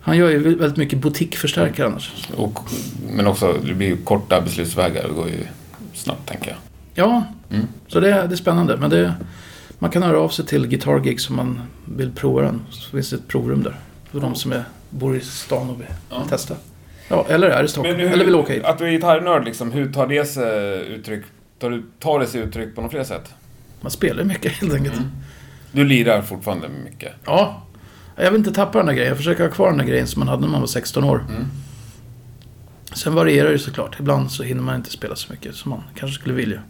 Han 0.00 0.16
gör 0.16 0.30
ju 0.30 0.38
väldigt 0.38 0.76
mycket 0.76 0.98
butikförstärkare 0.98 1.86
annars. 1.86 2.28
Och, 2.36 2.58
men 3.12 3.26
också, 3.26 3.58
det 3.64 3.74
blir 3.74 3.86
ju 3.88 3.96
korta 3.96 4.40
beslutsvägar. 4.40 5.08
Det 5.08 5.14
går 5.14 5.28
ju 5.28 5.46
snabbt, 5.94 6.28
tänker 6.28 6.48
jag. 6.48 6.56
Ja, 6.94 7.24
Mm. 7.50 7.66
så 7.88 8.00
det, 8.00 8.12
är- 8.12 8.28
det 8.28 8.34
är 8.34 8.36
spännande. 8.36 8.76
Men 8.76 8.90
det, 8.90 9.14
man 9.78 9.90
kan 9.90 10.02
höra 10.02 10.20
av 10.20 10.28
sig 10.28 10.46
till 10.46 10.66
Guitar 10.66 11.00
Gigs 11.04 11.30
om 11.30 11.36
man 11.36 11.60
vill 11.84 12.12
prova 12.12 12.42
den. 12.42 12.60
Så 12.70 12.90
finns 12.90 13.10
det 13.10 13.16
ett 13.16 13.28
provrum 13.28 13.62
där. 13.62 13.76
För 14.10 14.20
de 14.20 14.34
som 14.34 14.52
är, 14.52 14.64
bor 14.90 15.16
i 15.16 15.20
stan 15.20 15.70
och 15.70 15.80
vill 15.80 15.86
Ja. 16.10 16.24
testa. 16.28 16.54
Ja, 17.08 17.26
eller 17.28 17.48
är 17.48 17.64
i 17.64 17.68
Stockholm. 17.68 17.98
hur, 17.98 18.12
eller 18.12 18.24
vill 18.24 18.34
åka 18.34 18.52
hit. 18.52 18.64
Att 18.64 18.78
du 18.78 18.86
är 18.86 18.90
gitarrnörd, 18.90 19.44
liksom, 19.44 19.72
hur 19.72 19.92
tar 19.92 20.06
det 20.06 20.24
sig 20.24 20.78
uttryck? 20.86 21.24
Tar, 21.58 21.70
du, 21.70 21.82
tar 22.00 22.20
det 22.20 22.26
sig 22.26 22.40
uttryck 22.40 22.74
på 22.74 22.82
något 22.82 22.90
fler 22.90 23.04
sätt? 23.04 23.34
Man 23.80 23.90
spelar 23.90 24.24
mycket 24.24 24.52
helt 24.60 24.74
enkelt. 24.74 24.96
Mm. 24.96 25.08
Du 25.72 25.84
lirar 25.84 26.22
fortfarande 26.22 26.68
mycket. 26.84 27.12
Ja. 27.24 27.62
Jag 28.16 28.30
vill 28.30 28.38
inte 28.38 28.52
tappa 28.52 28.78
den 28.78 28.86
där 28.86 28.92
grejen. 28.94 29.08
Jag 29.08 29.16
försöker 29.16 29.44
ha 29.44 29.50
kvar 29.50 29.68
den 29.68 29.78
där 29.78 29.84
grejen 29.84 30.06
som 30.06 30.20
man 30.20 30.28
hade 30.28 30.40
när 30.40 30.48
man 30.48 30.60
var 30.60 30.66
16 30.68 31.04
år. 31.04 31.24
Mm. 31.28 31.44
Sen 32.94 33.14
varierar 33.14 33.50
det 33.52 33.58
såklart. 33.58 34.00
Ibland 34.00 34.30
så 34.30 34.42
hinner 34.42 34.62
man 34.62 34.76
inte 34.76 34.90
spela 34.90 35.16
så 35.16 35.32
mycket 35.32 35.54
som 35.54 35.70
man 35.70 35.82
kanske 35.94 36.20
skulle 36.20 36.34
vilja. 36.34 36.60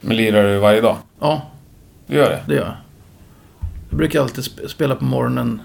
Men 0.00 0.16
lirar 0.16 0.44
du 0.52 0.58
varje 0.58 0.80
dag? 0.80 0.96
Ja, 1.20 1.50
Du 2.06 2.16
gör 2.16 2.30
det? 2.30 2.42
Det 2.46 2.54
gör 2.54 2.64
jag. 2.64 2.74
Jag 3.90 3.98
brukar 3.98 4.20
alltid 4.20 4.44
sp- 4.44 4.68
spela 4.68 4.94
på 4.94 5.04
morgonen 5.04 5.60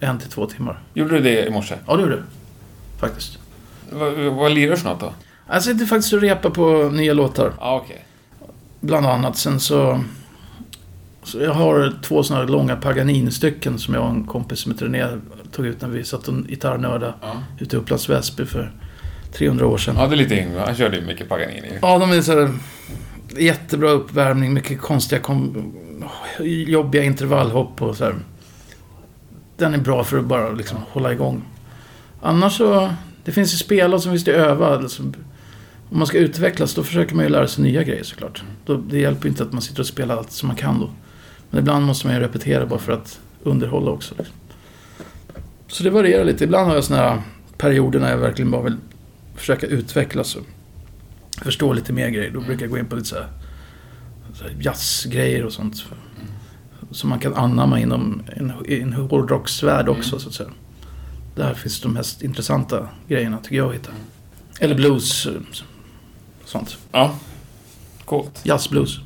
en 0.00 0.18
till 0.18 0.30
två 0.30 0.46
timmar. 0.46 0.78
Gjorde 0.94 1.14
du 1.14 1.20
det 1.20 1.46
i 1.46 1.50
morse? 1.50 1.74
Ja, 1.86 1.96
det 1.96 2.02
gjorde 2.02 2.14
jag. 2.14 2.24
Faktiskt. 3.00 3.38
Vad, 3.90 4.12
vad 4.14 4.52
lirar 4.52 4.70
du 4.70 4.76
för 4.76 4.88
något 4.88 5.00
då? 5.00 5.12
Jag 5.50 5.62
sitter 5.62 5.86
faktiskt 5.86 6.12
och 6.14 6.20
repar 6.20 6.50
på 6.50 6.90
nya 6.92 7.14
låtar. 7.14 7.52
Ja, 7.60 7.80
okej. 7.84 8.04
Bland 8.80 9.06
annat. 9.06 9.36
Sen 9.36 9.60
så... 9.60 10.00
så 11.22 11.38
jag 11.40 11.52
har 11.54 11.94
två 12.02 12.22
sådana 12.22 12.44
långa 12.44 12.76
Paganini-stycken 12.76 13.78
som 13.78 13.94
jag 13.94 14.02
och 14.04 14.10
en 14.10 14.24
kompis 14.24 14.58
som 14.58 14.72
heter 14.72 14.84
René 14.86 15.06
tog 15.52 15.66
ut 15.66 15.80
när 15.80 15.88
vi 15.88 16.04
satt 16.04 16.28
och 16.28 16.34
gitarrnördade 16.34 17.14
Ja. 17.22 17.32
ute 17.60 17.76
i 17.76 17.78
Upplands 17.78 18.08
Väsby 18.08 18.46
för 18.46 18.72
300 19.32 19.66
år 19.66 19.78
sedan. 19.78 19.94
ja, 19.98 20.06
det 20.06 20.14
är 20.14 20.16
lite 20.16 20.34
yngre. 20.40 20.60
Han 20.66 20.74
körde 20.74 20.96
ju 20.96 21.06
mycket 21.06 21.28
Paganini. 21.28 21.68
Ja, 21.82 21.98
de 21.98 22.10
är 22.10 22.20
så 22.22 22.32
här, 22.40 22.50
jättebra 23.38 23.90
uppvärmning, 23.90 24.54
mycket 24.54 24.80
konstiga, 24.80 25.20
kom, 25.20 25.72
jobbiga 26.66 27.02
intervallhopp 27.04 27.82
och 27.82 27.96
så 27.96 28.04
här. 28.04 28.14
Den 29.56 29.74
är 29.74 29.78
bra 29.78 30.04
för 30.04 30.18
att 30.18 30.24
bara 30.24 30.50
liksom 30.50 30.78
hålla 30.88 31.12
igång. 31.12 31.42
Annars 32.22 32.56
så, 32.56 32.90
det 33.24 33.32
finns 33.32 33.54
ju 33.54 33.56
spelare 33.56 33.94
och 33.94 34.02
så 34.02 34.10
finns 34.10 34.24
det 34.24 34.32
öva. 34.32 34.66
Alltså, 34.66 35.02
om 35.90 35.98
man 35.98 36.06
ska 36.06 36.18
utvecklas 36.18 36.74
då 36.74 36.82
försöker 36.82 37.14
man 37.14 37.24
ju 37.24 37.30
lära 37.30 37.48
sig 37.48 37.64
nya 37.64 37.82
grejer 37.82 38.04
såklart. 38.04 38.42
Då, 38.64 38.76
det 38.76 38.98
hjälper 38.98 39.24
ju 39.24 39.30
inte 39.30 39.42
att 39.42 39.52
man 39.52 39.62
sitter 39.62 39.80
och 39.80 39.86
spelar 39.86 40.16
allt 40.16 40.32
som 40.32 40.46
man 40.46 40.56
kan 40.56 40.80
då. 40.80 40.90
Men 41.50 41.60
ibland 41.60 41.86
måste 41.86 42.06
man 42.06 42.16
ju 42.16 42.22
repetera 42.22 42.66
bara 42.66 42.78
för 42.78 42.92
att 42.92 43.20
underhålla 43.42 43.90
också. 43.90 44.14
Liksom. 44.18 44.34
Så 45.68 45.84
det 45.84 45.90
varierar 45.90 46.24
lite. 46.24 46.44
Ibland 46.44 46.68
har 46.68 46.74
jag 46.74 46.84
sådana 46.84 47.08
här 47.08 47.22
perioder 47.58 48.00
när 48.00 48.10
jag 48.10 48.18
verkligen 48.18 48.50
bara 48.50 48.62
vill 48.62 48.76
försöka 49.34 49.66
utvecklas 49.66 50.36
och 50.36 50.42
förstå 51.42 51.72
lite 51.72 51.92
mer 51.92 52.08
grejer. 52.08 52.30
Då 52.30 52.40
brukar 52.40 52.62
jag 52.62 52.70
gå 52.70 52.78
in 52.78 52.86
på 52.86 52.96
lite 52.96 53.08
så 53.08 53.14
här, 53.14 53.28
så 54.34 54.44
här 54.44 54.56
jazzgrejer 54.60 55.44
och 55.44 55.52
sånt. 55.52 55.84
Som 56.96 57.10
man 57.10 57.18
kan 57.18 57.34
anamma 57.34 57.80
inom 57.80 58.22
en, 58.36 58.52
en 58.68 58.92
hårdrocksvärld 58.92 59.88
också 59.88 60.18
så 60.18 60.28
att 60.28 60.34
säga. 60.34 60.48
Där 61.34 61.54
finns 61.54 61.80
de 61.80 61.92
mest 61.92 62.22
intressanta 62.22 62.88
grejerna 63.08 63.38
tycker 63.38 63.56
jag 63.56 63.68
att 63.68 63.74
hitta. 63.74 63.90
Eller 64.60 64.74
blues. 64.74 65.26
eh, 65.26 65.32
Sånt. 66.44 66.78
Ja. 66.92 67.14
Coolt. 68.04 68.40
Jazzblues. 68.42 68.98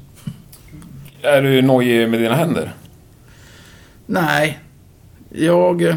Är 1.23 1.43
du 1.43 1.63
nojig 1.63 2.09
med 2.11 2.21
dina 2.21 2.35
händer? 2.35 2.75
Nej. 4.07 4.59
Jag... 5.31 5.83
eh, 5.83 5.97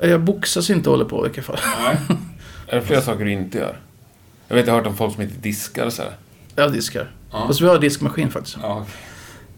Jag 0.00 0.20
boxas 0.20 0.70
inte 0.70 0.88
och 0.90 0.92
håller 0.96 1.08
på 1.10 1.20
i 1.26 1.28
vilket 1.28 1.44
fall. 1.44 1.58
Nej. 1.84 1.96
är 2.68 2.76
det 2.76 2.82
flera 2.82 3.00
saker 3.00 3.24
du 3.24 3.32
inte 3.32 3.58
gör? 3.58 3.76
Jag 4.48 4.56
vet, 4.56 4.66
jag 4.66 4.74
har 4.74 4.80
hört 4.80 4.88
om 4.88 4.96
folk 4.96 5.14
som 5.14 5.22
inte 5.22 5.34
diskar 5.38 5.86
och 5.86 5.92
så 5.92 6.02
här. 6.02 6.12
Jag 6.54 6.72
diskar. 6.72 7.10
Ja. 7.32 7.46
Fast 7.46 7.60
vi 7.60 7.66
har 7.66 7.78
diskmaskin 7.78 8.30
faktiskt. 8.30 8.56
Ja, 8.62 8.86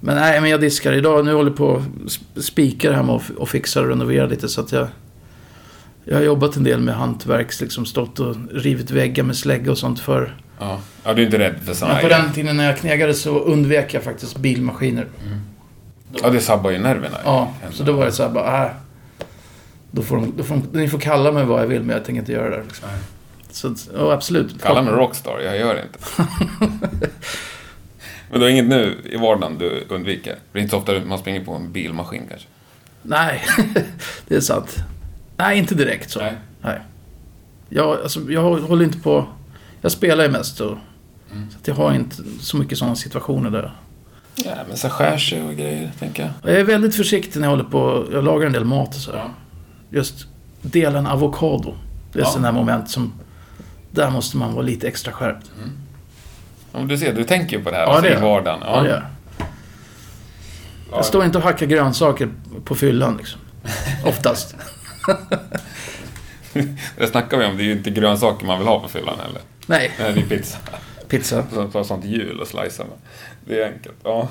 Men 0.05 0.17
nej, 0.17 0.41
men 0.41 0.51
jag 0.51 0.61
diskar 0.61 0.93
idag. 0.93 1.25
Nu 1.25 1.35
håller 1.35 1.51
jag 1.51 1.57
på 1.57 1.67
och 1.67 1.83
sp- 2.07 2.41
spikar 2.41 2.93
hemma 2.93 3.13
och, 3.13 3.23
och 3.37 3.49
fixar 3.49 3.83
och 3.83 3.89
renoverar 3.89 4.29
lite 4.29 4.49
så 4.49 4.61
att 4.61 4.73
jag... 4.73 4.89
Jag 6.05 6.17
har 6.17 6.23
jobbat 6.23 6.57
en 6.57 6.65
del 6.65 6.81
med 6.81 6.95
hantverks, 6.95 7.61
liksom 7.61 7.87
stått 7.87 8.21
och 8.21 8.37
rivit 8.53 8.91
väggar 8.91 9.25
med 9.25 9.37
slägga 9.37 9.71
och 9.71 9.79
sånt 9.79 10.01
för. 10.01 10.37
ja. 10.61 10.81
ja, 11.05 11.15
du 11.15 11.23
är 11.23 11.27
inte 11.27 11.39
rädd 11.39 11.55
för 11.65 11.75
sådana 11.75 11.95
Men 11.95 12.03
på 12.03 12.09
den 12.09 12.33
tiden 12.33 12.57
när 12.57 12.65
jag 12.67 12.79
knegade 12.79 13.15
så 13.15 13.39
undvek 13.39 13.95
jag 13.95 14.03
faktiskt 14.03 14.37
bilmaskiner. 14.39 15.07
Ja, 16.23 16.31
det 16.31 16.41
sabbar 16.41 16.71
ju 16.71 16.79
nerverna. 16.79 17.17
Ja, 17.25 17.53
så 17.71 17.83
då 17.83 17.93
var 17.93 18.05
det 18.05 18.13
så 18.13 18.23
här 18.23 18.31
bara, 18.31 18.65
äh, 18.65 18.71
då 19.91 20.03
får 20.03 20.17
de, 20.17 20.33
då 20.37 20.45
får 20.45 20.55
de, 20.55 20.79
Ni 20.81 20.89
får 20.89 20.99
kalla 20.99 21.33
mig 21.33 21.45
vad 21.45 21.63
jag 21.63 21.67
vill 21.67 21.83
men 21.83 21.97
jag 21.97 22.05
tänker 22.05 22.21
inte 22.21 22.33
göra 22.33 22.57
det. 22.57 22.63
Liksom. 22.63 22.89
Så 23.51 23.75
ja, 23.95 24.13
absolut. 24.13 24.63
Kalla 24.63 24.83
mig 24.83 24.93
rockstar, 24.93 25.41
jag 25.41 25.59
gör 25.59 25.75
det 25.75 25.83
inte. 25.83 27.09
Men 28.31 28.41
du 28.41 28.47
har 28.47 28.51
inget 28.51 28.66
nu 28.66 28.97
i 29.05 29.16
vardagen 29.16 29.59
du 29.59 29.85
undviker? 29.89 30.37
Det 30.53 30.59
är 30.59 30.62
inte 30.62 30.70
så 30.70 30.77
ofta 30.79 30.93
man 31.07 31.18
springer 31.18 31.45
på 31.45 31.53
en 31.55 31.72
bilmaskin 31.72 32.22
kanske? 32.29 32.49
Nej, 33.03 33.43
det 34.29 34.35
är 34.37 34.41
sant. 34.41 34.77
Nej, 35.37 35.59
inte 35.59 35.75
direkt 35.75 36.11
så. 36.11 36.20
Nej. 36.20 36.33
Nej. 36.61 36.81
Jag, 37.68 38.01
alltså, 38.03 38.20
jag 38.33 38.43
håller 38.43 38.85
inte 38.85 38.99
på... 38.99 39.27
Jag 39.81 39.93
spelar 39.93 40.25
ju 40.25 40.31
mest 40.31 40.57
så. 40.57 40.79
Mm. 41.33 41.51
Så 41.51 41.57
jag 41.64 41.75
har 41.75 41.95
inte 41.95 42.16
så 42.41 42.57
mycket 42.57 42.79
sådana 42.79 42.97
situationer 42.97 43.51
där. 43.51 43.72
Ja, 44.35 44.55
men 44.68 44.77
så 44.77 44.89
skär 44.89 45.18
sig 45.18 45.43
och 45.43 45.55
grejer, 45.55 45.93
tänker 45.99 46.22
jag. 46.22 46.53
Jag 46.53 46.61
är 46.61 46.64
väldigt 46.64 46.97
försiktig 46.97 47.41
när 47.41 47.47
jag 47.47 47.51
håller 47.51 47.64
på... 47.70 48.07
Jag 48.12 48.25
lagar 48.25 48.47
en 48.47 48.53
del 48.53 48.64
mat 48.64 48.89
och 48.89 49.01
så. 49.01 49.11
Ja. 49.11 49.31
Just 49.91 50.27
dela 50.62 50.99
en 50.99 51.07
avokado. 51.07 51.75
Det 52.12 52.18
är 52.18 52.22
Ja. 52.22 52.29
sådana 52.29 52.47
här 52.49 52.55
moment 52.55 52.91
som... 52.91 53.12
Där 53.91 54.11
måste 54.11 54.37
man 54.37 54.53
vara 54.53 54.62
lite 54.62 54.89
extra 54.89 55.12
skärpt. 55.12 55.51
Ja, 55.61 55.68
men 56.79 56.89
du 56.89 56.99
ser, 56.99 57.12
du 57.12 57.25
tänker 57.25 57.59
på 57.59 57.70
det 57.70 57.77
här 57.77 57.83
Ja, 57.83 57.89
alltså, 57.89 58.11
det 58.11 58.18
i 58.18 58.20
vardagen. 58.20 58.61
Ja, 58.64 58.81
det 58.83 58.89
gör 58.89 58.95
jag. 58.95 59.05
Ja. 60.91 60.97
Jag 60.97 61.05
står 61.05 61.25
inte 61.25 61.39
och 61.39 61.45
hackar 61.45 61.66
grönsaker 61.66 62.29
på 62.64 62.75
fyllan 62.75 63.16
liksom. 63.16 63.41
Oftast. 64.05 64.57
Det 66.99 67.07
snackar 67.07 67.39
vi 67.39 67.45
om, 67.45 67.57
det 67.57 67.62
är 67.62 67.64
ju 67.64 67.72
inte 67.72 67.91
grönsaker 67.91 68.47
man 68.47 68.59
vill 68.59 68.68
ha 68.68 68.81
på 68.81 68.89
fyllan 68.89 69.14
heller. 69.27 69.41
Nej, 69.66 69.91
Nej, 69.99 70.12
det 70.12 70.20
är 70.20 70.39
pizza. 70.39 70.59
pizza. 71.09 71.45
Så 71.55 71.68
ta 71.68 71.85
sånt 71.85 72.05
hjul 72.05 72.41
och 72.41 72.47
slicea 72.49 72.87
med. 72.87 72.97
Det 73.45 73.62
är 73.62 73.72
enkelt. 73.72 73.97
Ja. 74.05 74.29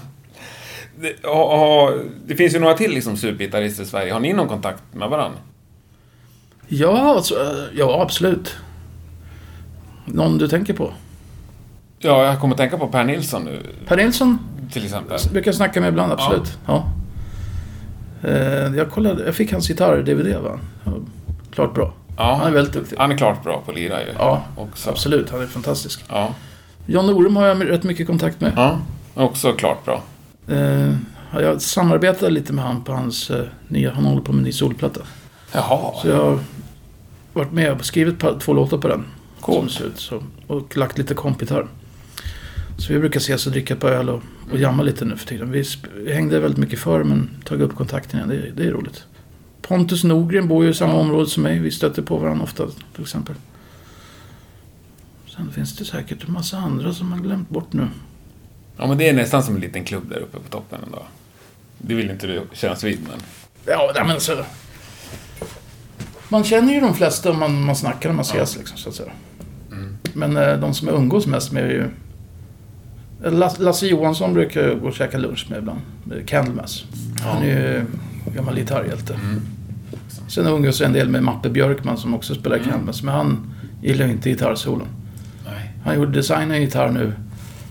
Det, 0.96 1.26
ha, 1.28 1.58
ha, 1.58 1.94
det 2.26 2.36
finns 2.36 2.56
ju 2.56 2.60
några 2.60 2.74
till 2.74 2.92
liksom 2.92 3.18
supergitarrister 3.18 3.84
i 3.84 3.86
Sverige. 3.86 4.14
Har 4.14 4.20
ni 4.20 4.34
någon 4.34 4.48
kontakt 4.48 4.84
med 4.92 5.10
varandra? 5.10 5.40
Ja, 6.68 7.16
alltså, 7.16 7.68
ja, 7.74 8.02
absolut. 8.02 8.56
Någon 10.06 10.38
du 10.38 10.48
tänker 10.48 10.74
på? 10.74 10.94
Ja, 12.04 12.26
jag 12.26 12.40
kommer 12.40 12.54
att 12.54 12.58
tänka 12.58 12.78
på 12.78 12.88
Per 12.88 13.04
Nilsson 13.04 13.44
nu, 13.44 13.60
Per 13.88 13.98
Nilsson 13.98 14.40
till 14.72 14.84
exempel. 14.86 15.18
brukar 15.32 15.48
jag 15.48 15.56
snacka 15.56 15.82
med 15.82 15.90
ibland, 15.90 16.12
absolut. 16.12 16.58
Ja. 16.66 16.84
Eh, 18.24 18.76
Jag, 18.76 18.92
kollade, 18.92 19.26
jag 19.26 19.36
fick 19.36 19.52
hans 19.52 19.70
gitarr-DVD, 19.70 20.42
va? 20.44 20.60
Ja, 20.84 20.92
Klart 21.54 21.74
bra. 21.74 21.94
Han 22.18 22.42
är 22.42 22.46
Ja, 22.46 22.52
väldigt 22.52 22.74
duktig. 22.74 22.96
han 23.00 23.12
är 23.12 23.18
klart 23.18 23.44
bra 23.44 23.62
på 23.66 23.72
att 23.72 23.78
lira 23.78 24.02
ju. 24.02 24.08
Ja, 24.18 24.44
Också. 24.58 24.90
absolut. 24.90 25.30
Han 25.32 25.42
är 25.42 25.48
fantastisk. 25.48 26.04
Ja. 26.10 26.34
John 26.86 27.06
Norum 27.06 27.36
har 27.36 27.46
jag 27.48 27.70
rätt 27.70 27.84
mycket 27.84 28.08
kontakt 28.08 28.42
med. 28.42 28.52
ja, 28.56 28.78
också 29.14 29.54
klart 29.54 29.86
bra. 29.86 30.02
Eh, 30.48 30.90
Jag 31.40 31.62
samarbetade 31.62 32.32
lite 32.32 32.54
med 32.54 32.66
han 32.66 32.84
på 32.84 32.92
hans 32.94 33.30
eh, 33.30 33.46
nya... 33.68 33.92
Han 33.94 34.06
håller 34.06 34.22
på 34.22 34.32
med 34.32 34.40
en 34.40 34.44
ny 34.46 34.52
solplatta. 34.52 35.02
Jaha. 35.54 35.94
Så 36.02 36.08
jag 36.08 36.16
har 36.16 36.40
varit 37.34 37.52
med 37.52 37.72
och 37.72 37.86
skrivit 37.86 38.24
två 38.40 38.54
låtar 38.54 38.78
på 38.78 38.88
den. 38.88 39.06
Coolt. 39.42 39.60
Som 39.60 39.70
ser 39.70 39.86
ut 39.86 40.00
så. 40.00 40.24
Och 40.48 40.78
lagt 40.78 40.98
lite 40.98 41.14
kompgitarr. 41.14 41.68
Så 42.78 42.94
vi 42.94 43.00
brukar 43.00 43.20
ses 43.20 43.46
och 43.46 43.52
dricka 43.52 43.76
på 43.76 43.88
öl 43.88 44.10
och, 44.10 44.22
och 44.52 44.60
jamma 44.60 44.84
lite 44.84 45.06
nu 45.06 45.18
för 45.18 45.28
tiden. 45.28 45.52
Vi, 45.52 45.64
vi 45.96 46.14
hängde 46.14 46.40
väldigt 46.40 46.58
mycket 46.60 46.80
förr 46.80 47.04
men 47.04 47.30
tagit 47.46 47.64
upp 47.64 47.76
kontakten 47.76 48.18
igen. 48.20 48.30
Det, 48.30 48.36
är- 48.48 48.52
det 48.56 48.64
är 48.68 48.72
roligt. 48.72 49.04
Pontus 49.62 50.04
Norgren 50.04 50.48
bor 50.48 50.64
ju 50.66 50.70
i 50.72 50.74
samma 50.74 50.94
område 50.94 51.30
som 51.30 51.44
mig. 51.44 51.60
Vi 51.60 51.72
stöter 51.72 52.02
på 52.02 52.18
varandra 52.18 52.44
ofta 52.44 52.66
till 52.96 53.02
exempel. 53.02 53.36
Sen 55.36 55.52
finns 55.52 55.76
det 55.78 55.86
säkert 55.86 56.28
en 56.28 56.34
massa 56.34 56.58
andra 56.58 56.94
som 56.94 57.10
man 57.10 57.22
glömt 57.24 57.50
bort 57.50 57.74
nu. 57.74 57.88
Ja, 58.78 58.88
men 58.88 58.98
det 58.98 59.10
är 59.10 59.14
nästan 59.14 59.44
som 59.44 59.56
en 59.56 59.62
liten 59.62 59.84
klubb 59.84 60.10
där 60.10 60.20
uppe 60.20 60.38
på 60.40 60.50
toppen 60.50 60.80
ändå. 60.86 61.04
Det 61.78 61.94
vill 61.96 62.10
inte 62.10 62.28
du 62.28 62.42
kännas 62.54 62.84
vid, 62.84 63.00
men... 63.08 63.20
Ja, 63.66 63.92
nej, 63.96 64.04
men 64.08 64.20
så... 64.20 64.44
Man 66.30 66.44
känner 66.44 66.74
ju 66.74 66.80
de 66.80 66.96
flesta 66.96 67.32
om 67.32 67.40
man, 67.40 67.66
man 67.66 67.76
snackar 67.76 68.10
och 68.10 68.16
man 68.16 68.26
ses 68.26 68.58
liksom, 68.58 68.78
så 68.78 68.90
att 68.90 68.96
säga. 68.96 69.12
Mm. 69.72 69.98
Men 70.14 70.38
eh, 70.38 70.60
de 70.60 70.74
som 70.74 70.88
jag 70.88 70.98
umgås 70.98 71.28
mest 71.28 71.52
med 71.52 71.64
är 71.64 71.70
ju... 71.70 71.90
Lasse, 73.32 73.88
Johansson 73.88 74.34
brukar 74.34 74.62
jag 74.68 74.80
gå 74.82 74.88
och 74.88 74.94
käka 74.94 75.18
lunch 75.18 75.46
med 75.50 75.60
ibland. 75.60 75.80
Candlemass. 76.28 76.86
Han 77.26 77.44
är 77.44 77.48
ju 77.48 77.86
gammal 78.36 78.56
gitarrhjälte. 78.56 79.14
Mm. 79.14 79.42
Sen 80.28 80.48
umgås 80.48 80.80
jag 80.80 80.88
en 80.88 80.94
del 80.94 81.10
med 81.10 81.24
Mappe 81.24 81.50
Björkman 81.50 81.98
som 81.98 82.14
också 82.14 82.36
spelar 82.36 82.56
Mm. 82.58 82.70
Candlemass. 82.70 83.04
Men 83.04 83.14
han 83.16 83.54
gillar 83.82 84.06
ju 84.06 84.12
inte 84.12 84.30
gitarrsolon. 84.30 84.88
Han 85.86 85.96
gjorde 85.96 86.12
designa 86.12 86.56
en 86.56 86.62
gitarr 86.62 86.90
nu 86.90 87.14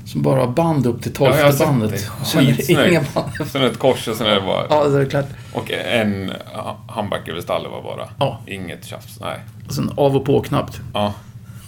som 0.07 0.23
bara 0.23 0.41
har 0.41 0.47
band 0.53 0.87
upp 0.87 1.03
till 1.03 1.13
Ja, 1.21 1.27
tolfte 1.27 1.53
sett 1.53 1.67
bandet. 1.67 2.11
Skitsnyggt. 2.25 3.11
Sen 3.53 3.63
ett 3.63 3.79
kors 3.79 4.09
och 4.09 4.17
sen 4.17 4.27
är 4.27 4.35
det 4.35 4.41
bara... 4.41 4.67
Ja, 4.71 4.85
det 4.89 5.01
är 5.01 5.05
klart. 5.07 5.27
Och 5.53 5.71
en 5.73 6.33
ha- 6.55 6.79
handback 6.89 7.29
över 7.29 7.41
stallet 7.41 7.71
var 7.73 7.83
bara. 7.83 8.09
Ja. 8.19 8.41
Inget 8.47 8.85
tjafs. 8.85 9.21
Nej. 9.21 9.39
Och 9.67 9.73
sen 9.75 9.91
av 9.97 10.17
och 10.17 10.25
på-knapp. 10.25 10.71
Ja. 10.95 11.15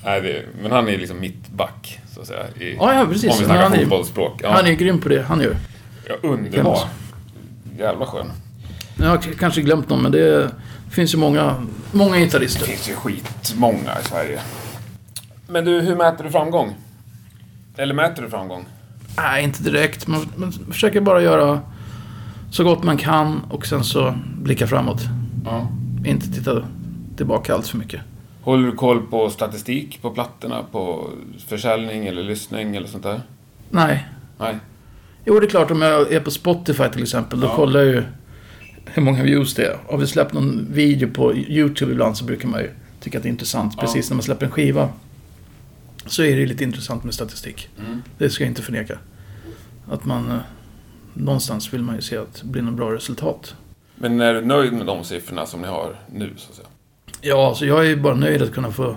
Nej, 0.05 0.21
det, 0.21 0.43
men 0.63 0.73
han 0.73 0.89
är 0.89 0.99
liksom 0.99 1.21
mittback, 1.21 2.01
så 2.15 2.21
att 2.21 2.27
säga. 2.27 2.45
I, 2.61 2.77
Ja, 2.77 2.95
ja, 2.95 3.07
precis. 3.07 3.33
Om 3.33 3.39
vi 3.39 3.45
snackar 3.45 3.63
han 3.63 3.73
är- 3.75 3.79
fotbollsspråk. 3.81 4.41
Ja. 4.43 4.53
Han 4.53 4.65
är 4.67 4.71
ju 4.71 4.77
grym 4.77 4.99
på 5.01 5.09
det 5.09 5.23
han 5.23 5.41
gör. 5.41 5.57
ja, 6.09 6.15
underbar. 6.23 6.79
Jävla 7.79 8.07
skön. 8.07 8.31
Jag 8.97 9.07
har 9.09 9.17
kanske 9.19 9.61
glömt 9.63 9.89
någon, 9.89 10.03
men 10.03 10.13
det 10.13 10.51
finns 10.91 11.15
ju 11.15 11.19
många, 11.19 11.55
många 11.93 12.15
Det 12.15 12.21
gitarrister. 12.21 12.67
finns 12.67 12.89
ju 12.89 12.95
skitmånga 12.95 14.01
i 14.01 14.05
Sverige. 14.09 14.41
Men 15.49 15.65
du, 15.65 15.81
hur 15.81 15.97
mäter 15.97 16.25
du 16.25 16.31
framgång? 16.31 16.75
Eller 17.77 17.95
mäter 17.95 18.23
du 18.23 18.31
framgång? 18.31 18.65
Nej, 19.17 19.45
inte 19.45 19.63
direkt. 19.63 20.07
Man, 20.07 20.29
man 20.37 20.53
försöker 20.53 21.01
bara 21.01 21.23
göra 21.23 21.61
så 22.51 22.65
gott 22.65 22.83
man 22.85 22.97
kan 22.97 23.41
och 23.51 23.67
sen 23.67 23.85
så 23.85 24.15
blicka 24.43 24.67
framåt. 24.67 25.03
Ja. 25.45 25.69
Inte 26.05 26.33
titta 26.33 26.63
tillbaka 27.17 27.55
allt 27.55 27.69
för 27.69 27.79
mycket. 27.79 28.01
Håller 28.45 28.67
du 28.67 28.73
koll 28.73 29.07
på 29.07 29.31
statistik 29.31 30.03
på 30.03 30.11
plattorna? 30.11 30.63
På 30.73 31.11
försäljning 31.47 32.07
eller 32.07 32.23
lyssning 32.23 32.77
eller 32.77 32.87
sånt 32.87 33.03
där? 33.03 33.21
Nej, 33.71 34.09
Nej. 34.39 34.59
Jo, 35.25 35.41
det 35.41 35.47
är 35.47 35.51
klart 35.51 35.71
om 35.71 35.83
jag 35.83 36.13
är 36.13 36.21
på 36.21 36.31
Spotify 36.31 36.85
till 36.93 37.03
exempel. 37.03 37.41
Då 37.41 37.47
Ja. 37.47 37.57
kollar 37.57 37.81
jag 37.81 37.89
ju 37.95 38.03
hur 38.87 39.03
många 39.03 39.23
views 39.23 39.55
det 39.55 39.67
är. 39.67 39.79
Har 39.91 39.99
vi 39.99 40.07
släppt 40.07 40.33
någon 40.33 40.67
video 40.73 41.11
på 41.11 41.35
YouTube 41.35 41.93
ibland 41.93 42.17
så 42.17 42.25
brukar 42.25 42.49
man 42.49 42.61
ju 42.61 42.71
tycka 43.01 43.19
att 43.19 43.23
det 43.23 43.29
är 43.29 43.31
intressant. 43.31 43.73
Ja. 43.77 43.81
Precis 43.83 44.11
när 44.11 44.15
man 44.15 44.23
släpper 44.23 44.47
en 44.47 44.53
skiva. 44.53 44.89
Så 46.07 46.23
är 46.23 46.37
det 46.37 46.47
lite 46.47 46.65
intressant 46.65 47.05
med 47.05 47.15
statistik. 47.15 47.69
Mm. 47.87 48.03
Det 48.19 48.31
ska 48.31 48.45
jag 48.45 48.51
inte 48.51 48.63
förneka. 48.63 48.99
Att 49.91 50.05
man... 50.05 50.31
Eh, 50.31 50.37
någonstans 51.15 51.75
vill 51.75 51.83
man 51.83 51.95
ju 51.95 52.03
se 52.03 52.17
att 52.17 52.35
det 52.35 52.47
blir 52.49 52.63
något 52.63 52.75
bra 52.75 52.93
resultat. 52.95 53.55
Men 53.95 54.21
är 54.21 54.35
du 54.35 54.41
nöjd 54.45 54.73
med 54.73 54.87
de 54.87 55.05
siffrorna 55.05 55.47
som 55.47 55.61
ni 55.61 55.67
har 55.69 55.97
nu, 56.13 56.33
så 56.37 56.51
att 56.51 56.57
säga? 56.57 56.69
Ja, 57.27 57.49
alltså 57.49 57.67
jag 57.67 57.81
är 57.81 57.89
ju 57.89 57.97
bara 57.97 58.15
nöjd 58.15 58.43
att 58.43 58.53
kunna 58.53 58.71
få 58.73 58.97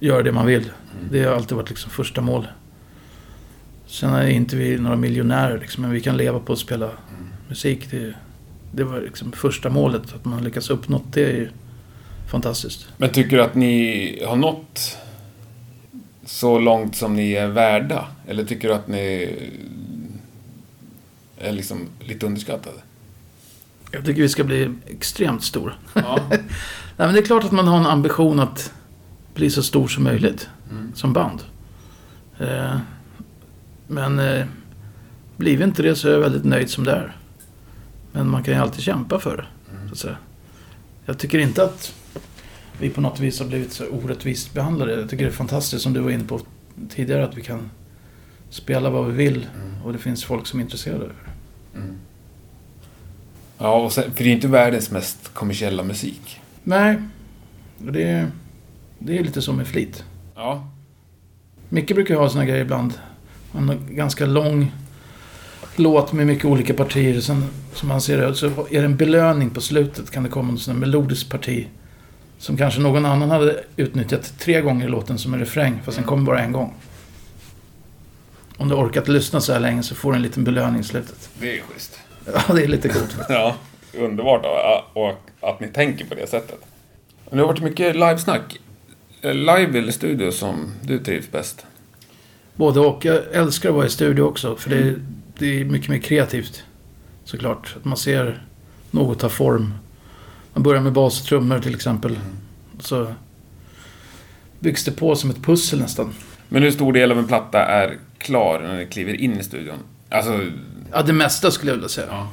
göra 0.00 0.22
det 0.22 0.32
man 0.32 0.46
vill. 0.46 0.62
Mm. 0.62 1.12
Det 1.12 1.24
har 1.24 1.34
alltid 1.34 1.56
varit 1.56 1.68
liksom 1.68 1.90
första 1.90 2.20
mål. 2.20 2.48
Sen 3.86 4.10
är 4.14 4.26
inte 4.28 4.56
vi 4.56 4.78
några 4.78 4.96
miljonärer 4.96 5.58
liksom, 5.58 5.82
men 5.82 5.90
vi 5.90 6.00
kan 6.00 6.16
leva 6.16 6.38
på 6.40 6.52
att 6.52 6.58
spela 6.58 6.86
Mm. 6.86 6.98
musik. 7.48 7.90
Det, 7.90 8.14
det 8.72 8.84
var 8.84 9.00
liksom 9.00 9.32
första 9.32 9.70
målet. 9.70 10.14
Att 10.14 10.24
man 10.24 10.44
lyckas 10.44 10.70
uppnå 10.70 11.02
det 11.12 11.24
är 11.24 11.32
ju 11.36 11.48
fantastiskt. 12.30 12.88
Men 12.96 13.10
tycker 13.10 13.36
du 13.36 13.42
att 13.42 13.54
ni 13.54 14.24
har 14.26 14.36
nått 14.36 14.96
så 16.24 16.58
långt 16.58 16.96
som 16.96 17.16
ni 17.16 17.32
är 17.32 17.46
värda? 17.48 18.08
Eller 18.28 18.44
tycker 18.44 18.68
du 18.68 18.74
att 18.74 18.88
ni 18.88 19.36
är 21.38 21.52
liksom 21.52 21.88
lite 22.00 22.26
underskattade? 22.26 22.76
Jag 23.92 24.04
tycker 24.04 24.22
vi 24.22 24.28
ska 24.28 24.44
bli 24.44 24.70
extremt 24.86 25.44
stora. 25.44 25.72
Ja. 25.94 26.20
Nej, 27.00 27.08
men 27.08 27.14
det 27.14 27.20
är 27.20 27.24
klart 27.24 27.44
att 27.44 27.52
man 27.52 27.66
har 27.66 27.78
en 27.78 27.86
ambition 27.86 28.40
att 28.40 28.72
bli 29.34 29.50
så 29.50 29.62
stor 29.62 29.88
som 29.88 30.04
möjligt 30.04 30.48
Mm. 30.70 30.92
som 30.94 31.12
band. 31.12 31.42
Eh, 32.38 32.76
men 33.86 34.18
eh, 34.18 34.46
blir 35.36 35.56
vi 35.56 35.64
inte 35.64 35.82
det 35.82 35.96
så 35.96 36.08
är 36.08 36.12
jag 36.12 36.20
väldigt 36.20 36.44
nöjd 36.44 36.70
som 36.70 36.84
det 36.84 36.92
är. 36.92 37.16
Men 38.12 38.28
man 38.28 38.42
kan 38.42 38.54
ju 38.54 38.60
alltid 38.60 38.82
kämpa 38.82 39.18
för 39.18 39.36
det. 39.36 39.44
Så 39.86 39.92
att 39.92 39.98
säga. 39.98 40.16
Jag 41.04 41.18
tycker 41.18 41.38
inte 41.38 41.64
att 41.64 41.94
vi 42.80 42.90
på 42.90 43.00
något 43.00 43.20
vis 43.20 43.38
har 43.40 43.46
blivit 43.46 43.72
så 43.72 43.86
orättvist 43.86 44.54
behandlade. 44.54 45.00
Jag 45.00 45.10
tycker 45.10 45.24
det 45.24 45.30
är 45.30 45.34
fantastiskt 45.34 45.82
som 45.82 45.92
du 45.92 46.00
var 46.00 46.10
inne 46.10 46.24
på 46.24 46.40
tidigare 46.90 47.24
att 47.24 47.36
vi 47.36 47.42
kan 47.42 47.70
spela 48.50 48.90
vad 48.90 49.06
vi 49.06 49.12
vill 49.12 49.46
och 49.84 49.92
det 49.92 49.98
finns 49.98 50.24
folk 50.24 50.46
som 50.46 50.60
är 50.60 50.64
intresserade. 50.64 51.10
Mm. 51.76 51.96
Ja, 53.58 53.74
och 53.74 53.92
sen, 53.92 54.12
för 54.14 54.24
det 54.24 54.30
är 54.30 54.34
inte 54.34 54.48
världens 54.48 54.90
mest 54.90 55.34
kommersiella 55.34 55.82
musik. 55.82 56.39
Nej, 56.64 56.98
det, 57.78 58.30
det 58.98 59.18
är 59.18 59.24
lite 59.24 59.42
som 59.42 59.56
med 59.56 59.66
flit. 59.66 60.04
Ja. 60.34 60.68
Micke 61.68 61.94
brukar 61.94 62.14
ha 62.14 62.28
såna 62.28 62.44
grejer 62.44 62.62
ibland. 62.62 62.92
Han 63.52 63.68
har 63.68 63.74
en 63.74 63.96
ganska 63.96 64.26
lång 64.26 64.72
låt 65.76 66.12
med 66.12 66.26
mycket 66.26 66.44
olika 66.44 66.74
partier. 66.74 67.20
Sen, 67.20 67.44
som 67.74 67.90
han 67.90 68.00
ser 68.00 68.18
det, 68.18 68.34
så 68.34 68.46
är 68.46 68.80
det 68.80 68.84
en 68.84 68.96
belöning 68.96 69.50
på 69.50 69.60
slutet. 69.60 70.10
Kan 70.10 70.22
det 70.22 70.28
komma 70.28 70.52
något 70.52 70.60
sånt 70.60 70.78
melodiskt 70.78 71.30
parti. 71.30 71.66
Som 72.38 72.56
kanske 72.56 72.80
någon 72.80 73.06
annan 73.06 73.30
hade 73.30 73.64
utnyttjat 73.76 74.38
tre 74.38 74.60
gånger 74.60 74.86
i 74.86 74.88
låten 74.88 75.18
som 75.18 75.34
en 75.34 75.40
refräng. 75.40 75.80
Fast 75.84 75.96
den 75.96 76.06
kommer 76.06 76.24
bara 76.24 76.40
en 76.40 76.52
gång. 76.52 76.74
Om 78.56 78.68
du 78.68 78.74
orkat 78.74 79.08
lyssna 79.08 79.40
så 79.40 79.52
här 79.52 79.60
länge 79.60 79.82
så 79.82 79.94
får 79.94 80.12
du 80.12 80.16
en 80.16 80.22
liten 80.22 80.44
belöning 80.44 80.80
i 80.80 80.84
slutet. 80.84 81.30
Det 81.38 81.58
är 81.58 81.62
schysst. 81.62 82.00
Ja, 82.34 82.54
det 82.54 82.64
är 82.64 82.68
lite 82.68 82.88
coolt. 82.88 83.16
Ja, 83.28 83.56
underbart 83.98 84.44
och, 84.94 85.06
och 85.06 85.20
att 85.40 85.60
ni 85.60 85.68
tänker 85.68 86.04
på 86.04 86.14
det 86.14 86.26
sättet. 86.30 86.60
Men 87.28 87.36
det 87.36 87.42
har 87.42 87.48
varit 87.48 87.62
mycket 87.62 87.94
livesnack. 87.96 88.60
Eh, 89.22 89.34
Live 89.34 89.78
eller 89.78 89.92
studio 89.92 90.30
som 90.30 90.72
du 90.82 90.98
trivs 90.98 91.30
bäst? 91.30 91.66
Både 92.54 92.80
och. 92.80 93.04
Jag 93.04 93.22
älskar 93.32 93.68
att 93.68 93.74
vara 93.74 93.86
i 93.86 93.90
studio 93.90 94.22
också. 94.22 94.56
För 94.56 94.70
det 94.70 94.76
är, 94.76 94.96
det 95.38 95.60
är 95.60 95.64
mycket 95.64 95.88
mer 95.88 95.98
kreativt. 95.98 96.64
Såklart. 97.24 97.76
Att 97.76 97.84
man 97.84 97.96
ser 97.96 98.42
något 98.90 99.18
ta 99.18 99.28
form. 99.28 99.74
Man 100.52 100.62
börjar 100.62 100.82
med 100.82 100.92
bas 100.92 101.20
och 101.20 101.26
trummor 101.26 101.58
till 101.58 101.74
exempel. 101.74 102.18
Så 102.80 103.14
byggs 104.58 104.84
det 104.84 104.92
på 104.92 105.16
som 105.16 105.30
ett 105.30 105.42
pussel 105.42 105.80
nästan. 105.80 106.12
Men 106.48 106.62
hur 106.62 106.70
stor 106.70 106.92
del 106.92 107.12
av 107.12 107.18
en 107.18 107.26
platta 107.26 107.64
är 107.64 107.98
klar 108.18 108.60
när 108.60 108.76
ni 108.76 108.86
kliver 108.86 109.14
in 109.14 109.40
i 109.40 109.44
studion? 109.44 109.76
Alltså, 110.08 110.40
Ja, 110.92 111.02
det 111.02 111.12
mesta 111.12 111.50
skulle 111.50 111.70
jag 111.70 111.76
vilja 111.76 111.88
säga. 111.88 112.06
Ja. 112.10 112.28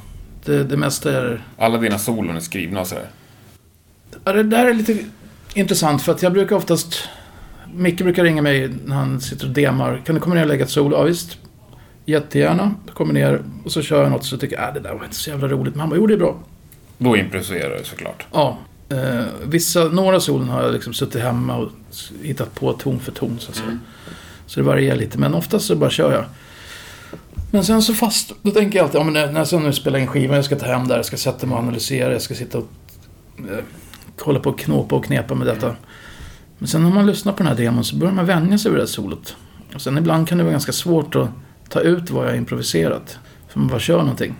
Det, 0.48 0.64
det 0.64 0.76
mesta 0.76 1.12
är... 1.12 1.44
alla 1.58 1.78
dina 1.78 1.98
solon 1.98 2.36
är 2.36 2.40
skrivna 2.40 2.80
och 2.80 2.86
sådär. 2.86 3.08
Ja, 4.24 4.32
det 4.32 4.42
där 4.42 4.66
är 4.66 4.74
lite 4.74 4.98
intressant 5.54 6.02
för 6.02 6.12
att 6.12 6.22
jag 6.22 6.32
brukar 6.32 6.56
oftast... 6.56 7.08
Micke 7.74 7.98
brukar 7.98 8.24
ringa 8.24 8.42
mig 8.42 8.70
när 8.84 8.96
han 8.96 9.20
sitter 9.20 9.46
och 9.46 9.52
demar. 9.52 10.02
Kan 10.06 10.14
du 10.14 10.20
komma 10.20 10.34
ner 10.34 10.42
och 10.42 10.48
lägga 10.48 10.64
ett 10.64 10.70
solo? 10.70 10.96
Ja, 10.96 11.02
visst. 11.02 11.38
Jättegärna. 12.04 12.74
Kommer 12.94 13.14
ner 13.14 13.42
och 13.64 13.72
så 13.72 13.82
kör 13.82 14.02
jag 14.02 14.10
något 14.10 14.24
så 14.24 14.36
tycker 14.36 14.56
jag, 14.56 14.68
äh, 14.68 14.74
det 14.74 14.80
där 14.80 14.94
var 14.94 15.04
inte 15.04 15.16
så 15.16 15.30
jävla 15.30 15.48
roligt. 15.48 15.74
Men 15.74 15.80
han 15.80 15.90
bara, 15.90 15.96
jo 15.96 16.06
det 16.06 16.14
är 16.14 16.18
bra. 16.18 16.38
Då 16.98 17.16
improviserar 17.16 17.78
du 17.78 17.84
såklart. 17.84 18.26
Ja. 18.32 18.58
Eh, 18.88 19.24
vissa, 19.44 19.84
några 19.84 20.20
solon 20.20 20.48
har 20.48 20.62
jag 20.62 20.72
liksom 20.72 20.92
suttit 20.92 21.22
hemma 21.22 21.56
och 21.56 21.70
hittat 22.22 22.54
på 22.54 22.72
ton 22.72 23.00
för 23.00 23.12
ton 23.12 23.36
så 23.38 23.50
att 23.50 23.56
säga. 23.56 23.78
Så 24.46 24.60
det 24.60 24.66
varierar 24.66 24.96
lite, 24.96 25.18
men 25.18 25.34
oftast 25.34 25.66
så 25.66 25.76
bara 25.76 25.90
kör 25.90 26.12
jag. 26.12 26.24
Men 27.50 27.64
sen 27.64 27.82
så 27.82 27.94
fast, 27.94 28.32
då 28.42 28.50
tänker 28.50 28.78
jag 28.78 28.84
alltid, 28.84 29.00
ja, 29.00 29.04
men 29.04 29.32
när, 29.32 29.46
jag 29.52 29.62
nu 29.62 29.72
spelar 29.72 29.98
in 29.98 30.06
skivan, 30.06 30.36
jag 30.36 30.44
ska 30.44 30.56
ta 30.56 30.66
hem 30.66 30.88
där, 30.88 30.96
jag 30.96 31.04
ska 31.04 31.16
sätta 31.16 31.46
mig 31.46 31.54
och 31.54 31.62
analysera, 31.62 32.12
jag 32.12 32.22
ska 32.22 32.34
sitta 32.34 32.58
och 32.58 32.68
eh, 33.38 33.58
kolla 34.16 34.40
på 34.40 34.50
och 34.50 34.58
knåpa 34.58 34.96
och 34.96 35.04
knepa 35.04 35.34
med 35.34 35.46
detta. 35.46 35.76
Men 36.58 36.68
sen 36.68 36.82
när 36.84 36.90
man 36.90 37.06
lyssnar 37.06 37.32
på 37.32 37.38
den 37.38 37.46
här 37.46 37.54
demon 37.64 37.84
så 37.84 37.96
börjar 37.96 38.14
man 38.14 38.26
vänja 38.26 38.58
sig 38.58 38.70
vid 38.70 38.78
det 38.78 38.82
här 38.82 38.86
solot. 38.86 39.36
Och 39.74 39.80
sen 39.80 39.98
ibland 39.98 40.28
kan 40.28 40.38
det 40.38 40.44
vara 40.44 40.52
ganska 40.52 40.72
svårt 40.72 41.16
att 41.16 41.28
ta 41.68 41.80
ut 41.80 42.10
vad 42.10 42.24
jag 42.24 42.30
har 42.30 42.36
improviserat. 42.36 43.18
För 43.48 43.58
man 43.60 43.68
bara 43.68 43.80
kör 43.80 43.98
någonting. 43.98 44.34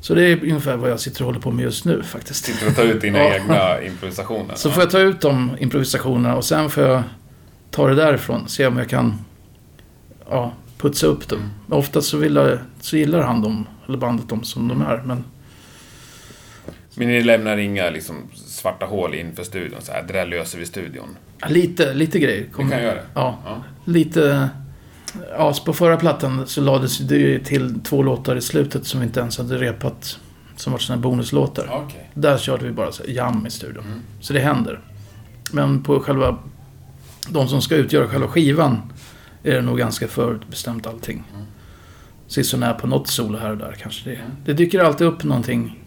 Så 0.00 0.14
det 0.14 0.22
är 0.24 0.42
ungefär 0.42 0.76
vad 0.76 0.90
jag 0.90 1.00
sitter 1.00 1.20
och 1.20 1.26
håller 1.26 1.40
på 1.40 1.50
med 1.50 1.62
just 1.62 1.84
nu 1.84 2.02
faktiskt. 2.02 2.44
Sitter 2.44 2.68
och 2.68 2.74
tar 2.76 2.84
ut 2.84 3.00
dina 3.00 3.18
Ja. 3.28 3.34
egna 3.34 3.82
improvisationer. 3.82 4.54
Så 4.54 4.70
får 4.70 4.82
jag 4.82 4.90
ta 4.90 4.98
ut 4.98 5.20
de 5.20 5.50
improvisationerna 5.60 6.36
och 6.36 6.44
sen 6.44 6.70
får 6.70 6.84
jag 6.84 7.02
ta 7.70 7.88
det 7.88 7.94
därifrån. 7.94 8.48
Se 8.48 8.66
om 8.66 8.76
jag 8.78 8.88
kan 8.88 9.18
ja, 10.30 10.52
putsa 10.78 11.06
upp 11.06 11.28
dem. 11.28 11.50
Men 11.66 11.78
Oftast 11.78 12.08
så, 12.08 12.16
vill 12.16 12.58
så 12.80 12.96
gillar 12.96 13.20
han 13.22 13.42
dem, 13.42 13.66
eller 13.88 13.98
bandet 13.98 14.28
dem 14.28 14.44
som 14.44 14.68
de 14.68 14.82
är. 14.82 15.02
Men 15.04 15.24
Men 16.94 17.08
ni 17.08 17.22
lämnar 17.22 17.56
inga 17.56 17.90
liksom, 17.90 18.16
svarta 18.34 18.86
hål 18.86 19.14
inför 19.14 19.44
studion? 19.44 19.78
Så 19.82 19.92
här, 19.92 20.02
det 20.02 20.12
där 20.12 20.26
löser 20.26 20.58
vi 20.58 20.66
studion. 20.66 21.16
ja, 21.40 21.48
lite, 21.48 21.94
lite 21.94 22.18
grejer. 22.18 22.46
Vi 22.58 22.70
kan 22.70 22.82
göra 22.82 22.94
det. 22.94 23.02
Ja, 23.14 23.38
Ja. 23.44 23.62
lite... 23.84 24.48
Ja, 25.38 25.54
på 25.64 25.72
förra 25.72 25.96
plattan 25.96 26.46
så 26.46 26.60
lades 26.60 26.98
det 26.98 27.16
ju 27.16 27.38
till 27.44 27.80
två 27.80 28.02
låtar 28.02 28.36
i 28.36 28.40
slutet 28.40 28.86
som 28.86 29.00
vi 29.00 29.06
inte 29.06 29.20
ens 29.20 29.38
hade 29.38 29.58
repat. 29.58 30.18
Som 30.56 30.72
var 30.72 30.78
sådana 30.78 31.02
bonuslåtar. 31.02 31.68
Okej. 31.72 32.10
Där 32.14 32.38
körde 32.38 32.64
vi 32.64 32.72
bara 32.72 32.92
så 32.92 33.02
här 33.02 33.10
jam 33.10 33.46
i 33.46 33.50
studion. 33.50 33.84
Mm. 33.84 34.00
Så 34.20 34.32
det 34.32 34.40
händer. 34.40 34.80
Men 35.52 35.82
på 35.82 36.00
själva... 36.00 36.38
De 37.28 37.48
som 37.48 37.62
ska 37.62 37.74
utgöra 37.74 38.08
själva 38.08 38.28
skivan 38.28 38.92
är 39.46 39.54
det 39.54 39.62
nog 39.62 39.78
ganska 39.78 40.08
förutbestämt 40.08 40.86
allting. 40.86 41.24
Mm. 41.34 41.46
Sisånär 42.26 42.74
på 42.74 42.86
något 42.86 43.08
solo 43.08 43.38
här 43.38 43.50
och 43.50 43.56
där 43.56 43.76
kanske 43.82 44.10
det. 44.10 44.16
Mm. 44.16 44.30
Det 44.44 44.52
dyker 44.52 44.80
alltid 44.80 45.06
upp 45.06 45.24
någonting 45.24 45.82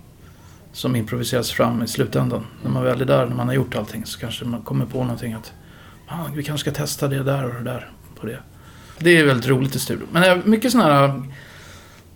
som 0.73 0.95
improviseras 0.95 1.51
fram 1.51 1.83
i 1.83 1.87
slutändan. 1.87 2.45
När 2.63 2.71
man 2.71 2.83
väl 2.83 3.01
är 3.01 3.05
där, 3.05 3.25
när 3.25 3.35
man 3.35 3.47
har 3.47 3.55
gjort 3.55 3.75
allting, 3.75 4.05
så 4.05 4.19
kanske 4.19 4.45
man 4.45 4.61
kommer 4.61 4.85
på 4.85 5.03
någonting 5.03 5.33
att 5.33 5.53
ah, 6.07 6.25
vi 6.35 6.43
kanske 6.43 6.71
ska 6.71 6.81
testa 6.83 7.07
det 7.07 7.23
där 7.23 7.45
och 7.45 7.53
det 7.53 7.63
där 7.63 7.91
på 8.15 8.25
det. 8.25 8.39
Det 8.99 9.17
är 9.17 9.25
väldigt 9.25 9.47
roligt 9.47 9.75
i 9.75 9.79
studion. 9.79 10.07
Men 10.11 10.23
eh, 10.23 10.45
mycket 10.45 10.71
sådana 10.71 10.93
här... 10.93 11.23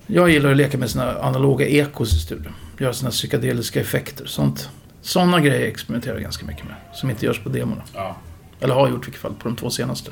Jag 0.07 0.29
gillar 0.29 0.51
att 0.51 0.57
leka 0.57 0.77
med 0.77 0.89
sådana 0.89 1.19
analoga 1.19 1.67
ekos 1.67 2.13
i 2.13 2.19
studion. 2.19 2.53
Göra 2.77 2.93
sådana 2.93 3.11
psykedeliska 3.11 3.81
effekter. 3.81 4.25
Sånt. 4.25 4.69
Sådana 5.01 5.39
grejer 5.39 5.67
experimenterar 5.67 6.13
jag 6.13 6.23
ganska 6.23 6.45
mycket 6.45 6.65
med. 6.65 6.75
Som 6.93 7.09
inte 7.09 7.25
görs 7.25 7.39
på 7.39 7.49
demorna. 7.49 7.81
Ja. 7.93 8.17
Eller 8.59 8.73
har 8.73 8.89
gjort 8.89 9.03
i 9.03 9.05
vilket 9.05 9.21
fall 9.21 9.33
på 9.33 9.47
de 9.47 9.55
två 9.55 9.69
senaste. 9.69 10.11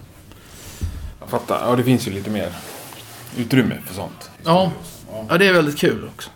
Jag 1.21 1.29
fattar. 1.29 1.69
Ja, 1.69 1.75
det 1.75 1.83
finns 1.83 2.07
ju 2.07 2.11
lite 2.11 2.29
mer 2.29 2.51
utrymme 3.37 3.77
för 3.85 3.93
sånt. 3.93 4.31
Ja. 4.45 4.71
ja. 5.29 5.37
Det 5.37 5.47
är 5.47 5.53
väldigt 5.53 5.77
kul 5.77 6.09
också. 6.15 6.29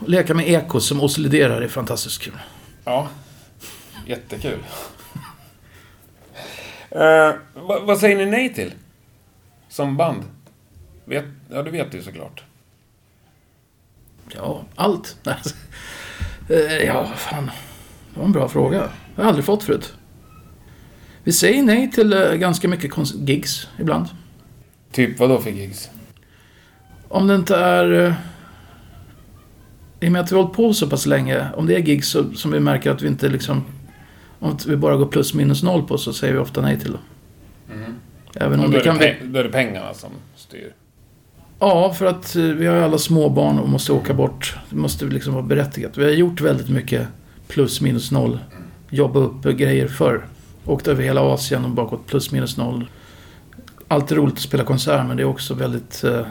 Att 0.00 0.08
Leka 0.08 0.34
med 0.34 0.48
ekos 0.48 0.86
som 0.86 1.00
oscillerar 1.00 1.62
är 1.62 1.68
fantastiskt 1.68 2.22
kul. 2.22 2.38
Ja. 2.84 3.08
Jättekul. 4.06 4.58
Eh, 6.90 7.32
vad, 7.54 7.82
vad 7.82 7.98
säger 7.98 8.16
ni 8.16 8.26
nej 8.26 8.54
till? 8.54 8.72
Som 9.68 9.96
band? 9.96 10.22
Vet, 11.04 11.24
ja, 11.50 11.62
det 11.62 11.70
vet 11.70 11.92
du 11.92 12.02
såklart. 12.02 12.44
Ja, 14.34 14.62
allt. 14.74 15.16
Eh, 16.48 16.56
Ja, 16.86 17.06
fan. 17.16 17.50
Det 18.14 18.18
var 18.18 18.24
en 18.26 18.32
bra 18.32 18.48
fråga. 18.48 18.90
Jag 19.16 19.22
har 19.22 19.28
aldrig 19.28 19.44
fått 19.44 19.62
förut. 19.62 19.94
Vi 21.24 21.32
säger 21.32 21.62
nej 21.62 21.90
till 21.90 22.12
eh, 22.12 22.32
ganska 22.32 22.68
mycket 22.68 22.92
gigs 23.14 23.68
ibland. 23.78 24.06
Typ 24.92 25.18
vad 25.18 25.28
då 25.28 25.38
för 25.38 25.50
gigs? 25.50 25.90
Om 27.08 27.26
det 27.26 27.34
inte 27.34 27.56
är... 27.56 28.06
eh, 28.06 28.14
I 30.00 30.08
och 30.08 30.12
med 30.12 30.20
att 30.20 30.32
vi 30.32 30.36
har 30.36 30.42
hållit 30.42 30.56
på 30.56 30.74
så 30.74 30.86
pass 30.90 31.06
länge. 31.06 31.46
Om 31.56 31.66
det 31.66 31.74
är 31.74 31.78
gigs 31.78 32.08
så, 32.08 32.32
som 32.32 32.50
vi 32.50 32.60
märker 32.60 32.90
att 32.90 33.02
vi 33.02 33.08
inte 33.08 33.28
liksom... 33.28 33.64
Om 34.38 34.56
vi 34.66 34.76
bara 34.76 34.96
går 34.96 35.06
plus 35.06 35.34
minus 35.34 35.62
noll 35.62 35.82
på 35.82 35.98
så 35.98 36.12
säger 36.12 36.32
vi 36.34 36.38
ofta 36.38 36.60
nej 36.60 36.80
till 36.80 36.92
dem. 36.92 37.00
Även 38.34 38.60
Och 38.60 38.66
om 38.66 38.70
det 38.70 38.80
kan 38.80 38.98
det 38.98 39.16
då 39.24 39.38
är 39.38 39.44
det 39.44 39.50
pengarna 39.50 39.94
som 39.94 40.10
styr. 40.36 40.72
Ja, 41.58 41.94
för 41.94 42.06
att 42.06 42.36
eh, 42.36 42.42
vi 42.42 42.66
har 42.66 42.76
alla 42.76 42.98
småbarn 42.98 43.58
och 43.58 43.68
måste 43.68 43.92
åka 43.92 44.14
bort. 44.14 44.56
Det 44.70 44.76
måste 44.76 45.04
liksom 45.04 45.34
vara 45.34 45.42
berättigat. 45.42 45.98
Vi 45.98 46.04
har 46.04 46.10
gjort 46.10 46.40
väldigt 46.40 46.68
mycket 46.68 47.08
plus 47.48 47.80
minus 47.80 48.10
noll. 48.10 48.38
Jobba 48.90 49.20
upp 49.20 49.42
grejer 49.42 49.88
förr. 49.88 50.26
Åkt 50.66 50.88
över 50.88 51.02
hela 51.02 51.20
Asien 51.20 51.64
och 51.64 51.70
bara 51.70 51.86
gått 51.86 52.06
plus 52.06 52.30
minus 52.32 52.56
noll. 52.56 52.90
Alltid 53.88 54.16
roligt 54.16 54.34
att 54.34 54.40
spela 54.40 54.64
konsert 54.64 55.06
men 55.06 55.16
det 55.16 55.22
är 55.22 55.26
också 55.26 55.54
väldigt 55.54 56.04
eh, 56.04 56.26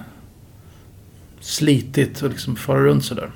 slitigt 1.40 2.24
att 2.24 2.32
liksom 2.32 2.56
fara 2.56 2.84
runt 2.84 3.06
sådär. 3.06 3.32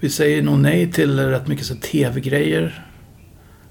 Vi 0.00 0.10
säger 0.10 0.42
nog 0.42 0.58
nej 0.58 0.92
till 0.92 1.18
rätt 1.18 1.46
mycket 1.46 1.66
så 1.66 1.74
tv-grejer. 1.74 2.86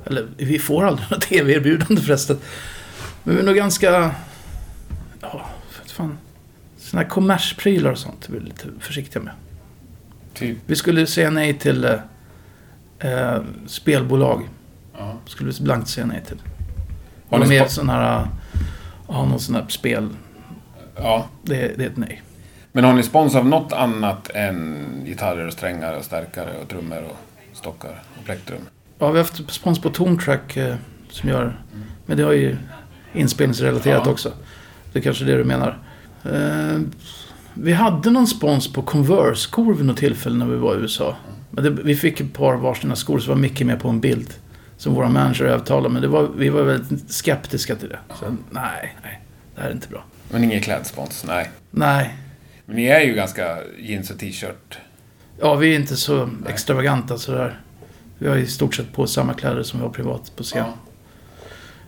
Eller 0.05 0.27
vi 0.37 0.59
får 0.59 0.85
aldrig 0.85 1.07
några 1.11 1.21
tv-erbjudande 1.21 2.01
förresten. 2.01 2.37
Men 3.23 3.35
vi 3.35 3.41
är 3.41 3.45
nog 3.45 3.55
ganska... 3.55 4.11
Ja, 5.21 5.49
för 5.69 5.89
fan. 5.89 6.17
Sådana 6.77 7.03
här 7.03 7.09
kommersprylar 7.09 7.91
och 7.91 7.97
sånt 7.97 8.29
är 8.29 8.33
vi 8.33 8.39
lite 8.39 8.67
försiktiga 8.79 9.21
med. 9.21 9.33
Typ. 10.33 10.57
Vi 10.65 10.75
skulle 10.75 11.07
säga 11.07 11.29
nej 11.29 11.53
till 11.53 11.85
eh, 11.85 11.93
eh, 12.99 13.41
spelbolag. 13.67 14.49
Ja. 14.99 15.13
Skulle 15.25 15.53
blankt 15.61 15.87
säga 15.89 16.05
nej 16.05 16.23
till. 16.27 16.37
Har 17.29 17.39
ni 17.39 17.47
med 17.47 17.61
spa- 17.61 17.69
sån 17.69 17.89
här... 17.89 18.27
Ja, 19.07 19.25
någon 19.25 19.39
sån 19.39 19.55
här 19.55 19.65
spel. 19.69 20.09
Ja. 20.95 21.25
Det, 21.43 21.77
det 21.77 21.83
är 21.83 21.87
ett 21.89 21.97
nej. 21.97 22.21
Men 22.71 22.83
har 22.83 22.93
ni 22.93 23.03
spons 23.03 23.35
av 23.35 23.45
något 23.45 23.73
annat 23.73 24.29
än 24.29 24.85
gitarrer 25.05 25.47
och 25.47 25.53
strängar 25.53 25.93
och 25.93 26.03
stärkare 26.05 26.49
och 26.61 26.69
trummor 26.69 27.03
och 27.09 27.17
stockar 27.57 28.03
och 28.19 28.25
plektrum? 28.25 28.61
Ja, 28.99 29.11
vi 29.11 29.17
har 29.17 29.25
haft 29.25 29.51
spons 29.53 29.79
på 29.81 29.89
Tontrack 29.89 30.57
eh, 30.57 30.75
som 31.09 31.29
gör... 31.29 31.59
Men 32.05 32.17
det 32.17 32.23
har 32.23 32.31
ju 32.33 32.57
inspelningsrelaterat 33.13 34.01
Ja. 34.05 34.11
också. 34.11 34.31
Det 34.93 34.99
är 34.99 35.03
kanske 35.03 35.25
det 35.25 35.37
du 35.37 35.43
menar. 35.43 35.77
Eh, 36.23 36.79
vi 37.53 37.73
hade 37.73 38.09
någon 38.09 38.27
spons 38.27 38.73
på 38.73 38.81
Converse-skor 38.81 39.73
vid 39.73 39.85
något 39.85 39.97
tillfälle 39.97 40.37
när 40.37 40.45
vi 40.45 40.55
var 40.57 40.75
i 40.75 40.77
USA. 40.77 41.15
Men 41.51 41.63
det, 41.63 41.69
vi 41.69 41.95
fick 41.95 42.21
ett 42.21 42.33
par 42.33 42.55
varsina 42.55 42.95
skor 42.95 43.19
så 43.19 43.29
var 43.29 43.37
mycket 43.37 43.67
med 43.67 43.79
på 43.79 43.89
en 43.89 43.99
bild. 43.99 44.33
Som 44.79 44.93
våra 44.93 45.09
manager 45.09 45.45
övertalade. 45.45 45.89
Men 45.89 46.01
det 46.01 46.07
var, 46.07 46.27
vi 46.37 46.49
var 46.49 46.61
väldigt 46.63 47.11
skeptiska 47.11 47.75
till 47.75 47.89
det. 47.89 47.99
Så 48.19 48.25
nej, 48.51 48.95
nej. 49.03 49.21
Det 49.55 49.61
här 49.61 49.67
är 49.69 49.73
inte 49.73 49.87
bra. 49.87 50.03
Men 50.31 50.43
ingen 50.43 50.61
klädspons? 50.61 51.23
Nej. 51.27 51.49
Nej. 51.71 52.15
Men 52.65 52.75
ni 52.75 52.85
är 52.85 53.01
ju 53.01 53.13
ganska 53.13 53.57
jeans 53.79 54.09
och 54.11 54.19
t-shirt. 54.19 54.77
Ja, 55.41 55.55
vi 55.55 55.71
är 55.75 55.79
inte 55.79 55.95
så 55.95 56.29
extravaganta 56.49 57.17
sådär. 57.17 57.59
Vi 58.17 58.27
har 58.29 58.35
i 58.35 58.47
stort 58.47 58.75
sett 58.75 58.93
på 58.93 59.07
samma 59.07 59.33
kläder 59.33 59.63
som 59.63 59.79
vi 59.79 59.85
har 59.85 59.93
privat 59.93 60.31
på 60.35 60.43
scen. 60.43 60.65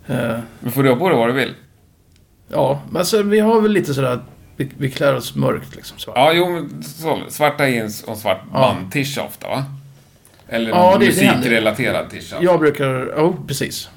Eh, 0.08 0.40
Men 0.60 0.72
får 0.72 0.84
du 0.84 0.90
ha 0.90 0.96
på 0.96 1.10
dig 1.10 1.18
vad 1.18 1.30
du 1.30 1.34
vill? 1.34 1.54
Ja, 2.48 2.82
men 2.90 2.98
alltså 3.00 3.24
vi 3.24 3.40
har 3.40 3.62
väl 3.62 3.72
lite 3.72 3.94
sådär, 3.94 4.20
vi, 4.58 4.72
vi 4.78 4.92
klär 4.92 5.16
oss 5.16 5.36
mörkt 5.36 5.76
liksom. 5.76 5.98
Så. 6.00 6.12
Ja, 6.16 6.34
jo, 6.34 6.50
men 6.50 6.84
så, 6.84 7.20
svarta 7.30 7.68
jeans 7.70 8.04
och 8.04 8.18
svart 8.18 8.42
Ja. 8.54 8.60
band-tisha 8.60 9.22
ofta, 9.26 9.48
va? 9.48 9.66
Eller 10.52 10.70
Ja, 10.70 10.98
det- 11.00 11.06
musikrelaterad 11.06 12.10
tisha. 12.10 12.38
Jag 12.42 12.60
brukar, 12.60 13.14
ja 13.18 13.34
precis. 13.48 13.90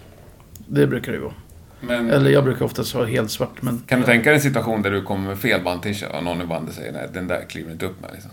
Det 0.68 0.86
brukar 0.86 1.12
det 1.12 1.18
ju 1.18 1.24
vara. 1.24 1.34
Men 1.80 2.10
Eller 2.10 2.30
jag 2.30 2.44
brukar 2.44 2.64
oftast 2.64 2.94
ha 2.94 3.04
helt 3.04 3.30
svart, 3.30 3.62
men... 3.62 3.82
kan 3.86 4.00
du 4.00 4.06
tänka 4.06 4.30
dig 4.30 4.34
en 4.36 4.42
situation 4.42 4.82
där 4.82 4.90
du 4.90 5.02
kommer 5.02 5.28
med 5.28 5.38
fel 5.38 5.60
band-tisha 5.64 6.08
och 6.18 6.24
någon 6.24 6.42
i 6.42 6.46
bandet 6.46 6.74
säger 6.74 6.92
nej, 6.92 7.08
den 7.12 7.28
där 7.28 7.44
kliver 7.48 7.72
inte 7.72 7.86
upp 7.86 8.00
med 8.00 8.10
liksom. 8.12 8.30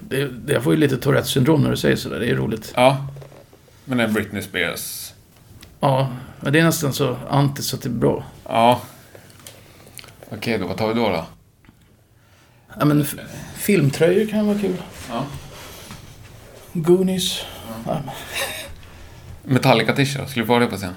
Det, 0.00 0.28
det, 0.28 0.52
jag 0.52 0.62
får 0.62 0.72
ju 0.74 0.78
lite 0.80 0.96
Tourettes 0.96 1.30
syndrom 1.30 1.62
när 1.62 1.70
du 1.70 1.76
säger 1.76 1.96
sådär, 1.96 2.20
det 2.20 2.26
är 2.30 2.34
roligt. 2.34 2.72
Ja. 2.76 3.06
Men 3.84 4.00
en 4.00 4.12
Britney 4.12 4.42
Spears. 4.42 5.12
Ja, 5.80 6.12
men 6.40 6.52
det 6.52 6.58
är 6.60 6.64
nästan 6.64 6.92
så 6.92 7.16
anti 7.30 7.62
så 7.62 7.76
att 7.76 7.82
det 7.82 7.88
är 7.88 7.90
bra. 7.90 8.24
Ja. 8.48 8.80
Okej, 10.30 10.58
då 10.58 10.66
vad 10.66 10.76
tar 10.76 10.88
vi 10.88 10.94
då 10.94 11.08
då? 11.08 11.26
Ja, 12.78 12.84
men 12.84 13.06
filmtröjor 13.56 14.26
kan 14.30 14.46
vara 14.46 14.58
kul. 14.58 14.76
Ja. 15.10 15.24
Goonies. 16.74 17.40
Ja, 17.86 17.92
men- 18.04 19.54
Metallica-tisha, 19.54 20.26
skulle 20.26 20.42
du 20.42 20.46
få 20.46 20.52
ha 20.52 20.60
det 20.60 20.66
på 20.66 20.76
scen? 20.76 20.94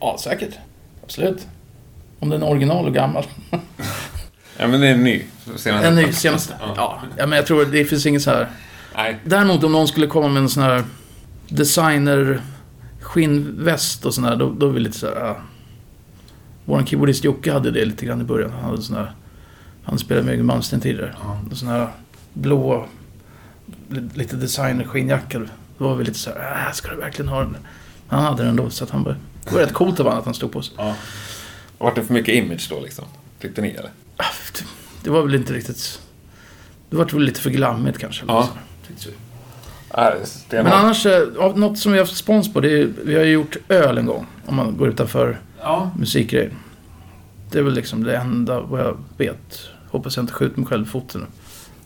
ja, 0.00 0.16
säkert. 0.20 0.54
Absolut. 1.02 1.46
Om 2.18 2.28
den 2.28 2.42
är 2.42 2.48
original 2.50 2.86
och 2.86 2.94
gammal. 2.94 3.24
Ja, 4.58 4.66
men 4.66 4.80
det 4.80 4.88
är 4.88 4.92
en 4.94 5.04
ny. 5.04 5.22
Senaste. 5.56 5.88
En 5.88 5.94
ny, 5.94 6.12
senaste. 6.12 6.54
Ja, 6.60 7.00
ja, 7.16 7.26
men 7.26 7.36
jag 7.36 7.46
tror 7.46 7.64
det 7.64 7.84
finns 7.84 8.06
inget 8.06 8.22
så 8.22 8.30
här... 8.30 8.48
Nej. 8.94 9.16
Däremot 9.24 9.64
om 9.64 9.72
någon 9.72 9.88
skulle 9.88 10.06
komma 10.06 10.28
med 10.28 10.42
en 10.42 10.48
sån 10.48 10.62
här 10.62 10.84
designer 11.48 12.40
skinnväst 13.00 14.04
och 14.06 14.14
sån 14.14 14.24
här, 14.24 14.36
då, 14.36 14.50
då 14.50 14.68
är 14.68 14.72
vi 14.72 14.80
lite 14.80 14.98
så 14.98 15.06
här... 15.06 15.14
Ja. 15.26 15.36
Vår 16.64 16.82
keyboardist 16.86 17.24
Jocke 17.24 17.52
hade 17.52 17.70
det 17.70 17.84
lite 17.84 18.06
grann 18.06 18.20
i 18.20 18.24
början. 18.24 18.50
Han 18.50 18.64
hade 18.64 18.82
sån 18.82 18.96
här... 18.96 19.12
Han 19.84 19.98
spelade 19.98 20.24
med 20.26 20.32
Yngwie 20.34 20.46
Malmsteen 20.46 20.80
tidigare. 20.80 21.14
Ja. 21.22 21.40
Sån 21.56 21.68
här 21.68 21.88
blå, 22.32 22.86
lite 24.14 24.36
designer 24.36 24.84
skinnjacka. 24.84 25.38
Då 25.78 25.88
var 25.88 25.94
vi 25.96 26.04
lite 26.04 26.18
så 26.18 26.30
här, 26.30 26.66
äh, 26.66 26.72
ska 26.72 26.90
du 26.90 26.96
verkligen 26.96 27.28
ha 27.28 27.40
den? 27.40 27.56
Han 28.08 28.24
hade 28.24 28.44
den 28.44 28.56
då, 28.56 28.70
så 28.70 28.84
att 28.84 28.90
han 28.90 29.02
bara... 29.02 29.16
Det 29.44 29.52
var 29.54 29.60
rätt 29.60 29.72
coolt 29.74 30.00
av 30.00 30.06
honom 30.06 30.18
att 30.18 30.24
han 30.24 30.34
stod 30.34 30.52
på 30.52 30.62
sig. 30.62 30.74
Ja. 30.78 30.94
Vart 31.78 31.94
det 31.94 32.04
för 32.04 32.14
mycket 32.14 32.34
image 32.34 32.66
då 32.70 32.80
liksom? 32.80 33.04
Fick 33.38 33.56
ni 33.56 33.70
eller? 33.70 33.90
Ah, 34.16 34.24
det- 34.52 34.64
Det 35.04 35.10
var 35.10 35.22
väl 35.22 35.34
inte 35.34 35.52
riktigt... 35.52 36.00
Det 36.90 36.96
var 36.96 37.04
väl 37.04 37.22
lite 37.22 37.40
för 37.40 37.50
glammigt 37.50 37.98
kanske. 37.98 38.24
Ja. 38.28 38.48
stenhårt. 40.24 40.64
Men 40.64 40.72
annars, 40.72 41.06
eh, 41.06 41.54
något 41.56 41.78
som 41.78 41.92
vi 41.92 41.98
har 41.98 42.04
haft 42.06 42.16
spons 42.16 42.52
på, 42.52 42.60
det 42.60 42.80
är, 42.80 42.88
vi 43.04 43.14
har 43.16 43.24
ju 43.24 43.32
gjort 43.32 43.56
öl 43.68 43.98
en 43.98 44.06
gång. 44.06 44.26
Om 44.46 44.56
man 44.56 44.76
går 44.76 44.88
utanför 44.88 45.40
Ja. 45.60 45.90
musikgrejer. 45.98 46.50
Det 47.50 47.58
är 47.58 47.62
väl 47.62 47.74
liksom 47.74 48.04
det 48.04 48.16
enda 48.16 48.60
vad 48.60 48.80
jag 48.80 48.96
vet. 49.16 49.60
Hoppas 49.90 50.16
jag 50.16 50.22
inte 50.22 50.32
skjuter 50.32 50.58
mig 50.60 50.68
själv 50.68 50.86
i 50.86 50.88
foten 50.88 51.20
nu. 51.20 51.26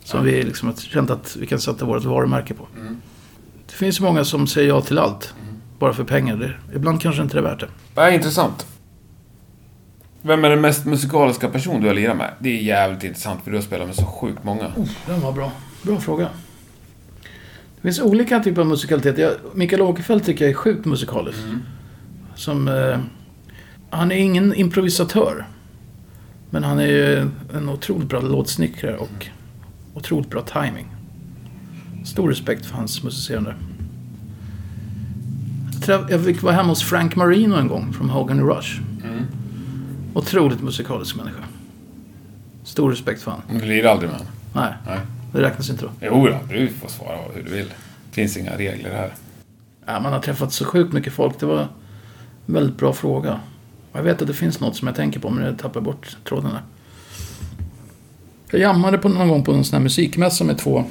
Som 0.05 0.19
Ja. 0.19 0.25
vi 0.25 0.43
liksom 0.43 0.69
har 0.69 0.77
känt 0.77 1.11
att 1.11 1.37
vi 1.41 1.47
kan 1.47 1.61
sätta 1.61 1.85
vårt 1.85 2.05
varumärke 2.05 2.55
på. 2.55 2.67
Mm. 2.81 2.97
Det 3.67 3.73
finns 3.73 4.01
många 4.01 4.25
som 4.25 4.47
säger 4.47 4.69
ja 4.69 4.81
till 4.81 4.99
allt. 4.99 5.35
Bara 5.79 5.93
för 5.93 6.05
pengar. 6.05 6.37
Det, 6.37 6.77
ibland 6.77 7.01
kanske 7.01 7.23
inte 7.23 7.35
det 7.35 7.41
är 7.41 7.43
värt 7.43 7.61
det. 7.95 8.01
Är 8.03 8.11
intressant. 8.11 8.67
Vem 10.23 10.45
är 10.45 10.51
den 10.51 10.61
mest 10.61 10.87
musikaliska 10.87 11.49
person 11.49 11.81
du 11.81 11.87
har 11.87 11.95
lirat 11.95 12.17
med? 12.17 12.31
Det 12.39 12.49
är 12.59 12.63
jävligt 12.63 13.05
intressant 13.05 13.45
för 13.45 13.51
du 13.51 13.57
har 13.57 13.63
spelat 13.63 13.87
med 13.87 13.97
så 13.97 14.05
sjukt 14.05 14.45
många. 14.45 14.73
Den 15.07 15.21
var 15.21 15.33
bra. 15.33 15.53
Bra 15.83 16.01
fråga. 16.01 16.29
Det 17.77 17.83
finns 17.83 18.01
olika 18.01 18.41
typer 18.41 18.61
av 18.61 18.67
musikalitet. 18.67 19.19
Jag, 19.19 19.33
Mikael 19.55 19.83
Åkerfeldt 19.83 20.27
tycker 20.27 20.45
jag 20.45 20.51
är 20.51 20.57
sjukt 20.57 20.85
musikalisk. 20.85 21.39
Som... 22.35 22.69
Eh, 22.69 22.99
han 23.91 24.13
är 24.13 24.17
ingen 24.17 24.55
improvisatör. 24.55 25.47
Men 26.51 26.65
han 26.65 26.79
är 26.79 26.87
ju 26.87 27.29
en 27.55 27.69
otroligt 27.69 28.09
bra 28.09 28.21
låtsnickrare 28.21 28.97
och 28.97 29.27
otroligt 29.95 30.31
bra 30.31 30.43
timing. 30.43 30.87
Stor 32.05 32.29
respekt 32.29 32.67
för 32.67 32.77
hans 32.77 33.03
musicerande. 33.03 33.55
Jag 35.87 36.25
fick 36.25 36.43
vara 36.43 36.55
hemma 36.55 36.69
hos 36.69 36.83
Frank 36.83 37.17
Marino 37.17 37.55
en 37.55 37.69
gång 37.69 37.93
från 37.93 38.11
Hogan 38.11 38.41
Rush. 38.41 38.81
Mm. 39.05 39.25
Otroligt 40.15 40.61
musikalisk 40.63 41.17
människa. 41.17 41.45
Stor 42.65 42.91
respekt 42.91 43.23
för 43.23 43.31
honom. 43.31 43.47
Du 43.59 43.65
lirar 43.67 43.91
aldrig 43.91 44.11
med 44.11 44.19
honom? 44.19 44.33
Nej, 44.55 44.73
Nej. 44.87 44.99
det 45.33 45.43
räknas 45.43 45.71
inte 45.71 45.85
då. 45.85 45.91
Jo 46.01 46.27
då, 46.27 46.39
du 46.55 46.69
får 46.69 46.89
svara 46.89 47.19
hur 47.35 47.43
du 47.43 47.51
vill. 47.51 47.67
Det 48.09 48.15
finns 48.15 48.37
inga 48.37 48.59
regler 48.59 48.91
här. 48.91 49.15
Ja, 49.87 50.01
man 50.01 50.13
har 50.13 50.21
träffat 50.21 50.53
så 50.53 50.65
sjukt 50.65 50.93
mycket 50.93 51.13
folk. 51.13 51.41
Det 51.41 51.47
var 51.47 51.61
en 51.61 51.69
väldigt 52.47 52.77
bra 52.77 52.93
fråga. 52.93 53.41
Jag 53.93 54.03
vet 54.03 54.23
att 54.23 54.29
det 54.29 54.35
finns 54.35 54.61
något 54.61 54.77
som 54.77 54.89
jag 54.89 54.97
tänker 54.97 55.21
på, 55.21 55.31
men 55.31 55.45
jag 55.45 55.59
tappar 55.59 55.81
bort 55.81 56.17
tråden 56.25 56.51
där. 56.51 56.63
Jag 58.51 58.61
jammade 58.61 58.99
på 58.99 59.09
någon 59.09 59.29
gång 59.29 59.45
på 59.45 59.53
en 59.53 59.65
sån 59.65 59.77
här 59.77 59.83
musikmässa 59.83 60.45
med 60.45 60.59
två, 60.59 60.85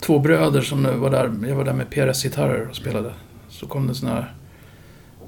två 0.00 0.18
bröder 0.18 0.60
som 0.60 1.00
var 1.00 1.10
där. 1.10 1.48
Jag 1.48 1.56
var 1.56 1.64
där 1.64 1.72
med 1.72 1.90
PRS-gitarrer 1.90 2.68
och 2.70 2.76
spelade. 2.76 3.12
Så 3.48 3.66
kom 3.66 3.86
det 3.86 3.94
sån 3.94 4.08
här 4.08 4.34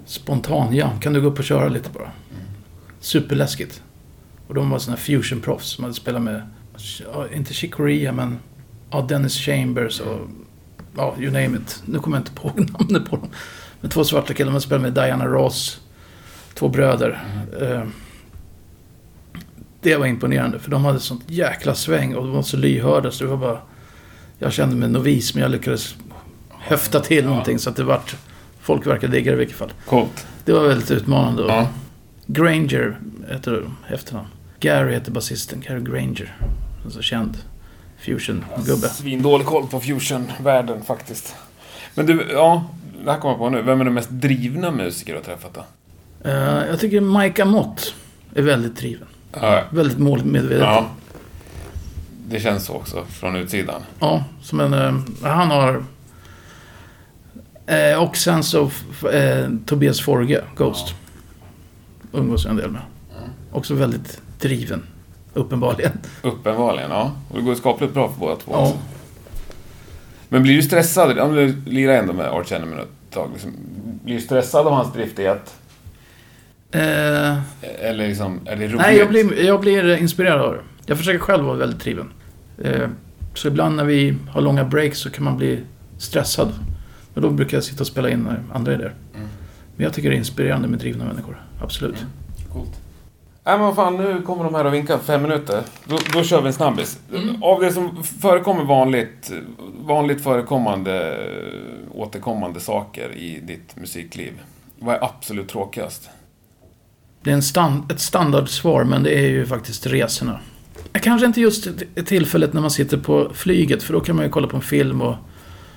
spontan 0.06 0.74
jam. 0.74 1.00
Kan 1.00 1.12
du 1.12 1.20
gå 1.20 1.28
upp 1.28 1.38
och 1.38 1.44
köra 1.44 1.68
lite 1.68 1.90
bara? 1.90 2.10
Superläskigt. 3.00 3.82
Och 4.46 4.54
de 4.54 4.70
var 4.70 4.78
såna 4.78 4.96
här 4.96 5.02
fusion-proffs 5.02 5.74
som 5.74 5.84
hade 5.84 5.94
spelat 5.94 6.22
med, 6.22 6.42
inte 7.34 7.54
Chick 7.54 7.74
Corea, 7.74 8.12
men 8.12 8.38
ja, 8.90 9.06
Dennis 9.08 9.38
Chambers 9.38 10.00
och 10.00 10.28
ja, 10.96 11.14
you 11.18 11.30
name 11.30 11.58
it. 11.58 11.82
Nu 11.84 11.98
kommer 11.98 12.16
jag 12.16 12.22
inte 12.22 12.32
på 12.32 12.48
namnet 12.78 13.10
på 13.10 13.16
dem. 13.16 13.28
Men 13.80 13.90
två 13.90 14.04
svarta 14.04 14.34
killar, 14.34 14.52
de 14.52 14.60
spelade 14.60 14.82
med 14.82 14.92
Diana 14.92 15.26
Ross. 15.26 15.80
Två 16.54 16.68
bröder. 16.68 17.22
Eh, 17.60 17.82
Det 19.88 19.96
var 19.96 20.06
imponerande, 20.06 20.58
för 20.58 20.70
de 20.70 20.84
hade 20.84 21.00
sånt 21.00 21.22
jäkla 21.26 21.74
sväng 21.74 22.14
och 22.14 22.24
de 22.24 22.32
var 22.32 22.42
så 22.42 22.56
lyhörda 22.56 23.10
så 23.10 23.24
det 23.24 23.30
var 23.30 23.36
bara... 23.36 23.58
Jag 24.38 24.52
kände 24.52 24.76
mig 24.76 24.88
novis, 24.88 25.34
men 25.34 25.42
jag 25.42 25.50
lyckades 25.50 25.94
höfta 26.50 27.00
till 27.00 27.24
någonting 27.24 27.58
så 27.58 27.70
att 27.70 27.76
det 27.76 27.84
vart... 27.84 28.16
Folk 28.60 28.86
verkar 28.86 29.08
digga 29.08 29.30
det 29.30 29.34
i 29.34 29.38
vilket 29.38 29.56
fall. 29.56 29.72
Coolt. 29.86 30.26
Det 30.44 30.52
var 30.52 30.68
väldigt 30.68 30.90
utmanande. 30.90 31.42
Ja. 31.42 31.68
Granger 32.26 32.98
heter 33.28 33.70
efternamn. 33.88 34.28
Gary 34.60 34.92
heter 34.92 35.12
basisten, 35.12 35.64
Gary 35.68 35.80
Granger. 35.80 36.36
Alltså 36.84 37.02
känd 37.02 37.38
fusion-gubbe. 38.00 38.88
Svindålig 38.88 39.46
koll 39.46 39.66
på 39.66 39.80
fusion-världen 39.80 40.82
faktiskt. 40.82 41.34
Men 41.94 42.06
du, 42.06 42.26
ja, 42.32 42.64
det 43.04 43.12
här 43.12 43.18
kommer 43.18 43.32
jag 43.32 43.38
på 43.38 43.50
nu. 43.50 43.62
Vem 43.62 43.80
är 43.80 43.84
den 43.84 43.94
mest 43.94 44.10
drivna 44.10 44.70
musiker 44.70 45.12
du 45.12 45.18
har 45.18 45.24
träffat 45.24 45.54
då? 45.54 45.64
Eh, 46.30 46.66
jag 46.70 46.80
tycker 46.80 47.00
Mike 47.00 47.42
Amott 47.42 47.94
är 48.34 48.42
väldigt 48.42 48.76
driven. 48.76 49.08
Ja, 49.42 49.62
Väldigt 49.70 49.98
målmedvetet. 49.98 50.60
Ja. 50.60 50.74
ja. 50.74 50.88
Det 52.28 52.40
känns 52.40 52.64
så 52.64 52.72
också 52.74 53.04
från 53.04 53.36
utsidan. 53.36 53.82
som 54.42 54.60
en... 54.60 54.74
Eh, 54.74 54.94
han 55.30 55.50
har... 55.50 55.84
Eh, 57.66 58.02
och 58.02 58.16
sen 58.16 58.42
så 58.42 58.70
eh, 59.12 59.48
Tobias 59.66 60.00
Forge, 60.00 60.40
Ghost. 60.56 60.94
Umgås 62.12 62.44
jag 62.44 62.50
en 62.50 62.56
del 62.56 62.70
med. 62.70 62.82
Också 63.52 63.74
väldigt 63.74 64.20
driven. 64.40 64.82
Uppenbarligen. 65.34 65.92
Uppenbarligen, 66.22 66.90
ja. 66.90 67.12
Och 67.30 67.38
det 67.38 67.42
går 67.42 67.54
skapligt 67.54 67.94
bra 67.94 68.08
för 68.08 68.20
båda 68.20 68.36
två. 68.36 68.52
Ja. 68.52 68.62
också. 68.62 68.78
Men 70.28 70.42
blir 70.42 70.56
du 70.56 70.62
stressad? 70.62 71.18
Om 71.18 71.34
du 71.34 71.62
lirar 71.66 71.92
ändå 71.94 72.12
med 72.12 72.26
Arch 72.26 72.52
Enemy 72.52 72.76
ett 72.76 72.88
tag. 73.10 73.30
Liksom, 73.32 73.52
blir 74.04 74.14
du 74.14 74.20
stressad 74.20 74.66
av 74.66 74.72
hans 74.72 74.92
driftighet? 74.92 75.54
Eh, 76.70 77.38
Eller 77.62 78.08
liksom, 78.08 78.40
är 78.44 78.56
det 78.56 78.66
roligt? 78.66 78.76
nej, 78.76 78.96
jag 78.96 79.08
blir, 79.08 79.44
jag 79.44 79.60
blir 79.60 79.96
inspirerad 79.96 80.40
av 80.40 80.52
det. 80.52 80.60
Jag 80.86 80.98
försöker 80.98 81.18
själv 81.18 81.44
vara 81.44 81.56
väldigt 81.56 81.80
driven. 81.80 82.10
Eh, 82.64 82.88
så 83.34 83.48
ibland 83.48 83.76
när 83.76 83.84
vi 83.84 84.14
har 84.30 84.40
långa 84.40 84.64
breaks 84.64 84.98
så 84.98 85.10
kan 85.10 85.24
man 85.24 85.36
bli 85.36 85.60
stressad. 85.98 86.52
Och 87.14 87.20
då 87.20 87.30
brukar 87.30 87.56
jag 87.56 87.64
sitta 87.64 87.80
och 87.80 87.86
spela 87.86 88.10
in 88.10 88.28
andra 88.52 88.74
idéer. 88.74 88.94
Mm. 89.14 89.28
Men 89.76 89.84
jag 89.84 89.92
tycker 89.94 90.10
det 90.10 90.14
är 90.14 90.18
inspirerande 90.18 90.68
med 90.68 90.78
drivna 90.78 91.04
människor. 91.04 91.42
Absolut. 91.62 91.96
Mm. 91.96 92.08
Coolt. 92.52 92.80
Nej 93.44 93.58
men 93.58 93.66
vad 93.66 93.76
fan, 93.76 93.96
nu 93.96 94.22
kommer 94.22 94.44
de 94.44 94.54
här 94.54 94.64
och 94.64 94.74
vinkar 94.74 94.98
fem 94.98 95.22
minuter. 95.22 95.62
Då, 95.84 95.98
då 96.12 96.22
kör 96.22 96.40
vi 96.40 96.46
en 96.46 96.52
snabbis. 96.52 96.98
Mm. 97.14 97.42
Av 97.42 97.60
det 97.60 97.72
som 97.72 98.04
förekommer 98.04 98.64
vanligt, 98.64 99.32
vanligt 99.80 100.22
förekommande, 100.24 101.16
återkommande 101.94 102.60
saker 102.60 103.12
i 103.16 103.40
ditt 103.40 103.76
musikliv. 103.76 104.32
Vad 104.78 104.94
är 104.94 105.04
absolut 105.04 105.48
tråkigast? 105.48 106.10
Det 107.22 107.30
är 107.30 107.34
en 107.34 107.42
stand, 107.42 107.92
ett 107.92 108.00
standardsvar, 108.00 108.84
men 108.84 109.02
det 109.02 109.10
är 109.10 109.28
ju 109.28 109.46
faktiskt 109.46 109.86
resorna. 109.86 110.40
Kanske 110.92 111.26
inte 111.26 111.40
just 111.40 111.68
tillfället 112.06 112.52
när 112.52 112.60
man 112.60 112.70
sitter 112.70 112.96
på 112.96 113.30
flyget, 113.34 113.82
för 113.82 113.92
då 113.92 114.00
kan 114.00 114.16
man 114.16 114.24
ju 114.24 114.30
kolla 114.30 114.48
på 114.48 114.56
en 114.56 114.62
film 114.62 115.02
och 115.02 115.14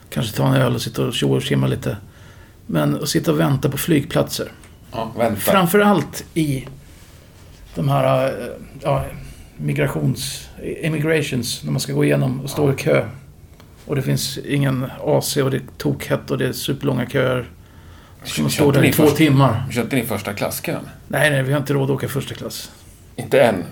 kanske 0.09 0.37
ta 0.37 0.47
en 0.47 0.53
öl 0.53 0.75
och 0.75 0.81
sitta 0.81 1.05
och 1.05 1.13
tjoa 1.13 1.35
och 1.35 1.41
tjimma 1.41 1.67
lite. 1.67 1.97
Men 2.65 2.95
att 2.95 3.09
sitta 3.09 3.31
och 3.31 3.39
vänta 3.39 3.69
på 3.69 3.77
flygplatser. 3.77 4.51
Ja, 4.91 5.11
vänta. 5.17 5.41
Framförallt 5.41 6.25
i 6.33 6.67
de 7.75 7.89
här 7.89 8.27
eh, 8.27 8.47
ja, 8.81 9.05
migrations... 9.57 10.47
Immigrations, 10.81 11.63
när 11.63 11.71
man 11.71 11.79
ska 11.79 11.93
gå 11.93 12.03
igenom 12.03 12.41
och 12.41 12.49
stå 12.49 12.73
i 12.73 12.75
kö. 12.75 13.05
Och 13.85 13.95
det 13.95 14.01
finns 14.01 14.37
ingen 14.37 14.85
AC 15.03 15.37
och 15.37 15.51
det 15.51 15.57
är 15.57 15.63
tokhett 15.77 16.31
och 16.31 16.37
det 16.37 16.47
är 16.47 16.53
superlånga 16.53 17.09
köer. 17.09 17.49
Man 18.39 18.49
stå 18.49 18.71
där 18.71 18.83
i 18.83 18.93
två 18.93 19.03
först- 19.03 19.17
timmar. 19.17 19.63
Köpte 19.71 19.95
ni 19.95 20.03
första 20.03 20.33
klasskön? 20.33 20.89
Nej, 21.07 21.29
nej, 21.29 21.43
vi 21.43 21.51
har 21.53 21.59
inte 21.59 21.73
råd 21.73 21.83
att 21.83 21.89
åka 21.95 22.07
första 22.07 22.35
klass. 22.35 22.71
Inte 23.15 23.41
än. 23.41 23.63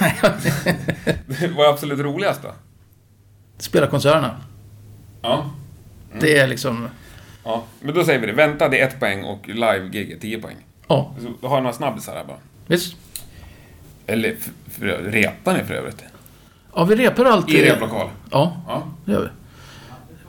Vad 1.56 1.66
är 1.66 1.70
absolut 1.70 2.00
roligast 2.00 2.42
då? 2.42 2.48
Spela 3.58 3.86
konserterna. 3.86 4.36
Ja. 5.22 5.50
Det 6.20 6.38
är 6.38 6.46
liksom... 6.46 6.88
ja. 7.44 7.64
Men 7.80 7.94
då 7.94 8.04
säger 8.04 8.18
vi 8.20 8.26
det. 8.26 8.32
Vänta, 8.32 8.68
det 8.68 8.80
är 8.80 8.88
ett 8.88 9.00
poäng 9.00 9.24
och 9.24 9.48
live-gig 9.48 10.10
är 10.12 10.18
tio 10.18 10.38
poäng. 10.38 10.56
Ja, 10.88 11.14
Så 11.22 11.32
då 11.40 11.48
har 11.48 11.56
jag 11.56 11.62
några 11.62 11.76
snabbisar 11.76 12.14
här 12.14 12.24
bara. 12.24 12.36
visst. 12.66 12.96
Eller, 14.06 14.36
repar 15.10 15.52
ni 15.58 15.64
för 15.64 15.74
övrigt? 15.74 16.02
Ja, 16.74 16.84
vi 16.84 16.96
repar 16.96 17.24
alltid. 17.24 17.54
I 17.54 17.70
replokal? 17.70 18.08
Ja, 18.30 18.62
Ja. 18.68 18.82
det 19.04 19.12
gör 19.12 19.20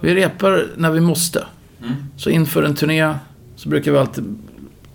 vi. 0.01 0.07
Vi 0.07 0.15
repar 0.15 0.67
när 0.77 0.89
vi 0.91 0.99
måste. 0.99 1.45
Mm. 1.83 1.95
Så 2.17 2.29
inför 2.29 2.63
en 2.63 2.75
turné 2.75 3.13
så 3.55 3.69
brukar 3.69 3.91
vi 3.91 3.97
alltid 3.97 4.37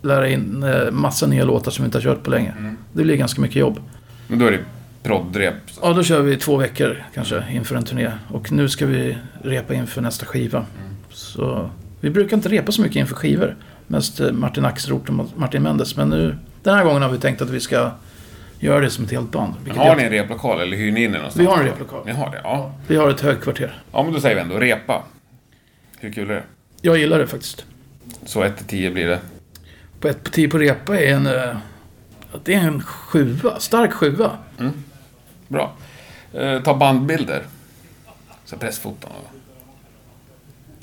lära 0.01 0.29
in 0.29 0.63
eh, 0.63 0.91
massa 0.91 1.27
nya 1.27 1.45
låtar 1.45 1.71
som 1.71 1.83
vi 1.83 1.85
inte 1.85 1.97
har 1.97 2.03
kört 2.03 2.23
på 2.23 2.29
länge. 2.29 2.53
Mm. 2.57 2.77
Det 2.93 3.03
blir 3.03 3.15
ganska 3.15 3.41
mycket 3.41 3.55
jobb. 3.55 3.79
Men 4.27 4.39
då 4.39 4.45
är 4.45 4.51
det 4.51 4.59
proddrep. 5.03 5.53
Ja, 5.81 5.93
då 5.93 6.03
kör 6.03 6.21
vi 6.21 6.37
två 6.37 6.57
veckor 6.57 7.03
kanske 7.13 7.43
inför 7.51 7.75
en 7.75 7.83
turné. 7.83 8.11
Och 8.31 8.51
nu 8.51 8.69
ska 8.69 8.85
vi 8.85 9.17
repa 9.41 9.73
inför 9.73 10.01
nästa 10.01 10.25
skiva. 10.25 10.57
Mm. 10.57 10.95
Så 11.09 11.69
vi 12.01 12.09
brukar 12.09 12.37
inte 12.37 12.49
repa 12.49 12.71
så 12.71 12.81
mycket 12.81 12.95
inför 12.95 13.15
skivor. 13.15 13.55
Mest 13.87 14.19
eh, 14.19 14.31
Martin 14.31 14.65
Axelroth 14.65 15.19
och 15.19 15.39
Martin 15.39 15.63
Mendes. 15.63 15.95
Men 15.95 16.09
nu, 16.09 16.35
den 16.63 16.75
här 16.75 16.83
gången 16.83 17.01
har 17.01 17.09
vi 17.09 17.17
tänkt 17.17 17.41
att 17.41 17.49
vi 17.49 17.59
ska 17.59 17.91
göra 18.59 18.79
det 18.79 18.89
som 18.89 19.05
ett 19.05 19.11
helt 19.11 19.31
band. 19.31 19.53
Men 19.65 19.77
har 19.77 19.95
ni 19.95 20.03
en 20.03 20.09
replokal 20.09 20.61
eller 20.61 20.77
hyr 20.77 20.91
ni 20.91 21.03
in 21.03 21.13
er 21.13 21.17
någonstans? 21.17 21.41
Vi 21.41 21.51
har 21.51 21.57
en 21.57 21.65
replokal. 21.65 22.05
Ni 22.05 22.11
har 22.11 22.31
det? 22.31 22.41
Ja. 22.43 22.71
Vi 22.87 22.95
har 22.95 23.09
ett 23.09 23.21
högkvarter. 23.21 23.81
Ja, 23.91 24.03
men 24.03 24.13
då 24.13 24.19
säger 24.19 24.35
vi 24.35 24.41
ändå 24.41 24.55
repa. 24.55 25.03
Hur 25.99 26.13
kul 26.13 26.29
är 26.29 26.35
det? 26.35 26.43
Jag 26.81 26.97
gillar 26.97 27.19
det 27.19 27.27
faktiskt. 27.27 27.65
Så 28.25 28.43
1 28.43 28.57
till 28.57 28.65
10 28.65 28.91
blir 28.91 29.07
det. 29.07 29.19
På 29.99 30.07
ett 30.07 30.23
parti 30.23 30.51
på 30.51 30.57
repa 30.57 30.99
är 30.99 31.13
en... 31.13 31.25
eh, 31.27 31.57
Det 32.43 32.53
är 32.53 32.59
en 32.59 32.83
sjua. 32.83 33.59
Stark 33.59 33.93
sjua. 33.93 34.37
Bra. 35.47 35.73
Eh, 36.33 36.61
ta 36.63 36.75
bandbilder. 36.77 37.43
Så 38.45 38.57
pressfoton. 38.57 39.11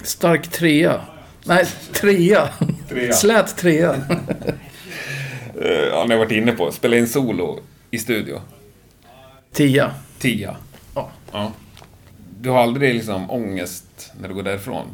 Stark 0.03 0.49
trea. 0.51 1.01
Nej, 1.45 1.66
trea. 1.92 2.49
Trea. 2.88 3.12
Slät 3.14 3.57
trea. 3.57 3.95
Eh, 5.61 5.68
ja, 5.70 6.05
ni 6.09 6.14
har 6.14 6.18
varit 6.18 6.32
inne 6.32 6.53
på. 6.53 6.72
Spela 6.72 6.97
in 6.97 7.09
solo 7.09 7.61
i 7.90 7.99
studio. 7.99 8.40
Tia. 9.53 9.90
10. 10.18 10.57
Ja. 10.95 11.11
Ja. 11.32 11.53
Du 12.40 12.51
har 12.51 12.62
aldrig 12.62 12.95
liksom 12.95 13.30
ångest 13.30 13.84
när 14.20 14.28
du 14.28 14.34
går 14.34 14.42
därifrån? 14.42 14.86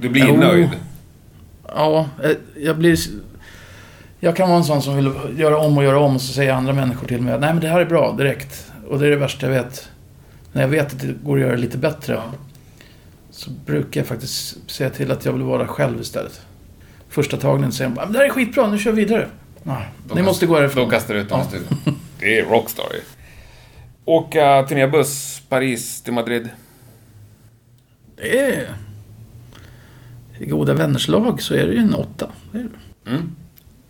Du 0.00 0.08
blir 0.08 0.26
Jo. 0.28 0.36
nöjd? 0.36 0.68
Ja, 1.68 2.08
eh, 2.24 2.30
jag 2.56 2.78
blir... 2.78 2.98
Jag 4.20 4.36
kan 4.36 4.48
vara 4.48 4.58
en 4.58 4.64
sån 4.64 4.82
som 4.82 4.96
vill 4.96 5.10
göra 5.40 5.58
om 5.58 5.78
och 5.78 5.84
göra 5.84 5.98
om 5.98 6.14
och 6.14 6.20
så 6.20 6.32
säger 6.32 6.52
andra 6.52 6.72
människor 6.72 7.06
till 7.06 7.22
mig 7.22 7.34
att 7.34 7.40
nej 7.40 7.52
men 7.52 7.60
det 7.62 7.68
här 7.68 7.80
är 7.80 7.84
bra 7.86 8.12
direkt. 8.12 8.72
Och 8.88 8.98
det 8.98 9.06
är 9.06 9.10
det 9.10 9.16
värsta 9.16 9.46
jag 9.46 9.52
vet. 9.54 9.88
När 10.52 10.62
jag 10.62 10.68
vet 10.68 10.86
att 10.92 11.00
det 11.00 11.14
går 11.24 11.36
att 11.36 11.42
göra 11.42 11.56
lite 11.56 11.78
bättre. 11.78 12.20
Så 13.30 13.50
brukar 13.50 14.00
jag 14.00 14.06
faktiskt 14.08 14.70
säga 14.70 14.90
till 14.90 15.12
att 15.12 15.24
jag 15.24 15.32
vill 15.32 15.42
vara 15.42 15.66
själv 15.66 16.00
istället. 16.00 16.40
Första 17.08 17.36
tagningen 17.36 17.72
säger 17.72 17.90
de 17.90 17.94
bara, 17.94 18.06
det 18.06 18.18
här 18.18 18.24
är 18.24 18.28
skitbra, 18.30 18.70
nu 18.70 18.78
kör 18.78 18.92
vi 18.92 19.04
vidare. 19.04 19.28
Nej, 19.62 19.88
Då 20.08 20.14
ni 20.14 20.20
kast- 20.20 20.26
måste 20.26 20.46
gå 20.46 20.56
härifrån. 20.56 20.84
Då 20.84 20.90
kastar 20.90 21.14
du 21.14 21.20
ut 21.20 21.28
dem 21.28 21.40
Ja. 21.52 21.92
Det 22.18 22.38
är 22.38 22.44
rockstar. 22.44 22.86
Åka 24.04 24.66
turnébuss, 24.68 25.42
Paris 25.48 26.02
till 26.02 26.12
Madrid. 26.12 26.48
Det 28.16 28.38
är... 28.38 28.74
I 30.38 30.46
goda 30.46 30.74
vänners 30.74 31.08
lag 31.08 31.42
så 31.42 31.54
är 31.54 31.66
det 31.66 31.72
ju 31.72 31.78
en 31.78 31.94
åtta. 31.94 32.30
Det 32.52 32.58
är 32.58 32.62
det. 32.62 33.10
Mm. 33.10 33.34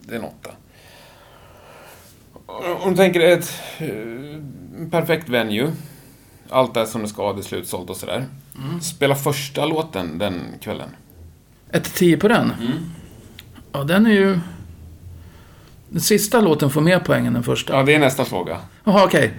Det 0.00 0.14
är 0.14 0.18
en 0.18 0.24
åtta. 0.24 0.50
Om 2.80 2.90
du 2.90 2.96
tänker 2.96 3.20
ett 3.20 3.54
eh, 3.78 4.90
perfekt 4.90 5.28
venue. 5.28 5.72
Allt 6.48 6.76
är 6.76 6.84
som 6.84 7.02
det 7.02 7.08
ska, 7.08 7.32
det 7.32 7.40
är 7.40 7.42
slutsålt 7.42 7.90
och 7.90 7.96
sådär. 7.96 8.26
Spela 8.82 9.14
första 9.14 9.66
låten 9.66 10.18
den 10.18 10.40
kvällen. 10.60 10.88
1 11.70 11.84
till 11.84 11.92
10 11.92 12.16
på 12.16 12.28
den? 12.28 12.52
Ja, 13.72 13.84
den 13.84 14.06
är 14.06 14.10
ju... 14.10 14.38
Den 15.88 16.00
sista 16.00 16.40
låten 16.40 16.70
får 16.70 16.80
mer 16.80 16.98
poäng 16.98 17.26
än 17.26 17.32
den 17.32 17.42
första. 17.42 17.76
Ja, 17.76 17.82
det 17.82 17.94
är 17.94 17.98
nästa 17.98 18.24
fråga. 18.24 18.60
Jaha, 18.84 19.04
okej. 19.04 19.32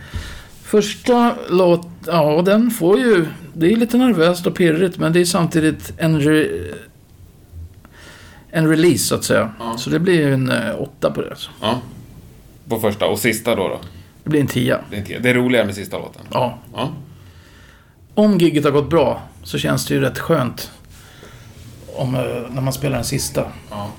Första 0.66 1.36
låt... 1.50 1.88
Ja, 2.06 2.42
den 2.46 2.72
får 2.72 3.00
ju... 3.00 3.26
Det 3.54 3.72
är 3.72 3.76
lite 3.76 3.98
nervöst 3.98 4.48
och 4.48 4.56
pirrigt, 4.56 4.98
men 4.98 5.14
det 5.14 5.20
är 5.22 5.26
samtidigt 5.26 5.94
en... 5.98 6.22
Re, 6.22 6.48
en 8.50 8.70
release, 8.70 8.98
så 8.98 9.16
att 9.16 9.24
säga. 9.24 9.52
Ja. 9.60 9.78
Så 9.78 9.90
det 9.90 10.00
blir 10.00 10.14
ju 10.14 10.34
en 10.34 10.52
eh, 10.52 10.82
åtta 10.82 11.12
på 11.12 11.22
det. 11.22 11.30
Alltså. 11.30 11.50
Ja. 11.62 11.82
På 12.70 12.80
första. 12.80 13.06
Och 13.06 13.20
sista 13.20 13.56
då? 13.56 13.68
då? 13.68 13.80
Det 14.24 14.30
blir 14.30 14.42
en 14.42 14.48
tia. 14.48 14.80
Det 14.90 14.96
är, 14.96 15.00
inte- 15.00 15.20
det 15.20 15.30
är 15.30 15.34
roligare 15.34 15.66
med 15.66 15.76
sista 15.76 15.98
låten. 15.98 16.22
Ja. 16.32 16.58
Ja. 16.76 16.92
Om 18.16 18.38
gigget 18.38 18.64
har 18.64 18.72
gått 18.72 18.90
bra 18.90 19.22
så 19.44 19.58
känns 19.58 19.86
det 19.86 19.94
ju 19.94 20.00
rätt 20.02 20.20
skönt. 20.20 20.72
Om, 21.96 22.16
eh, 22.16 22.22
när 22.52 22.62
man 22.62 22.74
spelar 22.74 22.96
den 22.96 23.06
sista. 23.06 23.46
ja. 23.72 23.90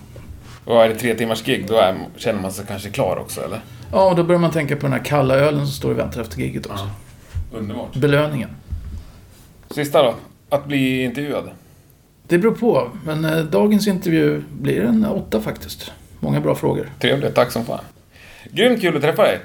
Och 0.64 0.84
är 0.84 0.88
det 0.88 0.94
tre 0.94 1.14
timmars 1.14 1.42
gig, 1.44 1.64
då 1.68 1.76
är, 1.76 1.96
känner 2.16 2.40
man 2.42 2.52
sig 2.52 2.64
kanske 2.68 2.90
klar 2.90 3.16
också, 3.16 3.40
eller? 3.44 3.60
Ja, 3.92 4.08
och 4.10 4.16
då 4.16 4.22
börjar 4.22 4.40
man 4.40 4.50
tänka 4.50 4.76
på 4.76 4.82
den 4.82 4.92
här 4.92 5.04
kalla 5.04 5.34
ölen 5.34 5.60
som 5.66 5.74
står 5.74 5.90
och 5.90 5.98
väntar 5.98 6.20
efter 6.20 6.38
gigget 6.38 6.66
också. 6.66 6.88
Underbart. 7.52 7.94
Belöningen. 7.94 8.50
Sista 9.70 10.02
då? 10.02 10.14
Att 10.48 10.66
bli 10.66 11.04
intervjuad. 11.04 11.50
Det 12.28 12.38
beror 12.38 12.54
på, 12.54 12.90
men 13.04 13.24
eh, 13.24 13.38
dagens 13.38 13.86
intervju 13.88 14.42
blir 14.60 14.82
en 14.84 15.06
åtta 15.06 15.40
faktiskt. 15.40 15.92
Många 16.20 16.40
bra 16.40 16.54
frågor. 16.54 16.90
Trevligt, 17.00 17.34
tack 17.34 17.52
som 17.52 17.64
fan. 17.64 17.80
Grymt 18.50 18.80
kul 18.80 18.96
att 18.96 19.02
träffa 19.02 19.22
dig. 19.22 19.40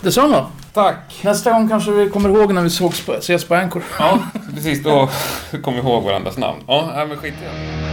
Detsamma. 0.00 0.46
Tack. 0.72 1.20
Nästa 1.24 1.52
gång 1.52 1.68
kanske 1.68 1.90
vi 1.90 2.10
kommer 2.10 2.28
ihåg 2.28 2.54
när 2.54 2.62
vi 2.62 2.70
sågs 2.70 3.06
på, 3.06 3.12
ses 3.12 3.44
på 3.44 3.54
Anchor. 3.54 3.82
Ja, 3.98 4.18
precis. 4.54 4.82
Då 4.82 5.08
kommer 5.62 5.82
vi 5.82 5.88
ihåg 5.88 6.02
varandras 6.04 6.36
namn. 6.38 6.58
Ja, 6.66 7.04
men 7.08 7.16
skit 7.16 7.34
i 7.34 7.44
det. 7.44 7.85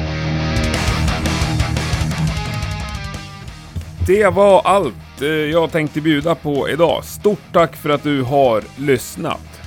Det 4.07 4.27
var 4.27 4.61
allt 4.65 5.21
eh, 5.21 5.27
jag 5.27 5.71
tänkte 5.71 6.01
bjuda 6.01 6.35
på 6.35 6.69
idag. 6.69 7.03
Stort 7.03 7.39
tack 7.53 7.75
för 7.75 7.89
att 7.89 8.03
du 8.03 8.21
har 8.21 8.63
lyssnat. 8.77 9.61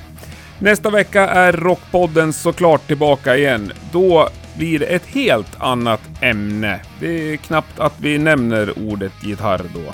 Nästa 0.59 0.89
vecka 0.89 1.27
är 1.27 1.53
Rockpodden 1.53 2.33
såklart 2.33 2.87
tillbaka 2.87 3.37
igen. 3.37 3.71
Då 3.91 4.29
blir 4.57 4.79
det 4.79 4.85
ett 4.85 5.05
helt 5.05 5.61
annat 5.61 6.01
ämne. 6.21 6.79
Det 6.99 7.33
är 7.33 7.37
knappt 7.37 7.79
att 7.79 7.93
vi 7.97 8.17
nämner 8.17 8.79
ordet 8.89 9.23
gitarr 9.23 9.61
då. 9.73 9.93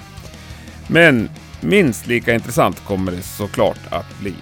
Men 0.87 1.29
minst 1.61 2.07
lika 2.07 2.33
intressant 2.33 2.85
kommer 2.85 3.11
det 3.11 3.21
såklart 3.21 3.79
att 3.89 4.19
bli. 4.19 4.33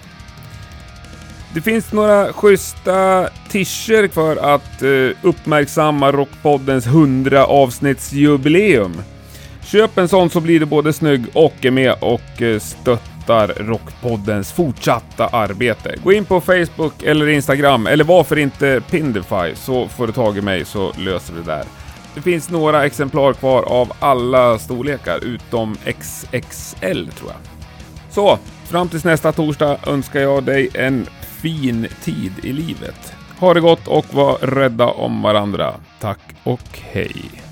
Det 1.53 1.61
finns 1.61 1.91
några 1.91 2.33
schyssta 2.33 3.29
tischer 3.49 4.07
för 4.07 4.55
att 4.55 4.81
eh, 4.81 5.17
uppmärksamma 5.21 6.11
Rockpoddens 6.11 6.85
100 6.85 7.45
avsnittsjubileum. 7.45 9.01
Köp 9.71 9.97
en 9.97 10.07
sån 10.07 10.29
så 10.29 10.39
blir 10.39 10.59
du 10.59 10.65
både 10.65 10.93
snygg 10.93 11.25
och 11.33 11.65
är 11.65 11.71
med 11.71 11.95
och 12.01 12.41
eh, 12.41 12.59
stöttar 12.59 13.47
Rockpoddens 13.47 14.51
fortsatta 14.51 15.27
arbete. 15.27 15.95
Gå 16.03 16.13
in 16.13 16.25
på 16.25 16.41
Facebook 16.41 17.03
eller 17.03 17.29
Instagram, 17.29 17.87
eller 17.87 18.03
varför 18.03 18.37
inte 18.37 18.81
Pindify, 18.89 19.55
så 19.55 19.87
får 19.87 20.07
du 20.07 20.13
tag 20.13 20.37
i 20.37 20.41
mig 20.41 20.65
så 20.65 20.93
löser 20.97 21.33
vi 21.33 21.39
det 21.39 21.45
där. 21.45 21.63
Det 22.15 22.21
finns 22.21 22.49
några 22.49 22.85
exemplar 22.85 23.33
kvar 23.33 23.63
av 23.63 23.91
alla 23.99 24.59
storlekar 24.59 25.23
utom 25.23 25.75
XXL 25.85 27.07
tror 27.11 27.29
jag. 27.29 27.39
Så, 28.09 28.39
fram 28.65 28.89
tills 28.89 29.03
nästa 29.03 29.31
torsdag 29.31 29.77
önskar 29.87 30.19
jag 30.19 30.43
dig 30.43 30.69
en 30.73 31.07
fin 31.21 31.87
tid 32.03 32.31
i 32.43 32.53
livet. 32.53 33.13
Ha 33.39 33.53
det 33.53 33.61
gott 33.61 33.87
och 33.87 34.05
var 34.13 34.37
rädda 34.37 34.85
om 34.87 35.21
varandra. 35.21 35.73
Tack 35.99 36.21
och 36.43 36.79
hej. 36.81 37.50